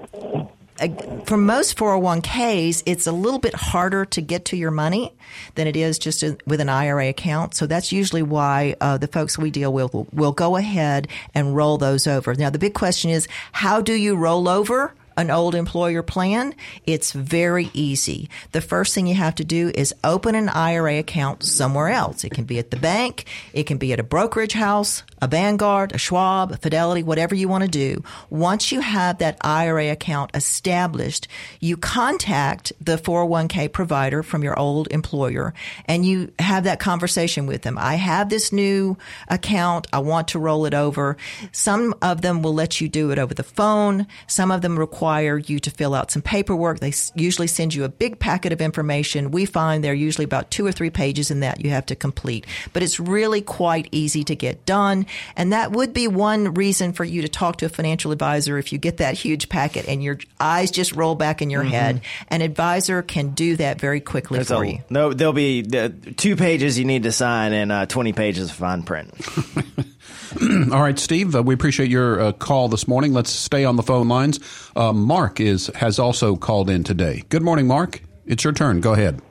for 1.26 1.38
most 1.38 1.78
401ks, 1.78 2.84
it's 2.86 3.06
a 3.08 3.12
little 3.12 3.40
bit 3.40 3.54
harder 3.54 4.06
to 4.06 4.22
get 4.22 4.46
to 4.46 4.58
your 4.58 4.72
money 4.72 5.14
than 5.56 5.68
it 5.68 5.76
is 5.76 6.00
just 6.00 6.24
with 6.48 6.60
an 6.60 6.70
IRA 6.70 7.10
account. 7.10 7.56
So 7.56 7.68
that's 7.68 7.92
usually 7.92 8.24
why 8.24 8.76
uh, 8.82 8.98
the 8.98 9.08
folks 9.08 9.38
we 9.38 9.52
deal 9.52 9.72
with 9.72 9.94
will, 9.94 10.08
will 10.12 10.32
go 10.32 10.56
ahead 10.56 11.08
and 11.36 11.56
roll 11.56 11.78
those 11.78 12.08
over. 12.08 12.34
Now, 12.34 12.50
the 12.50 12.60
big 12.60 12.74
question 12.74 13.12
is, 13.12 13.28
how 13.52 13.82
do 13.82 13.94
you 13.94 14.16
roll 14.16 14.48
over? 14.48 14.94
An 15.18 15.30
old 15.30 15.56
employer 15.56 16.04
plan, 16.04 16.56
it's 16.86 17.12
very 17.12 17.70
easy. 17.74 18.30
The 18.52 18.62
first 18.62 18.94
thing 18.94 19.08
you 19.08 19.16
have 19.16 19.36
to 19.36 19.44
do 19.44 19.72
is 19.76 19.94
open 20.04 20.36
an 20.36 20.50
IRA 20.50 21.00
account 21.00 21.44
somewhere 21.44 21.90
else. 21.90 22.24
It 22.24 22.32
can 22.32 22.46
be 22.46 22.60
at 22.60 22.72
the 22.72 22.78
bank, 22.78 23.26
it 23.54 23.64
can 23.64 23.78
be 23.78 23.94
at 23.94 24.00
a 24.00 24.04
brokerage 24.04 24.54
house, 24.54 25.04
a 25.22 25.28
Vanguard, 25.28 25.94
a 25.94 25.98
Schwab, 25.98 26.52
a 26.52 26.58
Fidelity, 26.58 27.04
whatever 27.04 27.36
you 27.36 27.48
want 27.48 27.64
to 27.64 27.70
do. 27.70 28.04
Once 28.30 28.72
you 28.72 28.80
have 28.80 29.20
that 29.20 29.38
IRA 29.42 29.90
account 29.90 30.32
established, 30.34 31.28
you 31.60 31.78
contact 31.78 32.74
the 32.82 32.98
401k 32.98 33.72
provider 33.72 34.24
from 34.24 34.44
your 34.44 34.58
old 34.58 34.88
employer 34.92 35.54
and 35.86 36.06
you 36.06 36.32
have 36.40 36.64
that 36.64 36.80
conversation 36.80 37.46
with 37.46 37.62
them. 37.62 37.78
I 37.78 37.96
have 37.96 38.30
this 38.30 38.52
new 38.52 38.98
account. 39.28 39.88
I 39.94 40.00
want 40.00 40.30
to 40.30 40.40
roll 40.40 40.66
it 40.66 40.74
over. 40.74 41.18
Some 41.52 41.94
of 42.02 42.22
them 42.22 42.42
will 42.42 42.54
let 42.54 42.82
you 42.82 42.90
do 42.90 43.12
it 43.12 43.20
over 43.20 43.34
the 43.34 43.44
phone. 43.44 44.08
Some 44.28 44.52
of 44.52 44.62
them 44.62 44.78
require 44.80 45.01
you 45.02 45.60
to 45.60 45.72
fill 45.72 45.94
out 45.94 46.12
some 46.12 46.22
paperwork. 46.22 46.80
They 46.80 46.94
usually 47.16 47.48
send 47.48 47.74
you 47.74 47.84
a 47.84 47.90
big 47.90 48.20
packet 48.20 48.54
of 48.54 48.62
information. 48.62 49.32
We 49.32 49.46
find 49.46 49.84
there 49.84 49.94
are 49.94 49.96
usually 49.96 50.26
about 50.26 50.52
two 50.52 50.66
or 50.66 50.72
three 50.72 50.90
pages 50.90 51.32
in 51.32 51.40
that 51.42 51.64
you 51.64 51.72
have 51.72 51.86
to 51.88 51.96
complete, 51.96 52.46
but 52.74 52.84
it's 52.84 53.00
really 53.00 53.42
quite 53.42 53.88
easy 53.92 54.24
to 54.26 54.36
get 54.36 54.66
done. 54.66 55.06
And 55.36 55.54
that 55.54 55.72
would 55.72 55.94
be 55.94 56.08
one 56.08 56.54
reason 56.54 56.94
for 56.94 57.04
you 57.04 57.22
to 57.22 57.28
talk 57.28 57.58
to 57.58 57.66
a 57.66 57.70
financial 57.70 58.12
advisor 58.12 58.58
if 58.58 58.72
you 58.72 58.78
get 58.78 58.98
that 58.98 59.16
huge 59.16 59.50
packet 59.50 59.88
and 59.88 60.04
your 60.04 60.20
eyes 60.40 60.72
just 60.72 60.96
roll 60.96 61.16
back 61.16 61.42
in 61.42 61.50
your 61.50 61.64
mm-hmm. 61.64 61.72
head. 61.72 62.02
An 62.30 62.42
advisor 62.42 63.02
can 63.02 63.30
do 63.32 63.56
that 63.58 63.80
very 63.80 64.02
quickly 64.02 64.38
There's 64.38 64.50
for 64.50 64.64
a, 64.64 64.68
you. 64.68 64.80
No, 64.90 65.14
there'll 65.14 65.34
be 65.34 65.66
uh, 65.74 65.90
two 66.18 66.36
pages 66.36 66.78
you 66.78 66.86
need 66.86 67.04
to 67.04 67.12
sign 67.12 67.54
and 67.54 67.72
uh, 67.72 67.86
20 67.86 68.14
pages 68.14 68.50
of 68.50 68.56
fine 68.56 68.84
print. 68.84 69.14
All 70.72 70.82
right, 70.82 70.98
Steve, 70.98 71.36
uh, 71.36 71.44
we 71.44 71.54
appreciate 71.54 71.90
your 71.90 72.22
uh, 72.22 72.32
call 72.32 72.70
this 72.70 72.88
morning. 72.88 73.14
Let's 73.14 73.30
stay 73.30 73.66
on 73.66 73.76
the 73.76 73.84
phone 73.84 74.08
lines. 74.08 74.40
Uh, 74.76 74.94
Mark 74.94 75.42
is 75.42 75.68
has 75.76 76.00
also 76.00 76.38
called 76.38 76.70
in 76.70 76.86
today. 76.86 77.24
Good 77.28 77.42
morning, 77.42 77.68
Mark. 77.68 78.02
It's 78.26 78.44
your 78.44 78.54
turn. 78.54 78.80
Go 78.80 78.94
ahead. 78.94 79.22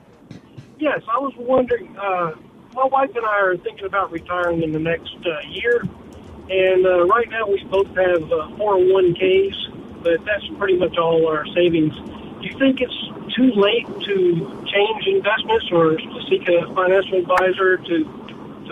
Yes, 0.77 1.01
I 1.09 1.17
was 1.17 1.33
wondering. 1.37 1.97
Uh, 1.97 2.35
my 2.73 2.85
wife 2.85 3.09
and 3.15 3.25
I 3.25 3.39
are 3.39 3.57
thinking 3.57 3.85
about 3.85 4.11
retiring 4.11 4.61
in 4.61 4.73
the 4.73 4.79
next 4.79 5.15
uh, 5.25 5.39
year, 5.49 5.81
and 6.49 6.85
uh, 6.85 7.05
right 7.05 7.29
now 7.29 7.47
we 7.47 7.63
both 7.63 7.87
have 7.87 8.21
401ks, 8.61 10.03
but 10.03 10.23
that's 10.23 10.47
pretty 10.59 10.77
much 10.77 10.97
all 10.99 11.27
our 11.27 11.47
savings. 11.47 11.95
Do 11.95 12.47
you 12.47 12.59
think 12.59 12.79
it's 12.79 13.35
too 13.35 13.51
late 13.55 13.87
to 13.87 14.65
change 14.71 15.07
investments 15.07 15.65
or 15.71 15.95
to 15.95 16.21
seek 16.29 16.47
a 16.47 16.71
financial 16.75 17.17
advisor 17.19 17.77
to 17.77 18.03
to 18.03 18.20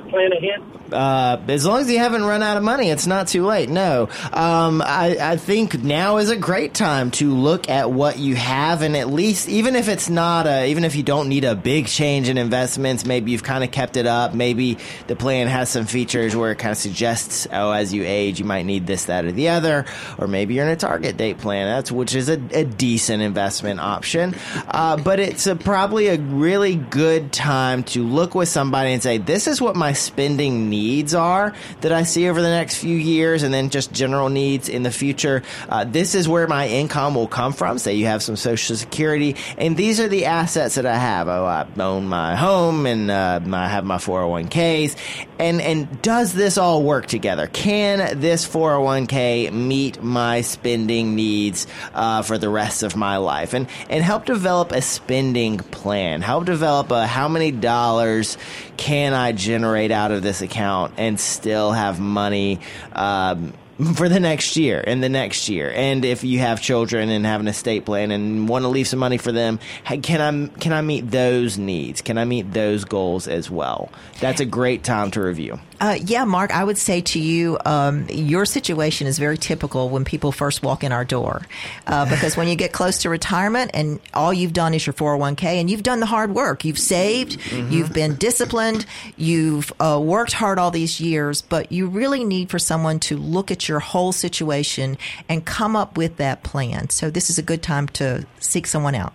plan 0.10 0.32
ahead? 0.34 0.62
Uh, 0.92 1.40
as 1.48 1.66
long 1.66 1.82
as 1.82 1.92
you 1.92 2.00
haven't 2.00 2.24
run 2.24 2.42
out 2.42 2.58
of 2.58 2.64
money, 2.64 2.90
it's 2.90 3.06
not 3.06 3.28
too 3.28 3.46
late. 3.46 3.70
No, 3.70 4.10
um, 4.34 4.82
I, 4.82 5.18
I, 5.22 5.38
think 5.38 5.84
now 5.84 6.18
is 6.18 6.30
a 6.30 6.36
great 6.36 6.74
time 6.74 7.12
to 7.12 7.32
look 7.34 7.70
at 7.70 7.92
what 7.92 8.18
you 8.18 8.36
have, 8.36 8.82
and 8.82 8.98
at 8.98 9.08
least, 9.08 9.48
even 9.50 9.76
if 9.76 9.88
it's 9.88 10.10
not 10.10 10.48
a, 10.48 10.68
even 10.68 10.84
if 10.84 10.96
you 10.96 11.04
don't 11.04 11.30
need 11.30 11.44
a 11.44 11.56
big 11.56 11.88
change 11.88 12.28
in 12.28 12.38
investments, 12.38 13.06
maybe 13.06 13.32
you've 13.32 13.44
kind 13.44 13.64
of 13.64 13.72
kept 13.72 13.98
it 13.98 14.08
up. 14.08 14.34
Maybe 14.34 14.78
the 15.08 15.16
plan 15.16 15.48
has 15.48 15.70
some 15.70 15.86
features 15.86 16.36
where 16.36 16.52
it 16.52 16.58
kind 16.58 16.72
of 16.72 16.78
suggests, 16.78 17.48
oh, 17.52 17.72
as 17.72 17.94
you 17.94 18.04
age, 18.04 18.40
you 18.40 18.46
might 18.46 18.66
need 18.66 18.88
this, 18.88 19.06
that, 19.06 19.26
or 19.26 19.32
the 19.32 19.50
other, 19.50 19.86
or 20.18 20.28
maybe 20.28 20.56
you're 20.56 20.66
in 20.66 20.72
a 20.72 20.76
target 20.76 21.18
date 21.18 21.38
plan. 21.38 21.68
That's 21.68 21.92
which 21.92 22.16
is 22.16 22.30
a, 22.30 22.42
a 22.52 22.66
decent 22.66 23.22
investment 23.22 23.80
option, 23.80 24.36
uh, 24.68 24.98
but 24.98 25.20
it's 25.20 25.46
a, 25.46 25.56
probably 25.56 26.08
a 26.08 26.18
really 26.18 26.76
good 26.76 27.32
time 27.32 27.84
to 27.84 28.04
look 28.04 28.34
with 28.34 28.50
somebody 28.50 28.92
and 28.92 29.04
say, 29.04 29.18
this 29.18 29.48
is 29.48 29.62
what 29.62 29.76
my 29.76 29.94
spending 30.00 30.70
needs 30.70 31.14
are 31.14 31.54
that 31.82 31.92
I 31.92 32.04
see 32.04 32.30
over 32.30 32.42
the 32.42 32.50
next 32.50 32.78
few 32.78 32.96
years, 32.96 33.44
and 33.44 33.54
then 33.54 33.70
just 33.70 33.92
general 33.92 34.30
needs 34.30 34.70
in 34.70 34.84
the 34.84 34.92
future. 34.92 35.44
Uh, 35.68 35.84
this 35.84 36.16
is 36.16 36.28
where 36.28 36.48
my 36.48 36.68
income 36.68 37.16
will 37.16 37.28
come 37.28 37.54
from. 37.54 37.78
Say 37.80 37.96
you 37.96 38.06
have 38.06 38.24
some 38.24 38.36
Social 38.36 38.76
Security, 38.76 39.36
and 39.58 39.78
these 39.78 40.00
are 40.00 40.08
the 40.08 40.26
assets 40.26 40.76
that 40.76 40.86
I 40.86 40.96
have. 40.96 41.28
Oh, 41.28 41.46
I 41.46 41.68
own 41.80 42.08
my 42.08 42.36
home, 42.36 42.86
and 42.86 43.12
uh, 43.12 43.40
I 43.52 43.68
have 43.68 43.86
my 43.86 43.98
401ks. 43.98 44.96
And 45.40 45.62
and 45.62 46.02
does 46.02 46.34
this 46.34 46.58
all 46.58 46.84
work 46.84 47.08
together? 47.08 47.48
Can 47.48 48.20
this 48.20 48.48
401k 48.48 49.52
meet 49.54 50.04
my 50.04 50.42
spending 50.42 51.16
needs 51.16 51.66
uh, 51.94 52.22
for 52.24 52.38
the 52.38 52.50
rest 52.50 52.84
of 52.84 52.96
my 52.96 53.18
life? 53.18 53.54
And 53.54 53.68
and 53.90 54.04
help 54.04 54.26
develop 54.26 54.72
a 54.72 54.82
spending 54.82 55.58
plan. 55.58 56.22
Help 56.22 56.46
develop 56.46 56.92
a 56.92 57.08
how 57.08 57.28
many 57.28 57.52
dollars 57.52 58.38
can 58.80 59.14
I 59.14 59.34
generate 59.34 59.92
out 59.92 60.12
of 60.12 60.24
this 60.24 60.42
account 60.42 60.94
and 60.98 61.20
still 61.20 61.74
have 61.74 62.00
money 62.00 62.62
um, 62.94 63.52
for 63.94 64.08
the 64.08 64.22
next 64.22 64.56
year 64.56 64.82
and 64.88 65.04
the 65.04 65.10
next 65.10 65.50
year? 65.50 65.70
And 65.70 66.06
if 66.06 66.24
you 66.24 66.40
have 66.40 66.62
children 66.62 67.10
and 67.10 67.26
have 67.26 67.42
an 67.42 67.50
estate 67.50 67.84
plan 67.86 68.10
and 68.10 68.48
want 68.48 68.64
to 68.64 68.70
leave 68.70 68.88
some 68.88 69.00
money 69.00 69.18
for 69.18 69.34
them, 69.34 69.60
can 69.84 70.22
I 70.22 70.58
can 70.60 70.72
I 70.72 70.82
meet 70.82 71.12
those 71.12 71.58
needs? 71.58 72.02
Can 72.02 72.18
I 72.18 72.24
meet 72.24 72.54
those 72.54 72.86
goals 72.86 73.28
as 73.28 73.52
well? 73.52 73.92
That's 74.22 74.40
a 74.40 74.46
great 74.46 74.86
time 74.86 75.12
to 75.12 75.22
review. 75.22 75.60
Uh, 75.80 75.98
yeah, 76.04 76.26
Mark, 76.26 76.52
I 76.52 76.64
would 76.64 76.78
say 76.78 77.02
to 77.02 77.20
you, 77.20 77.58
um, 77.66 78.06
your 78.10 78.46
situation 78.46 79.08
is 79.08 79.18
very 79.18 79.38
typical 79.38 79.90
when 79.90 80.04
people 80.04 80.32
first 80.32 80.62
walk 80.62 80.84
in 80.84 80.92
our 80.92 81.06
door. 81.06 81.42
Uh, 81.88 82.06
because 82.10 82.36
when 82.36 82.48
you 82.48 82.56
get 82.56 82.74
close 82.74 83.00
to 83.00 83.10
retirement 83.10 83.72
and 83.74 84.00
all 84.14 84.34
you've 84.34 84.54
done 84.54 84.74
is 84.74 84.86
your 84.86 84.94
401k 84.94 85.44
and 85.44 85.70
you've 85.70 85.84
done 85.84 86.00
the 86.00 86.06
hard 86.06 86.34
work, 86.36 86.66
you've 86.66 86.80
saved, 86.80 87.40
mm-hmm. 87.40 87.72
you've 87.72 87.94
been 87.94 88.16
disciplined, 88.16 88.86
you've 89.16 89.72
uh, 89.80 90.00
worked 90.04 90.34
hard 90.34 90.60
all 90.60 90.72
these 90.72 91.00
years, 91.00 91.42
but 91.42 91.72
you 91.72 91.88
really 91.88 92.26
need 92.26 92.50
for 92.50 92.60
someone 92.60 93.00
to 93.00 93.18
look 93.18 93.50
at 93.50 93.70
your 93.70 93.80
whole 93.80 94.12
situation 94.12 94.98
and 95.30 95.46
come 95.46 95.76
up 95.76 95.98
with 95.98 96.18
that 96.18 96.44
plan. 96.44 96.90
So 96.90 97.10
this 97.10 97.30
is 97.30 97.38
a 97.38 97.44
good 97.44 97.64
time 97.64 97.88
to 97.90 98.26
seek 98.40 98.68
someone 98.68 98.96
out. 98.96 99.14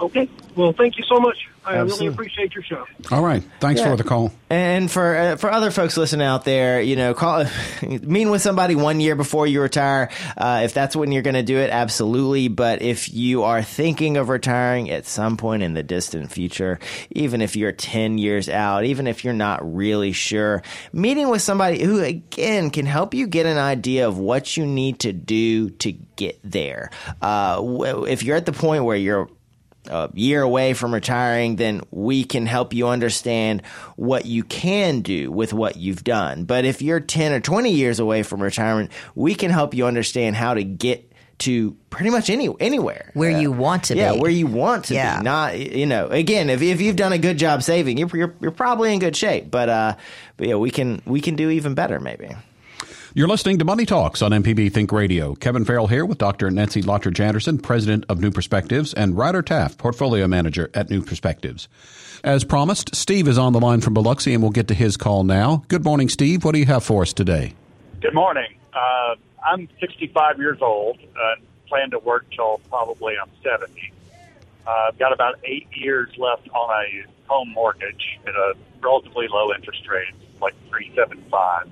Okay. 0.00 0.28
Well, 0.56 0.72
thank 0.72 0.96
you 0.96 1.04
so 1.04 1.18
much. 1.20 1.48
I 1.64 1.76
Absolutely. 1.76 2.06
really 2.06 2.14
appreciate 2.14 2.54
your 2.54 2.64
show. 2.64 2.86
All 3.12 3.22
right. 3.22 3.42
Thanks 3.60 3.80
yeah. 3.80 3.90
for 3.90 3.96
the 3.96 4.02
call. 4.02 4.32
And 4.50 4.90
for 4.90 5.16
uh, 5.16 5.36
for 5.36 5.50
other 5.50 5.70
folks 5.70 5.96
listening 5.96 6.26
out 6.26 6.44
there, 6.44 6.82
you 6.82 6.96
know, 6.96 7.14
call 7.14 7.44
meet 7.82 8.26
with 8.26 8.42
somebody 8.42 8.74
one 8.74 9.00
year 9.00 9.14
before 9.14 9.46
you 9.46 9.62
retire. 9.62 10.10
Uh, 10.36 10.62
if 10.64 10.74
that's 10.74 10.96
when 10.96 11.12
you're 11.12 11.22
going 11.22 11.34
to 11.34 11.42
do 11.42 11.58
it, 11.58 11.70
absolutely. 11.70 12.48
But 12.48 12.82
if 12.82 13.12
you 13.14 13.44
are 13.44 13.62
thinking 13.62 14.16
of 14.16 14.28
retiring 14.28 14.90
at 14.90 15.06
some 15.06 15.36
point 15.36 15.62
in 15.62 15.74
the 15.74 15.84
distant 15.84 16.32
future, 16.32 16.80
even 17.10 17.40
if 17.40 17.54
you're 17.54 17.72
10 17.72 18.18
years 18.18 18.48
out, 18.48 18.84
even 18.84 19.06
if 19.06 19.24
you're 19.24 19.32
not 19.32 19.60
really 19.74 20.12
sure, 20.12 20.62
meeting 20.92 21.28
with 21.28 21.42
somebody 21.42 21.82
who 21.82 22.02
again 22.02 22.70
can 22.70 22.86
help 22.86 23.14
you 23.14 23.28
get 23.28 23.46
an 23.46 23.58
idea 23.58 24.08
of 24.08 24.18
what 24.18 24.56
you 24.56 24.66
need 24.66 24.98
to 25.00 25.12
do 25.12 25.70
to 25.70 25.92
get 25.92 26.40
there. 26.42 26.90
Uh, 27.20 28.04
if 28.08 28.22
you're 28.24 28.36
at 28.36 28.46
the 28.46 28.52
point 28.52 28.84
where 28.84 28.96
you're 28.96 29.28
a 29.86 30.10
year 30.14 30.42
away 30.42 30.74
from 30.74 30.94
retiring, 30.94 31.56
then 31.56 31.82
we 31.90 32.24
can 32.24 32.46
help 32.46 32.72
you 32.72 32.88
understand 32.88 33.62
what 33.96 34.26
you 34.26 34.44
can 34.44 35.00
do 35.00 35.30
with 35.30 35.52
what 35.52 35.76
you've 35.76 36.04
done. 36.04 36.44
But 36.44 36.64
if 36.64 36.82
you're 36.82 37.00
10 37.00 37.32
or 37.32 37.40
20 37.40 37.70
years 37.70 37.98
away 37.98 38.22
from 38.22 38.42
retirement, 38.42 38.90
we 39.14 39.34
can 39.34 39.50
help 39.50 39.74
you 39.74 39.86
understand 39.86 40.36
how 40.36 40.54
to 40.54 40.64
get 40.64 41.12
to 41.38 41.76
pretty 41.90 42.10
much 42.10 42.30
any 42.30 42.48
anywhere 42.60 43.10
where 43.14 43.34
uh, 43.34 43.40
you 43.40 43.50
want 43.50 43.84
to 43.84 43.96
yeah, 43.96 44.12
be. 44.12 44.20
where 44.20 44.30
you 44.30 44.46
want 44.46 44.84
to 44.86 44.94
yeah. 44.94 45.18
be. 45.18 45.24
Not 45.24 45.58
you 45.58 45.86
know, 45.86 46.06
again, 46.06 46.48
if 46.48 46.62
if 46.62 46.80
you've 46.80 46.94
done 46.94 47.12
a 47.12 47.18
good 47.18 47.36
job 47.36 47.64
saving, 47.64 47.98
you're 47.98 48.08
you're, 48.14 48.34
you're 48.40 48.52
probably 48.52 48.92
in 48.92 49.00
good 49.00 49.16
shape. 49.16 49.50
But 49.50 49.68
uh, 49.68 49.96
but 50.36 50.46
yeah, 50.46 50.54
we 50.54 50.70
can 50.70 51.02
we 51.04 51.20
can 51.20 51.34
do 51.34 51.50
even 51.50 51.74
better 51.74 51.98
maybe. 51.98 52.28
You're 53.14 53.28
listening 53.28 53.58
to 53.58 53.64
Money 53.66 53.84
Talks 53.84 54.22
on 54.22 54.30
MPB 54.30 54.72
Think 54.72 54.90
Radio. 54.90 55.34
Kevin 55.34 55.66
Farrell 55.66 55.86
here 55.86 56.06
with 56.06 56.16
Dr. 56.16 56.50
Nancy 56.50 56.80
Lottridge 56.80 57.20
Anderson, 57.20 57.58
President 57.58 58.06
of 58.08 58.22
New 58.22 58.30
Perspectives, 58.30 58.94
and 58.94 59.18
Ryder 59.18 59.42
Taff, 59.42 59.76
Portfolio 59.76 60.26
Manager 60.26 60.70
at 60.72 60.88
New 60.88 61.02
Perspectives. 61.02 61.68
As 62.24 62.42
promised, 62.42 62.94
Steve 62.94 63.28
is 63.28 63.36
on 63.36 63.52
the 63.52 63.60
line 63.60 63.82
from 63.82 63.92
Biloxi, 63.92 64.32
and 64.32 64.42
we'll 64.42 64.50
get 64.50 64.66
to 64.68 64.74
his 64.74 64.96
call 64.96 65.24
now. 65.24 65.62
Good 65.68 65.84
morning, 65.84 66.08
Steve. 66.08 66.42
What 66.42 66.52
do 66.52 66.58
you 66.58 66.64
have 66.64 66.84
for 66.84 67.02
us 67.02 67.12
today? 67.12 67.52
Good 68.00 68.14
morning. 68.14 68.48
Uh, 68.72 69.16
I'm 69.44 69.68
65 69.78 70.38
years 70.38 70.62
old 70.62 70.98
and 70.98 71.46
plan 71.68 71.90
to 71.90 71.98
work 71.98 72.24
till 72.34 72.62
probably 72.70 73.12
I'm 73.22 73.30
70. 73.42 73.92
Uh, 74.66 74.70
I've 74.88 74.98
got 74.98 75.12
about 75.12 75.34
eight 75.44 75.66
years 75.74 76.08
left 76.16 76.48
on 76.48 76.82
a 76.82 77.04
home 77.28 77.50
mortgage 77.50 78.18
at 78.26 78.34
a 78.34 78.54
relatively 78.80 79.28
low 79.28 79.52
interest 79.52 79.86
rate, 79.86 80.14
like 80.40 80.54
375 80.70 81.68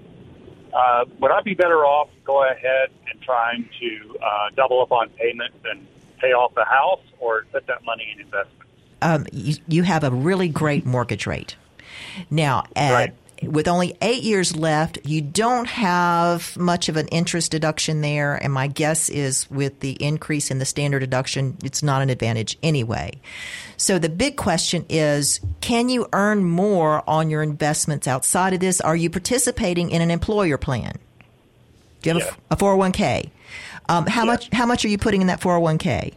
uh, 0.72 1.04
would 1.18 1.30
I 1.30 1.40
be 1.42 1.54
better 1.54 1.84
off 1.84 2.08
going 2.24 2.50
ahead 2.50 2.90
and 3.10 3.20
trying 3.22 3.68
to 3.80 4.18
uh, 4.22 4.50
double 4.56 4.82
up 4.82 4.92
on 4.92 5.08
payments 5.10 5.56
and 5.64 5.86
pay 6.18 6.32
off 6.32 6.54
the 6.54 6.64
house, 6.64 7.00
or 7.18 7.46
put 7.52 7.66
that 7.66 7.84
money 7.84 8.12
in 8.14 8.20
investments? 8.20 8.56
Um, 9.02 9.26
you, 9.32 9.56
you, 9.66 9.82
have 9.84 10.04
a 10.04 10.10
really 10.10 10.48
great 10.48 10.84
mortgage 10.84 11.26
rate. 11.26 11.56
Now, 12.30 12.64
at, 12.76 12.92
right 12.92 13.14
with 13.42 13.68
only 13.68 13.96
eight 14.02 14.22
years 14.22 14.54
left, 14.54 14.98
you 15.04 15.20
don't 15.20 15.66
have 15.66 16.56
much 16.56 16.88
of 16.88 16.96
an 16.96 17.08
interest 17.08 17.50
deduction 17.50 18.00
there. 18.00 18.34
And 18.34 18.52
my 18.52 18.66
guess 18.66 19.08
is 19.08 19.50
with 19.50 19.80
the 19.80 19.92
increase 19.92 20.50
in 20.50 20.58
the 20.58 20.64
standard 20.64 21.00
deduction, 21.00 21.56
it's 21.64 21.82
not 21.82 22.02
an 22.02 22.10
advantage 22.10 22.58
anyway. 22.62 23.12
So 23.76 23.98
the 23.98 24.10
big 24.10 24.36
question 24.36 24.84
is, 24.88 25.40
can 25.60 25.88
you 25.88 26.06
earn 26.12 26.44
more 26.44 27.02
on 27.08 27.30
your 27.30 27.42
investments 27.42 28.06
outside 28.06 28.52
of 28.52 28.60
this? 28.60 28.80
Are 28.80 28.96
you 28.96 29.08
participating 29.08 29.90
in 29.90 30.02
an 30.02 30.10
employer 30.10 30.58
plan? 30.58 30.92
Do 32.02 32.10
you 32.10 32.18
have 32.18 32.28
yeah. 32.28 32.36
a, 32.50 32.56
401k? 32.56 33.30
Um, 33.88 34.06
how 34.06 34.22
yeah. 34.22 34.24
much, 34.26 34.48
how 34.52 34.66
much 34.66 34.84
are 34.84 34.88
you 34.88 34.98
putting 34.98 35.22
in 35.22 35.26
that 35.28 35.40
401k? 35.40 36.14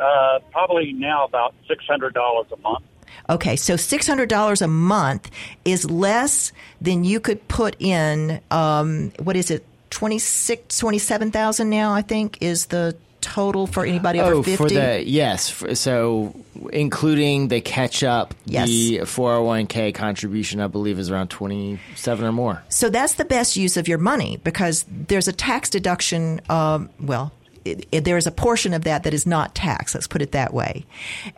Uh, 0.00 0.38
probably 0.50 0.94
now 0.94 1.26
about 1.26 1.54
$600 1.68 2.52
a 2.52 2.56
month. 2.56 2.84
Okay, 3.28 3.56
so 3.56 3.74
$600 3.74 4.62
a 4.62 4.68
month 4.68 5.30
is 5.64 5.88
less 5.90 6.52
than 6.80 7.04
you 7.04 7.20
could 7.20 7.46
put 7.48 7.76
in, 7.80 8.40
um, 8.50 9.12
what 9.18 9.36
is 9.36 9.50
it, 9.50 9.64
26, 9.90 10.78
27,000 10.78 11.68
now, 11.68 11.92
I 11.92 12.02
think, 12.02 12.42
is 12.42 12.66
the 12.66 12.96
total 13.20 13.66
for 13.66 13.84
anybody 13.84 14.20
over 14.20 14.34
oh, 14.34 14.42
50? 14.42 14.56
For 14.56 14.68
the, 14.68 15.04
yes. 15.06 15.50
For, 15.50 15.74
so 15.74 16.34
including 16.72 17.48
the 17.48 17.60
catch 17.60 18.02
up, 18.02 18.34
yes. 18.46 18.68
the 18.68 18.98
401k 19.00 19.94
contribution, 19.94 20.60
I 20.60 20.66
believe, 20.66 20.98
is 20.98 21.10
around 21.10 21.28
27 21.28 22.24
or 22.24 22.32
more. 22.32 22.62
So 22.68 22.88
that's 22.88 23.14
the 23.14 23.24
best 23.24 23.56
use 23.56 23.76
of 23.76 23.88
your 23.88 23.98
money 23.98 24.40
because 24.42 24.84
there's 24.88 25.28
a 25.28 25.32
tax 25.32 25.70
deduction, 25.70 26.40
um, 26.48 26.90
well, 26.98 27.32
it, 27.64 27.86
it, 27.92 28.04
there 28.04 28.16
is 28.16 28.26
a 28.26 28.32
portion 28.32 28.72
of 28.72 28.84
that 28.84 29.02
that 29.02 29.14
is 29.14 29.26
not 29.26 29.54
tax. 29.54 29.94
Let's 29.94 30.06
put 30.06 30.22
it 30.22 30.32
that 30.32 30.54
way. 30.54 30.86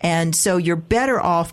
And 0.00 0.34
so 0.36 0.56
you're 0.56 0.76
better 0.76 1.20
off 1.20 1.52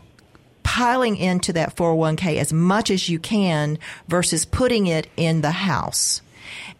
piling 0.69 1.17
into 1.17 1.51
that 1.51 1.75
401k 1.75 2.35
as 2.35 2.53
much 2.53 2.91
as 2.91 3.09
you 3.09 3.17
can 3.17 3.79
versus 4.07 4.45
putting 4.45 4.85
it 4.85 5.07
in 5.17 5.41
the 5.41 5.49
house. 5.49 6.21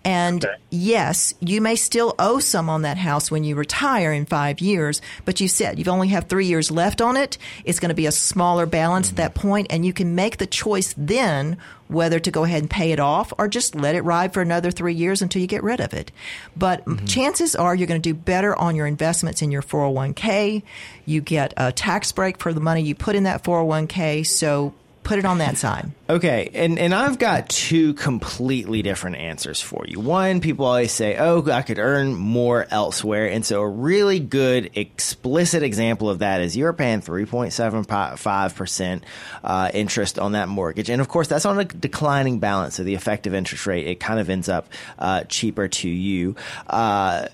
And 0.04 0.46
okay. 0.46 0.56
yes, 0.70 1.34
you 1.40 1.62
may 1.62 1.76
still 1.76 2.16
owe 2.18 2.40
some 2.40 2.70
on 2.70 2.84
that 2.84 2.98
house 2.98 3.30
when 3.30 3.44
you 3.44 3.56
retire 3.56 4.14
in 4.14 4.26
five 4.26 4.60
years, 4.60 5.02
but 5.26 5.40
you 5.40 5.48
said 5.48 5.78
you've 5.78 5.88
only 5.88 6.10
have 6.10 6.26
three 6.26 6.46
years 6.46 6.72
left 6.72 7.02
on 7.02 7.18
it. 7.18 7.38
It's 7.66 7.80
going 7.80 7.90
to 7.90 7.96
be 7.96 8.06
a 8.06 8.12
smaller 8.12 8.66
balance 8.66 9.08
mm-hmm. 9.08 9.20
at 9.20 9.34
that 9.34 9.40
point, 9.40 9.68
and 9.70 9.86
you 9.86 9.94
can 9.94 10.16
make 10.16 10.38
the 10.38 10.48
choice 10.48 10.94
then 10.98 11.58
whether 11.90 12.20
to 12.20 12.30
go 12.30 12.44
ahead 12.44 12.62
and 12.62 12.70
pay 12.70 12.92
it 12.92 13.00
off 13.00 13.34
or 13.38 13.48
just 13.48 13.74
let 13.74 13.96
it 13.96 14.02
ride 14.02 14.32
for 14.32 14.42
another 14.42 14.70
three 14.70 14.94
years 14.94 15.24
until 15.24 15.42
you 15.42 15.48
get 15.48 15.64
rid 15.64 15.80
of 15.80 15.92
it. 15.94 16.12
But 16.56 16.86
mm-hmm. 16.86 17.06
chances 17.06 17.56
are 17.56 17.74
you're 17.74 17.88
going 17.88 18.02
to 18.02 18.10
do 18.10 18.14
better 18.14 18.56
on 18.56 18.76
your 18.76 18.86
investments 18.86 19.42
in 19.42 19.50
your 19.50 19.64
401k. 19.64 20.62
You 21.06 21.22
get 21.22 21.54
a 21.58 21.72
tax 21.72 22.12
break 22.12 22.38
for 22.38 22.54
the 22.54 22.62
money 22.62 22.84
you 22.84 22.94
put 22.94 23.16
in 23.16 23.24
that 23.24 23.44
401k. 23.44 24.26
So 24.26 24.76
put 25.10 25.18
it 25.18 25.26
on 25.26 25.40
that 25.40 25.58
side. 25.58 25.92
Okay, 26.08 26.52
and 26.54 26.78
and 26.78 26.94
I've 26.94 27.18
got 27.18 27.50
two 27.50 27.96
completely 27.96 28.84
different 28.84 29.18
answers 29.18 29.60
for 29.60 29.84
you. 29.88 30.00
One, 30.00 30.40
people 30.40 30.66
always 30.66 30.92
say, 30.92 31.18
"Oh, 31.18 31.44
I 31.52 31.64
could 31.64 31.80
earn 31.80 32.14
more 32.14 32.68
elsewhere," 32.70 33.28
and 33.28 33.44
so 33.44 33.62
a 33.62 33.68
really 33.68 34.20
good 34.20 34.70
explicit 34.76 35.64
example 35.64 36.10
of 36.10 36.20
that 36.20 36.42
is 36.42 36.56
you're 36.56 36.74
paying 36.74 37.02
three 37.02 37.26
point 37.26 37.54
seven 37.54 37.84
five 37.84 38.56
percent 38.56 39.04
uh, 39.44 39.72
interest 39.74 40.20
on 40.20 40.34
that 40.34 40.48
mortgage, 40.48 40.92
and 40.92 41.02
of 41.02 41.08
course 41.08 41.28
that's 41.28 41.46
on 41.46 41.60
a 41.60 41.66
declining 41.66 42.38
balance, 42.38 42.76
so 42.76 42.84
the 42.84 42.94
effective 42.94 43.34
interest 43.34 43.66
rate 43.66 43.88
it 43.88 44.00
kind 44.00 44.20
of 44.20 44.30
ends 44.30 44.48
up 44.48 44.68
uh, 45.00 45.24
cheaper 45.24 45.68
to 45.68 45.90
you. 45.90 46.36
Uh, 46.68 47.26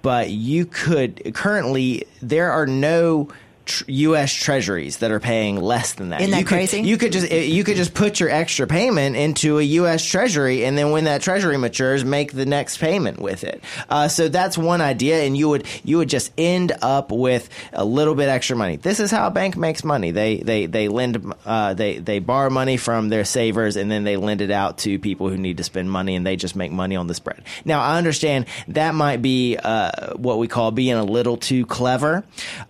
but 0.00 0.30
you 0.30 0.64
could 0.64 1.34
currently 1.34 2.06
there 2.22 2.50
are 2.52 2.66
no 2.66 3.28
tr- 3.68 3.84
U.S. 3.86 4.32
Treasuries 4.32 4.98
that 4.98 5.10
are 5.10 5.20
paying 5.20 5.60
less 5.60 5.92
than 5.94 6.08
that. 6.10 6.20
Isn't 6.20 6.32
that 6.32 6.40
you 6.40 6.46
crazy? 6.46 6.78
Could, 6.78 6.86
you 6.86 6.96
could 6.98 7.12
just 7.12 7.30
you 7.30 7.64
could 7.64 7.76
just 7.76 7.94
put 7.94 8.18
your 8.18 8.30
extra 8.30 8.66
payment 8.66 9.16
into 9.16 9.58
a 9.58 9.62
U.S. 9.62 10.04
Treasury, 10.04 10.64
and 10.64 10.76
then 10.76 10.90
when 10.90 11.04
that 11.04 11.22
Treasury 11.22 11.56
matures, 11.58 12.04
make 12.04 12.32
the 12.32 12.46
next 12.46 12.78
payment 12.78 13.20
with 13.20 13.44
it. 13.44 13.62
Uh, 13.88 14.08
so 14.08 14.28
that's 14.28 14.58
one 14.58 14.80
idea, 14.80 15.22
and 15.22 15.36
you 15.36 15.48
would 15.48 15.66
you 15.84 15.98
would 15.98 16.08
just 16.08 16.32
end 16.36 16.72
up 16.82 17.12
with 17.12 17.48
a 17.72 17.84
little 17.84 18.14
bit 18.14 18.28
extra 18.28 18.56
money. 18.56 18.76
This 18.76 19.00
is 19.00 19.10
how 19.10 19.26
a 19.26 19.30
bank 19.30 19.56
makes 19.56 19.84
money. 19.84 20.10
They 20.10 20.38
they 20.38 20.66
they 20.66 20.88
lend 20.88 21.34
uh, 21.44 21.74
they 21.74 21.98
they 21.98 22.18
borrow 22.18 22.50
money 22.50 22.76
from 22.76 23.08
their 23.08 23.24
savers, 23.24 23.76
and 23.76 23.90
then 23.90 24.04
they 24.04 24.16
lend 24.16 24.40
it 24.40 24.50
out 24.50 24.78
to 24.78 24.98
people 24.98 25.28
who 25.28 25.36
need 25.36 25.58
to 25.58 25.64
spend 25.64 25.90
money, 25.90 26.16
and 26.16 26.26
they 26.26 26.36
just 26.36 26.56
make 26.56 26.72
money 26.72 26.96
on 26.96 27.06
the 27.06 27.14
spread. 27.14 27.42
Now 27.64 27.80
I 27.80 27.98
understand 27.98 28.46
that 28.68 28.94
might 28.94 29.22
be 29.22 29.56
uh, 29.56 30.14
what 30.14 30.38
we 30.38 30.48
call 30.48 30.70
being 30.70 30.94
a 30.94 31.04
little 31.04 31.36
too 31.36 31.66
clever, 31.66 32.24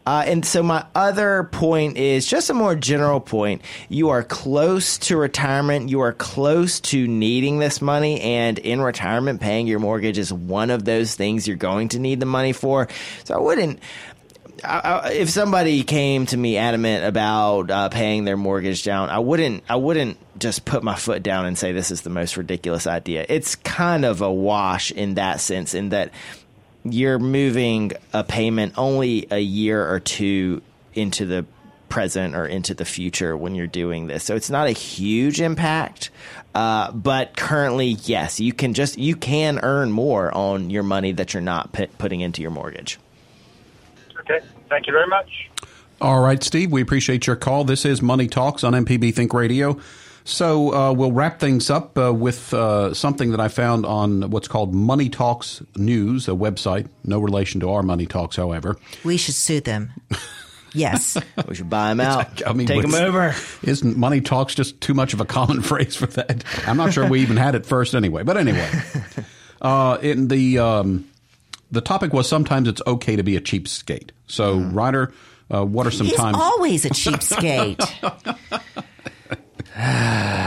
uh, 0.06 0.24
and 0.26 0.44
so 0.44 0.62
my 0.62 0.84
other 0.94 1.44
point 1.44 1.96
is 1.96 2.26
just 2.26 2.50
a 2.50 2.54
more 2.54 2.74
general 2.74 3.20
point. 3.20 3.62
You 3.88 4.10
are 4.10 4.22
close 4.22 4.98
to 4.98 5.16
retirement. 5.16 5.88
You 5.88 6.00
are 6.00 6.12
close 6.12 6.80
to 6.80 7.06
needing 7.06 7.58
this 7.58 7.80
money. 7.80 8.20
And 8.20 8.58
in 8.58 8.80
retirement, 8.80 9.40
paying 9.40 9.66
your 9.66 9.78
mortgage 9.78 10.18
is 10.18 10.32
one 10.32 10.70
of 10.70 10.84
those 10.84 11.14
things 11.14 11.46
you're 11.46 11.56
going 11.56 11.88
to 11.90 11.98
need 11.98 12.20
the 12.20 12.26
money 12.26 12.52
for. 12.52 12.88
So 13.24 13.34
I 13.34 13.38
wouldn't. 13.38 13.80
I, 14.64 14.78
I, 14.78 15.10
if 15.12 15.30
somebody 15.30 15.84
came 15.84 16.26
to 16.26 16.36
me 16.36 16.56
adamant 16.56 17.04
about 17.04 17.70
uh, 17.70 17.88
paying 17.90 18.24
their 18.24 18.36
mortgage 18.36 18.82
down, 18.82 19.08
I 19.08 19.20
wouldn't. 19.20 19.62
I 19.68 19.76
wouldn't 19.76 20.18
just 20.38 20.64
put 20.64 20.82
my 20.82 20.96
foot 20.96 21.22
down 21.22 21.46
and 21.46 21.56
say 21.56 21.72
this 21.72 21.90
is 21.90 22.02
the 22.02 22.10
most 22.10 22.36
ridiculous 22.36 22.86
idea. 22.86 23.24
It's 23.28 23.54
kind 23.54 24.04
of 24.04 24.20
a 24.20 24.32
wash 24.32 24.90
in 24.90 25.14
that 25.14 25.40
sense, 25.40 25.74
in 25.74 25.90
that 25.90 26.12
you're 26.84 27.18
moving 27.18 27.92
a 28.12 28.24
payment 28.24 28.74
only 28.76 29.26
a 29.30 29.38
year 29.38 29.88
or 29.88 30.00
two 30.00 30.62
into 30.98 31.26
the 31.26 31.46
present 31.88 32.34
or 32.34 32.46
into 32.46 32.74
the 32.74 32.84
future 32.84 33.36
when 33.36 33.54
you're 33.54 33.66
doing 33.66 34.06
this. 34.06 34.24
So 34.24 34.36
it's 34.36 34.50
not 34.50 34.66
a 34.66 34.72
huge 34.72 35.40
impact. 35.40 36.10
Uh, 36.54 36.92
but 36.92 37.36
currently, 37.36 37.96
yes, 38.04 38.40
you 38.40 38.52
can 38.52 38.74
just 38.74 38.98
you 38.98 39.16
can 39.16 39.60
earn 39.62 39.90
more 39.90 40.34
on 40.34 40.70
your 40.70 40.82
money 40.82 41.12
that 41.12 41.34
you're 41.34 41.40
not 41.40 41.72
put, 41.72 41.96
putting 41.98 42.20
into 42.20 42.42
your 42.42 42.50
mortgage. 42.50 42.98
Okay. 44.20 44.40
Thank 44.68 44.86
you 44.86 44.92
very 44.92 45.06
much. 45.06 45.48
All 46.00 46.20
right, 46.20 46.42
Steve, 46.42 46.70
we 46.70 46.80
appreciate 46.80 47.26
your 47.26 47.36
call. 47.36 47.64
This 47.64 47.84
is 47.84 48.00
Money 48.00 48.28
Talks 48.28 48.62
on 48.62 48.72
MPB 48.72 49.14
Think 49.14 49.34
Radio. 49.34 49.80
So 50.24 50.74
uh, 50.74 50.92
we'll 50.92 51.10
wrap 51.10 51.40
things 51.40 51.70
up 51.70 51.96
uh, 51.98 52.12
with 52.12 52.52
uh, 52.52 52.92
something 52.92 53.30
that 53.30 53.40
I 53.40 53.48
found 53.48 53.86
on 53.86 54.30
what's 54.30 54.46
called 54.46 54.74
Money 54.74 55.08
Talks 55.08 55.62
News, 55.74 56.28
a 56.28 56.32
website. 56.32 56.86
No 57.02 57.18
relation 57.18 57.60
to 57.60 57.70
our 57.70 57.82
Money 57.82 58.04
Talks, 58.04 58.36
however. 58.36 58.76
We 59.04 59.16
should 59.16 59.34
sue 59.34 59.60
them. 59.60 59.90
Yes. 60.78 61.16
We 61.48 61.54
should 61.54 61.70
buy 61.70 61.88
them 61.88 62.00
out. 62.00 62.46
I 62.46 62.52
mean, 62.52 62.66
take 62.66 62.82
them 62.82 62.94
over. 62.94 63.34
Isn't 63.62 63.96
money 63.96 64.20
talks 64.20 64.54
just 64.54 64.80
too 64.80 64.92
much 64.92 65.14
of 65.14 65.20
a 65.20 65.24
common 65.24 65.62
phrase 65.62 65.96
for 65.96 66.06
that? 66.06 66.44
I'm 66.66 66.76
not 66.76 66.92
sure 66.92 67.08
we 67.08 67.20
even 67.20 67.36
had 67.36 67.54
it 67.54 67.64
first 67.64 67.94
anyway. 67.94 68.22
But 68.22 68.36
anyway, 68.36 68.68
uh, 69.62 69.98
in 70.02 70.28
the 70.28 70.58
um, 70.58 71.08
the 71.70 71.80
topic 71.80 72.12
was 72.12 72.28
sometimes 72.28 72.68
it's 72.68 72.82
okay 72.86 73.16
to 73.16 73.22
be 73.22 73.36
a 73.36 73.40
cheapskate. 73.40 74.10
So, 74.26 74.58
Ryder, 74.58 75.12
uh, 75.50 75.64
what 75.64 75.86
are 75.86 75.90
some 75.90 76.06
He's 76.06 76.16
times? 76.16 76.36
always 76.38 76.84
a 76.84 76.90
cheapskate. 76.90 77.78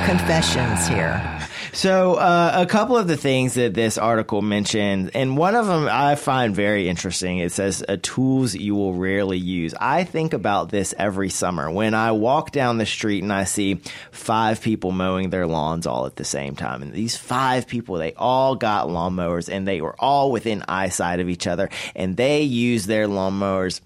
Confessions 0.05 0.87
here. 0.87 1.47
So, 1.73 2.15
uh, 2.15 2.51
a 2.53 2.65
couple 2.65 2.97
of 2.97 3.07
the 3.07 3.15
things 3.15 3.53
that 3.53 3.73
this 3.73 3.97
article 3.97 4.41
mentioned, 4.41 5.11
and 5.13 5.37
one 5.37 5.55
of 5.55 5.67
them 5.67 5.87
I 5.89 6.15
find 6.15 6.53
very 6.53 6.89
interesting. 6.89 7.37
It 7.37 7.53
says 7.53 7.81
uh, 7.87 7.95
tools 8.01 8.53
you 8.53 8.75
will 8.75 8.93
rarely 8.93 9.37
use. 9.37 9.73
I 9.79 10.03
think 10.03 10.33
about 10.33 10.69
this 10.69 10.93
every 10.97 11.29
summer 11.29 11.71
when 11.71 11.93
I 11.93 12.11
walk 12.11 12.51
down 12.51 12.77
the 12.77 12.85
street 12.85 13.23
and 13.23 13.31
I 13.31 13.45
see 13.45 13.75
five 14.11 14.61
people 14.61 14.91
mowing 14.91 15.29
their 15.29 15.47
lawns 15.47 15.87
all 15.87 16.05
at 16.05 16.17
the 16.17 16.25
same 16.25 16.57
time. 16.57 16.81
And 16.81 16.91
these 16.91 17.15
five 17.15 17.67
people, 17.67 17.95
they 17.95 18.13
all 18.15 18.55
got 18.55 18.89
lawnmowers 18.89 19.47
and 19.47 19.65
they 19.65 19.79
were 19.79 19.95
all 19.97 20.29
within 20.29 20.65
eyesight 20.67 21.21
of 21.21 21.29
each 21.29 21.47
other 21.47 21.69
and 21.95 22.17
they 22.17 22.41
use 22.41 22.85
their 22.85 23.07
lawnmowers 23.07 23.79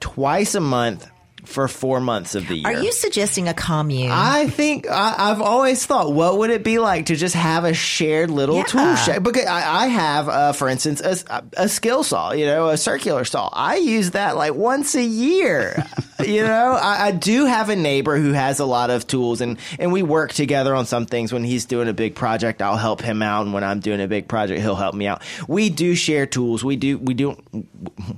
twice 0.00 0.54
a 0.54 0.60
month 0.60 1.06
for 1.44 1.66
four 1.68 2.00
months 2.00 2.34
of 2.34 2.46
the 2.48 2.56
year. 2.56 2.66
Are 2.66 2.82
you 2.82 2.92
suggesting 2.92 3.48
a 3.48 3.54
commune? 3.54 4.10
I 4.12 4.46
think 4.46 4.88
I, 4.88 5.14
I've 5.18 5.40
always 5.40 5.84
thought, 5.84 6.12
what 6.12 6.38
would 6.38 6.50
it 6.50 6.62
be 6.62 6.78
like 6.78 7.06
to 7.06 7.16
just 7.16 7.34
have 7.34 7.64
a 7.64 7.74
shared 7.74 8.30
little 8.30 8.56
Yeah. 8.56 8.62
tool 8.64 8.96
shed? 8.96 9.22
Because 9.22 9.46
I, 9.46 9.84
I 9.84 9.86
have, 9.88 10.28
uh, 10.28 10.52
for 10.52 10.68
instance, 10.68 11.00
a, 11.00 11.42
a 11.56 11.68
skill 11.68 12.04
saw, 12.04 12.32
you 12.32 12.46
know, 12.46 12.68
a 12.68 12.76
circular 12.76 13.24
saw. 13.24 13.48
I 13.52 13.76
use 13.76 14.12
that 14.12 14.36
like 14.36 14.54
once 14.54 14.94
a 14.94 15.02
year. 15.02 15.84
you 16.24 16.42
know, 16.42 16.78
I, 16.80 17.06
I 17.06 17.10
do 17.10 17.46
have 17.46 17.68
a 17.68 17.76
neighbor 17.76 18.16
who 18.16 18.32
has 18.32 18.60
a 18.60 18.64
lot 18.64 18.90
of 18.90 19.06
tools, 19.08 19.40
and 19.40 19.58
and 19.80 19.92
we 19.92 20.02
work 20.04 20.32
together 20.32 20.74
on 20.74 20.86
some 20.86 21.06
things. 21.06 21.32
When 21.32 21.42
he's 21.42 21.64
doing 21.64 21.88
a 21.88 21.92
big 21.92 22.14
project, 22.14 22.62
I'll 22.62 22.76
help 22.76 23.00
him 23.00 23.22
out, 23.22 23.44
and 23.44 23.52
when 23.52 23.64
I'm 23.64 23.80
doing 23.80 24.00
a 24.00 24.06
big 24.06 24.28
project, 24.28 24.60
he'll 24.60 24.76
help 24.76 24.94
me 24.94 25.08
out. 25.08 25.22
We 25.48 25.68
do 25.70 25.96
share 25.96 26.26
tools. 26.26 26.62
We 26.62 26.76
do 26.76 26.98
we 26.98 27.14
do. 27.14 27.36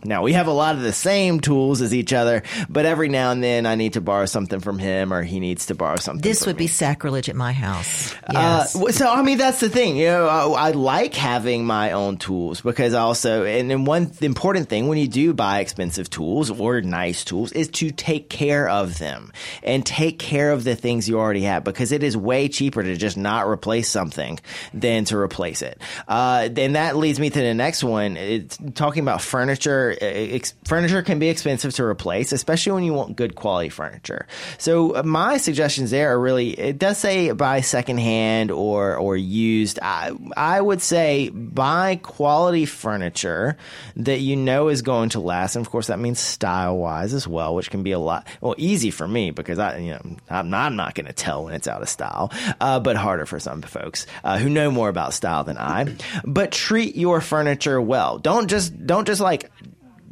Now 0.04 0.22
we 0.22 0.34
have 0.34 0.46
a 0.46 0.52
lot 0.52 0.74
of 0.76 0.82
the 0.82 0.92
same 0.92 1.40
tools 1.40 1.80
as 1.80 1.94
each 1.94 2.12
other, 2.12 2.42
but 2.68 2.84
every 2.84 3.08
now 3.14 3.30
and 3.30 3.42
then 3.42 3.64
I 3.64 3.76
need 3.76 3.94
to 3.94 4.00
borrow 4.02 4.26
something 4.26 4.60
from 4.60 4.78
him, 4.78 5.12
or 5.12 5.22
he 5.22 5.40
needs 5.40 5.66
to 5.66 5.74
borrow 5.74 5.96
something. 5.96 6.20
this 6.22 6.44
would 6.46 6.56
me. 6.56 6.64
be 6.64 6.66
sacrilege 6.66 7.28
at 7.30 7.36
my 7.36 7.52
house. 7.52 8.12
Uh, 8.28 8.32
Yes. 8.32 8.72
w- 8.74 8.92
so 8.92 9.08
I 9.10 9.22
mean 9.22 9.38
that's 9.38 9.60
the 9.60 9.70
thing, 9.70 9.96
you 9.96 10.06
know. 10.08 10.26
I, 10.26 10.68
I 10.68 10.70
like 10.72 11.14
having 11.14 11.64
my 11.64 11.92
own 11.92 12.16
tools 12.18 12.60
because 12.60 12.92
also, 12.92 13.44
and 13.44 13.70
then 13.70 13.84
one 13.86 14.10
important 14.20 14.68
thing 14.68 14.88
when 14.88 14.98
you 14.98 15.08
do 15.08 15.32
buy 15.32 15.60
expensive 15.60 16.10
tools 16.10 16.50
or 16.50 16.80
nice 16.82 17.24
tools 17.24 17.52
is 17.52 17.68
to 17.68 17.90
take 17.90 18.28
care 18.28 18.68
of 18.68 18.98
them 18.98 19.32
and 19.62 19.86
take 19.86 20.18
care 20.18 20.50
of 20.52 20.64
the 20.64 20.74
things 20.76 21.08
you 21.08 21.18
already 21.18 21.42
have 21.42 21.64
because 21.64 21.92
it 21.92 22.02
is 22.02 22.16
way 22.16 22.48
cheaper 22.48 22.82
to 22.82 22.96
just 22.96 23.16
not 23.16 23.46
replace 23.46 23.88
something 23.88 24.38
than 24.74 25.04
to 25.06 25.16
replace 25.16 25.62
it. 25.62 25.80
Uh, 26.08 26.48
and 26.56 26.74
that 26.74 26.96
leads 26.96 27.20
me 27.20 27.30
to 27.30 27.38
the 27.40 27.54
next 27.54 27.84
one. 27.84 28.16
It's 28.16 28.58
talking 28.74 29.02
about 29.02 29.22
furniture. 29.22 29.94
Uh, 30.02 30.04
Ex- 30.34 30.54
furniture 30.64 31.02
can 31.02 31.18
be 31.18 31.28
expensive 31.28 31.72
to 31.74 31.84
replace, 31.84 32.32
especially 32.32 32.72
when 32.72 32.84
you 32.84 32.92
want 32.94 33.03
good 33.08 33.34
quality 33.34 33.68
furniture. 33.68 34.26
So 34.58 34.96
uh, 34.96 35.02
my 35.02 35.36
suggestions 35.36 35.90
there 35.90 36.12
are 36.12 36.20
really 36.20 36.50
it 36.50 36.78
does 36.78 36.98
say 36.98 37.32
buy 37.32 37.60
secondhand 37.60 38.50
or 38.50 38.96
or 38.96 39.16
used. 39.16 39.78
I 39.82 40.12
I 40.36 40.60
would 40.60 40.82
say 40.82 41.28
buy 41.30 41.96
quality 42.02 42.66
furniture 42.66 43.56
that 43.96 44.20
you 44.20 44.36
know 44.36 44.68
is 44.68 44.82
going 44.82 45.10
to 45.10 45.20
last, 45.20 45.56
and 45.56 45.64
of 45.64 45.70
course 45.70 45.88
that 45.88 45.98
means 45.98 46.20
style 46.20 46.76
wise 46.76 47.14
as 47.14 47.26
well, 47.26 47.54
which 47.54 47.70
can 47.70 47.82
be 47.82 47.92
a 47.92 47.98
lot 47.98 48.26
well 48.40 48.54
easy 48.58 48.90
for 48.90 49.06
me 49.06 49.30
because 49.30 49.58
I 49.58 49.78
you 49.78 49.92
know 49.92 50.16
I'm 50.28 50.50
not, 50.50 50.66
I'm 50.66 50.76
not 50.76 50.94
going 50.94 51.06
to 51.06 51.12
tell 51.12 51.44
when 51.44 51.54
it's 51.54 51.68
out 51.68 51.82
of 51.82 51.88
style, 51.88 52.32
uh, 52.60 52.80
but 52.80 52.96
harder 52.96 53.26
for 53.26 53.38
some 53.38 53.62
folks 53.62 54.06
uh, 54.22 54.38
who 54.38 54.48
know 54.48 54.70
more 54.70 54.88
about 54.88 55.14
style 55.14 55.44
than 55.44 55.58
I. 55.58 55.94
But 56.24 56.52
treat 56.52 56.96
your 56.96 57.20
furniture 57.20 57.80
well. 57.80 58.18
Don't 58.18 58.48
just 58.48 58.86
don't 58.86 59.06
just 59.06 59.20
like 59.20 59.50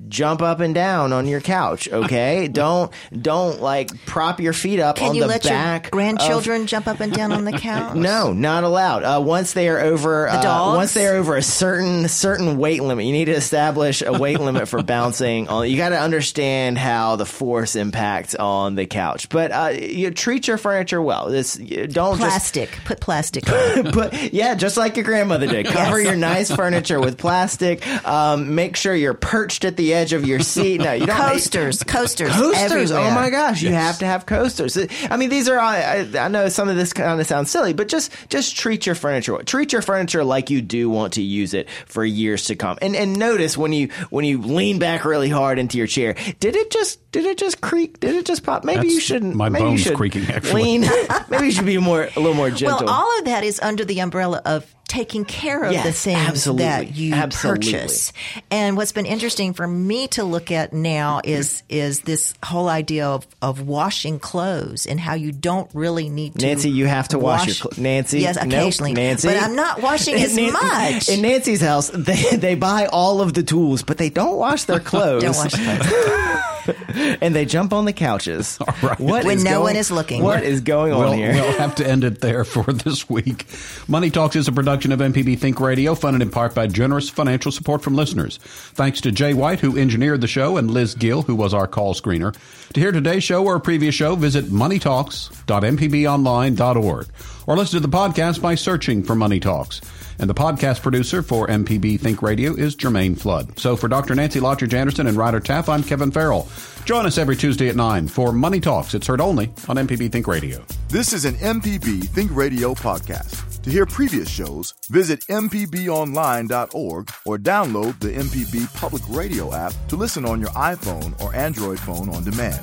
jump 0.08 0.42
up 0.42 0.60
and 0.60 0.74
down 0.74 1.12
on 1.12 1.26
your 1.26 1.40
couch, 1.40 1.88
okay? 1.90 2.48
don't 2.52 2.92
don't 3.18 3.60
like 3.60 4.04
prop 4.06 4.40
your 4.40 4.52
feet 4.52 4.80
up 4.80 4.96
Can 4.96 5.10
on 5.10 5.14
you 5.14 5.22
the 5.22 5.28
let 5.28 5.42
back. 5.44 5.82
your 5.84 5.86
of- 5.86 5.90
grandchildren 5.92 6.66
jump 6.66 6.86
up 6.86 7.00
and 7.00 7.12
down 7.12 7.32
on 7.32 7.44
the 7.44 7.52
couch? 7.58 7.96
no, 7.96 8.32
not 8.32 8.64
allowed. 8.64 9.02
Uh, 9.04 9.20
once 9.20 9.52
they 9.52 9.68
are 9.68 9.78
over, 9.80 10.28
uh, 10.28 10.74
once 10.74 10.94
they 10.94 11.06
are 11.06 11.14
over 11.16 11.36
a 11.36 11.42
certain 11.42 12.08
certain 12.08 12.58
weight 12.58 12.82
limit, 12.82 13.04
you 13.06 13.12
need 13.12 13.26
to 13.26 13.32
establish 13.32 14.02
a 14.02 14.12
weight 14.12 14.40
limit 14.40 14.68
for 14.68 14.82
bouncing. 14.82 15.48
On 15.48 15.68
you 15.68 15.76
got 15.76 15.90
to 15.90 15.98
understand 16.00 16.78
how 16.78 17.16
the 17.16 17.26
force 17.26 17.76
impacts 17.76 18.34
on 18.34 18.74
the 18.74 18.86
couch. 18.86 19.28
But 19.28 19.50
uh, 19.52 19.70
you 19.80 20.10
treat 20.10 20.46
your 20.48 20.58
furniture 20.58 21.00
well. 21.00 21.28
This 21.30 21.54
don't 21.54 22.18
Plastic. 22.18 22.70
Put 22.84 23.00
plastic 23.00 23.50
on. 23.50 23.84
just 23.84 23.94
put 23.94 24.32
yeah, 24.32 24.54
just 24.54 24.76
like 24.76 24.96
your 24.96 25.04
grandmother 25.04 25.46
did. 25.46 25.66
Cover 25.66 25.98
Yes. 26.00 26.06
your 26.08 26.16
nice 26.16 26.50
furniture 26.54 27.00
with 27.00 27.18
plastic. 27.18 27.86
Um, 28.06 28.54
make 28.54 28.76
sure 28.76 28.94
you're 28.94 29.14
perched 29.14 29.64
at 29.64 29.76
the 29.76 29.91
edge 29.92 30.12
of 30.12 30.26
your 30.26 30.40
seat. 30.40 30.80
No, 30.80 30.92
you 30.92 31.06
don't. 31.06 31.16
coasters. 31.16 31.82
Coasters. 31.82 32.30
Coasters! 32.32 32.90
Oh 32.90 33.10
my 33.10 33.30
gosh, 33.30 33.62
you 33.62 33.72
have 33.72 33.98
to 33.98 34.06
have 34.06 34.26
coasters. 34.26 34.78
I 35.10 35.16
mean, 35.16 35.30
these 35.30 35.48
are. 35.48 35.58
I, 35.58 36.08
I 36.18 36.28
know 36.28 36.48
some 36.48 36.68
of 36.68 36.76
this 36.76 36.92
kind 36.92 37.20
of 37.20 37.26
sounds 37.26 37.50
silly, 37.50 37.72
but 37.72 37.88
just 37.88 38.12
just 38.28 38.56
treat 38.56 38.86
your 38.86 38.94
furniture. 38.94 39.36
Treat 39.42 39.72
your 39.72 39.82
furniture 39.82 40.24
like 40.24 40.50
you 40.50 40.62
do 40.62 40.88
want 40.90 41.14
to 41.14 41.22
use 41.22 41.54
it 41.54 41.68
for 41.86 42.04
years 42.04 42.46
to 42.46 42.56
come. 42.56 42.78
And 42.82 42.96
and 42.96 43.18
notice 43.18 43.56
when 43.56 43.72
you 43.72 43.88
when 44.10 44.24
you 44.24 44.40
lean 44.40 44.78
back 44.78 45.04
really 45.04 45.28
hard 45.28 45.58
into 45.58 45.78
your 45.78 45.86
chair, 45.86 46.14
did 46.40 46.56
it 46.56 46.70
just 46.70 47.10
did 47.12 47.26
it 47.26 47.38
just 47.38 47.60
creak? 47.60 48.00
Did 48.00 48.14
it 48.16 48.26
just 48.26 48.42
pop? 48.42 48.64
Maybe 48.64 48.82
That's 48.82 48.94
you 48.94 49.00
shouldn't. 49.00 49.34
my 49.34 49.48
maybe 49.48 49.64
you 49.64 49.70
bones 49.70 49.80
should 49.82 49.96
creaking, 49.96 50.24
actually. 50.30 50.62
Lean. 50.62 50.80
maybe 51.28 51.46
you 51.46 51.52
should 51.52 51.66
be 51.66 51.78
more 51.78 52.04
a 52.04 52.20
little 52.20 52.34
more 52.34 52.50
gentle. 52.50 52.86
Well, 52.86 52.94
all 52.94 53.18
of 53.18 53.26
that 53.26 53.44
is 53.44 53.60
under 53.60 53.84
the 53.84 54.00
umbrella 54.00 54.40
of 54.44 54.74
taking 54.92 55.24
care 55.24 55.64
of 55.64 55.72
Yes, 55.72 55.86
the 55.86 55.92
things 55.92 56.28
absolutely. 56.28 56.64
that 56.64 56.94
you 56.94 57.14
Absolutely. 57.14 57.72
purchase. 57.72 58.12
And 58.50 58.76
what's 58.76 58.92
been 58.92 59.06
interesting 59.06 59.54
for 59.54 59.66
me 59.66 60.06
to 60.08 60.22
look 60.22 60.50
at 60.50 60.74
now 60.74 61.22
is 61.24 61.62
is 61.70 62.00
this 62.02 62.34
whole 62.44 62.68
idea 62.68 63.06
of, 63.08 63.26
of 63.40 63.66
washing 63.66 64.18
clothes 64.18 64.84
and 64.86 65.00
how 65.00 65.14
you 65.14 65.32
don't 65.32 65.70
really 65.72 66.10
need 66.10 66.34
to. 66.38 66.46
Nancy, 66.46 66.68
you 66.68 66.86
have 66.86 67.08
to 67.08 67.18
wash, 67.18 67.46
your 67.46 67.56
clothes. 67.56 67.78
Nancy, 67.78 68.20
Yes, 68.20 68.36
nope, 68.36 68.46
occasionally. 68.48 68.92
Nancy, 68.92 69.28
But 69.28 69.38
I'm 69.42 69.56
not 69.56 69.80
washing 69.80 70.14
as 70.16 70.36
Nan- 70.36 70.52
much. 70.52 71.08
In 71.08 71.22
Nancy's 71.22 71.62
house, 71.62 71.88
they 71.88 72.36
they 72.36 72.54
buy 72.54 72.86
all 72.86 73.22
of 73.22 73.32
the 73.32 73.42
tools, 73.42 73.82
but 73.82 73.96
they 73.96 74.10
don't 74.10 74.36
wash 74.36 74.64
their 74.64 74.78
clothes. 74.80 75.22
Don't 75.24 75.36
wash 75.36 75.54
clothes. 75.54 76.61
and 77.20 77.34
they 77.34 77.44
jump 77.44 77.72
on 77.72 77.84
the 77.84 77.92
couches. 77.92 78.58
right. 78.82 78.98
What 79.00 79.24
When 79.24 79.38
is 79.38 79.44
no 79.44 79.50
going- 79.52 79.62
one 79.62 79.76
is 79.76 79.90
looking. 79.90 80.22
What 80.22 80.42
is 80.44 80.60
going 80.60 80.92
on 80.92 81.00
We'll, 81.00 81.12
here? 81.12 81.32
we'll 81.32 81.58
have 81.58 81.74
to 81.76 81.86
end 81.88 82.04
it 82.04 82.20
there 82.20 82.44
for 82.44 82.64
this 82.72 83.08
week. 83.08 83.46
Money 83.88 84.10
Talks 84.10 84.36
is 84.36 84.48
a 84.48 84.52
production 84.52 84.92
of 84.92 85.00
MPB 85.00 85.38
Think 85.38 85.60
Radio, 85.60 85.94
funded 85.94 86.22
in 86.22 86.30
part 86.30 86.54
by 86.54 86.66
generous 86.66 87.08
financial 87.10 87.52
support 87.52 87.82
from 87.82 87.94
listeners. 87.94 88.38
Thanks 88.38 89.00
to 89.02 89.12
Jay 89.12 89.34
White, 89.34 89.60
who 89.60 89.76
engineered 89.78 90.20
the 90.20 90.26
show, 90.28 90.56
and 90.56 90.70
Liz 90.70 90.94
Gill, 90.94 91.22
who 91.22 91.34
was 91.34 91.52
our 91.54 91.66
call 91.66 91.94
screener. 91.94 92.34
To 92.74 92.80
hear 92.80 92.92
today's 92.92 93.24
show 93.24 93.44
or 93.44 93.56
a 93.56 93.60
previous 93.60 93.94
show, 93.94 94.14
visit 94.14 94.46
moneytalks.mpbonline.org 94.46 97.06
or 97.46 97.56
listen 97.56 97.80
to 97.80 97.86
the 97.86 97.96
podcast 97.96 98.40
by 98.40 98.54
searching 98.54 99.02
for 99.02 99.14
Money 99.14 99.40
Talks. 99.40 99.80
And 100.18 100.28
the 100.28 100.34
podcast 100.34 100.82
producer 100.82 101.22
for 101.22 101.46
MPB 101.48 101.98
Think 101.98 102.22
Radio 102.22 102.54
is 102.54 102.76
Jermaine 102.76 103.18
Flood. 103.18 103.58
So 103.58 103.76
for 103.76 103.88
Dr. 103.88 104.14
Nancy 104.14 104.40
Lottridge 104.40 104.74
Anderson 104.74 105.06
and 105.06 105.16
Ryder 105.16 105.40
Taff, 105.40 105.68
I'm 105.68 105.82
Kevin 105.82 106.10
Farrell. 106.10 106.48
Join 106.84 107.06
us 107.06 107.18
every 107.18 107.36
Tuesday 107.36 107.68
at 107.68 107.76
9 107.76 108.08
for 108.08 108.32
Money 108.32 108.60
Talks. 108.60 108.94
It's 108.94 109.06
heard 109.06 109.20
only 109.20 109.46
on 109.68 109.76
MPB 109.76 110.12
Think 110.12 110.26
Radio. 110.26 110.64
This 110.88 111.12
is 111.12 111.24
an 111.24 111.34
MPB 111.34 112.04
Think 112.08 112.30
Radio 112.34 112.74
podcast. 112.74 113.62
To 113.62 113.70
hear 113.70 113.86
previous 113.86 114.28
shows, 114.28 114.74
visit 114.90 115.20
MPBOnline.org 115.28 117.10
or 117.24 117.38
download 117.38 118.00
the 118.00 118.08
MPB 118.08 118.74
Public 118.74 119.02
Radio 119.08 119.54
app 119.54 119.72
to 119.88 119.96
listen 119.96 120.24
on 120.24 120.40
your 120.40 120.50
iPhone 120.50 121.20
or 121.22 121.34
Android 121.34 121.78
phone 121.78 122.08
on 122.08 122.24
demand. 122.24 122.60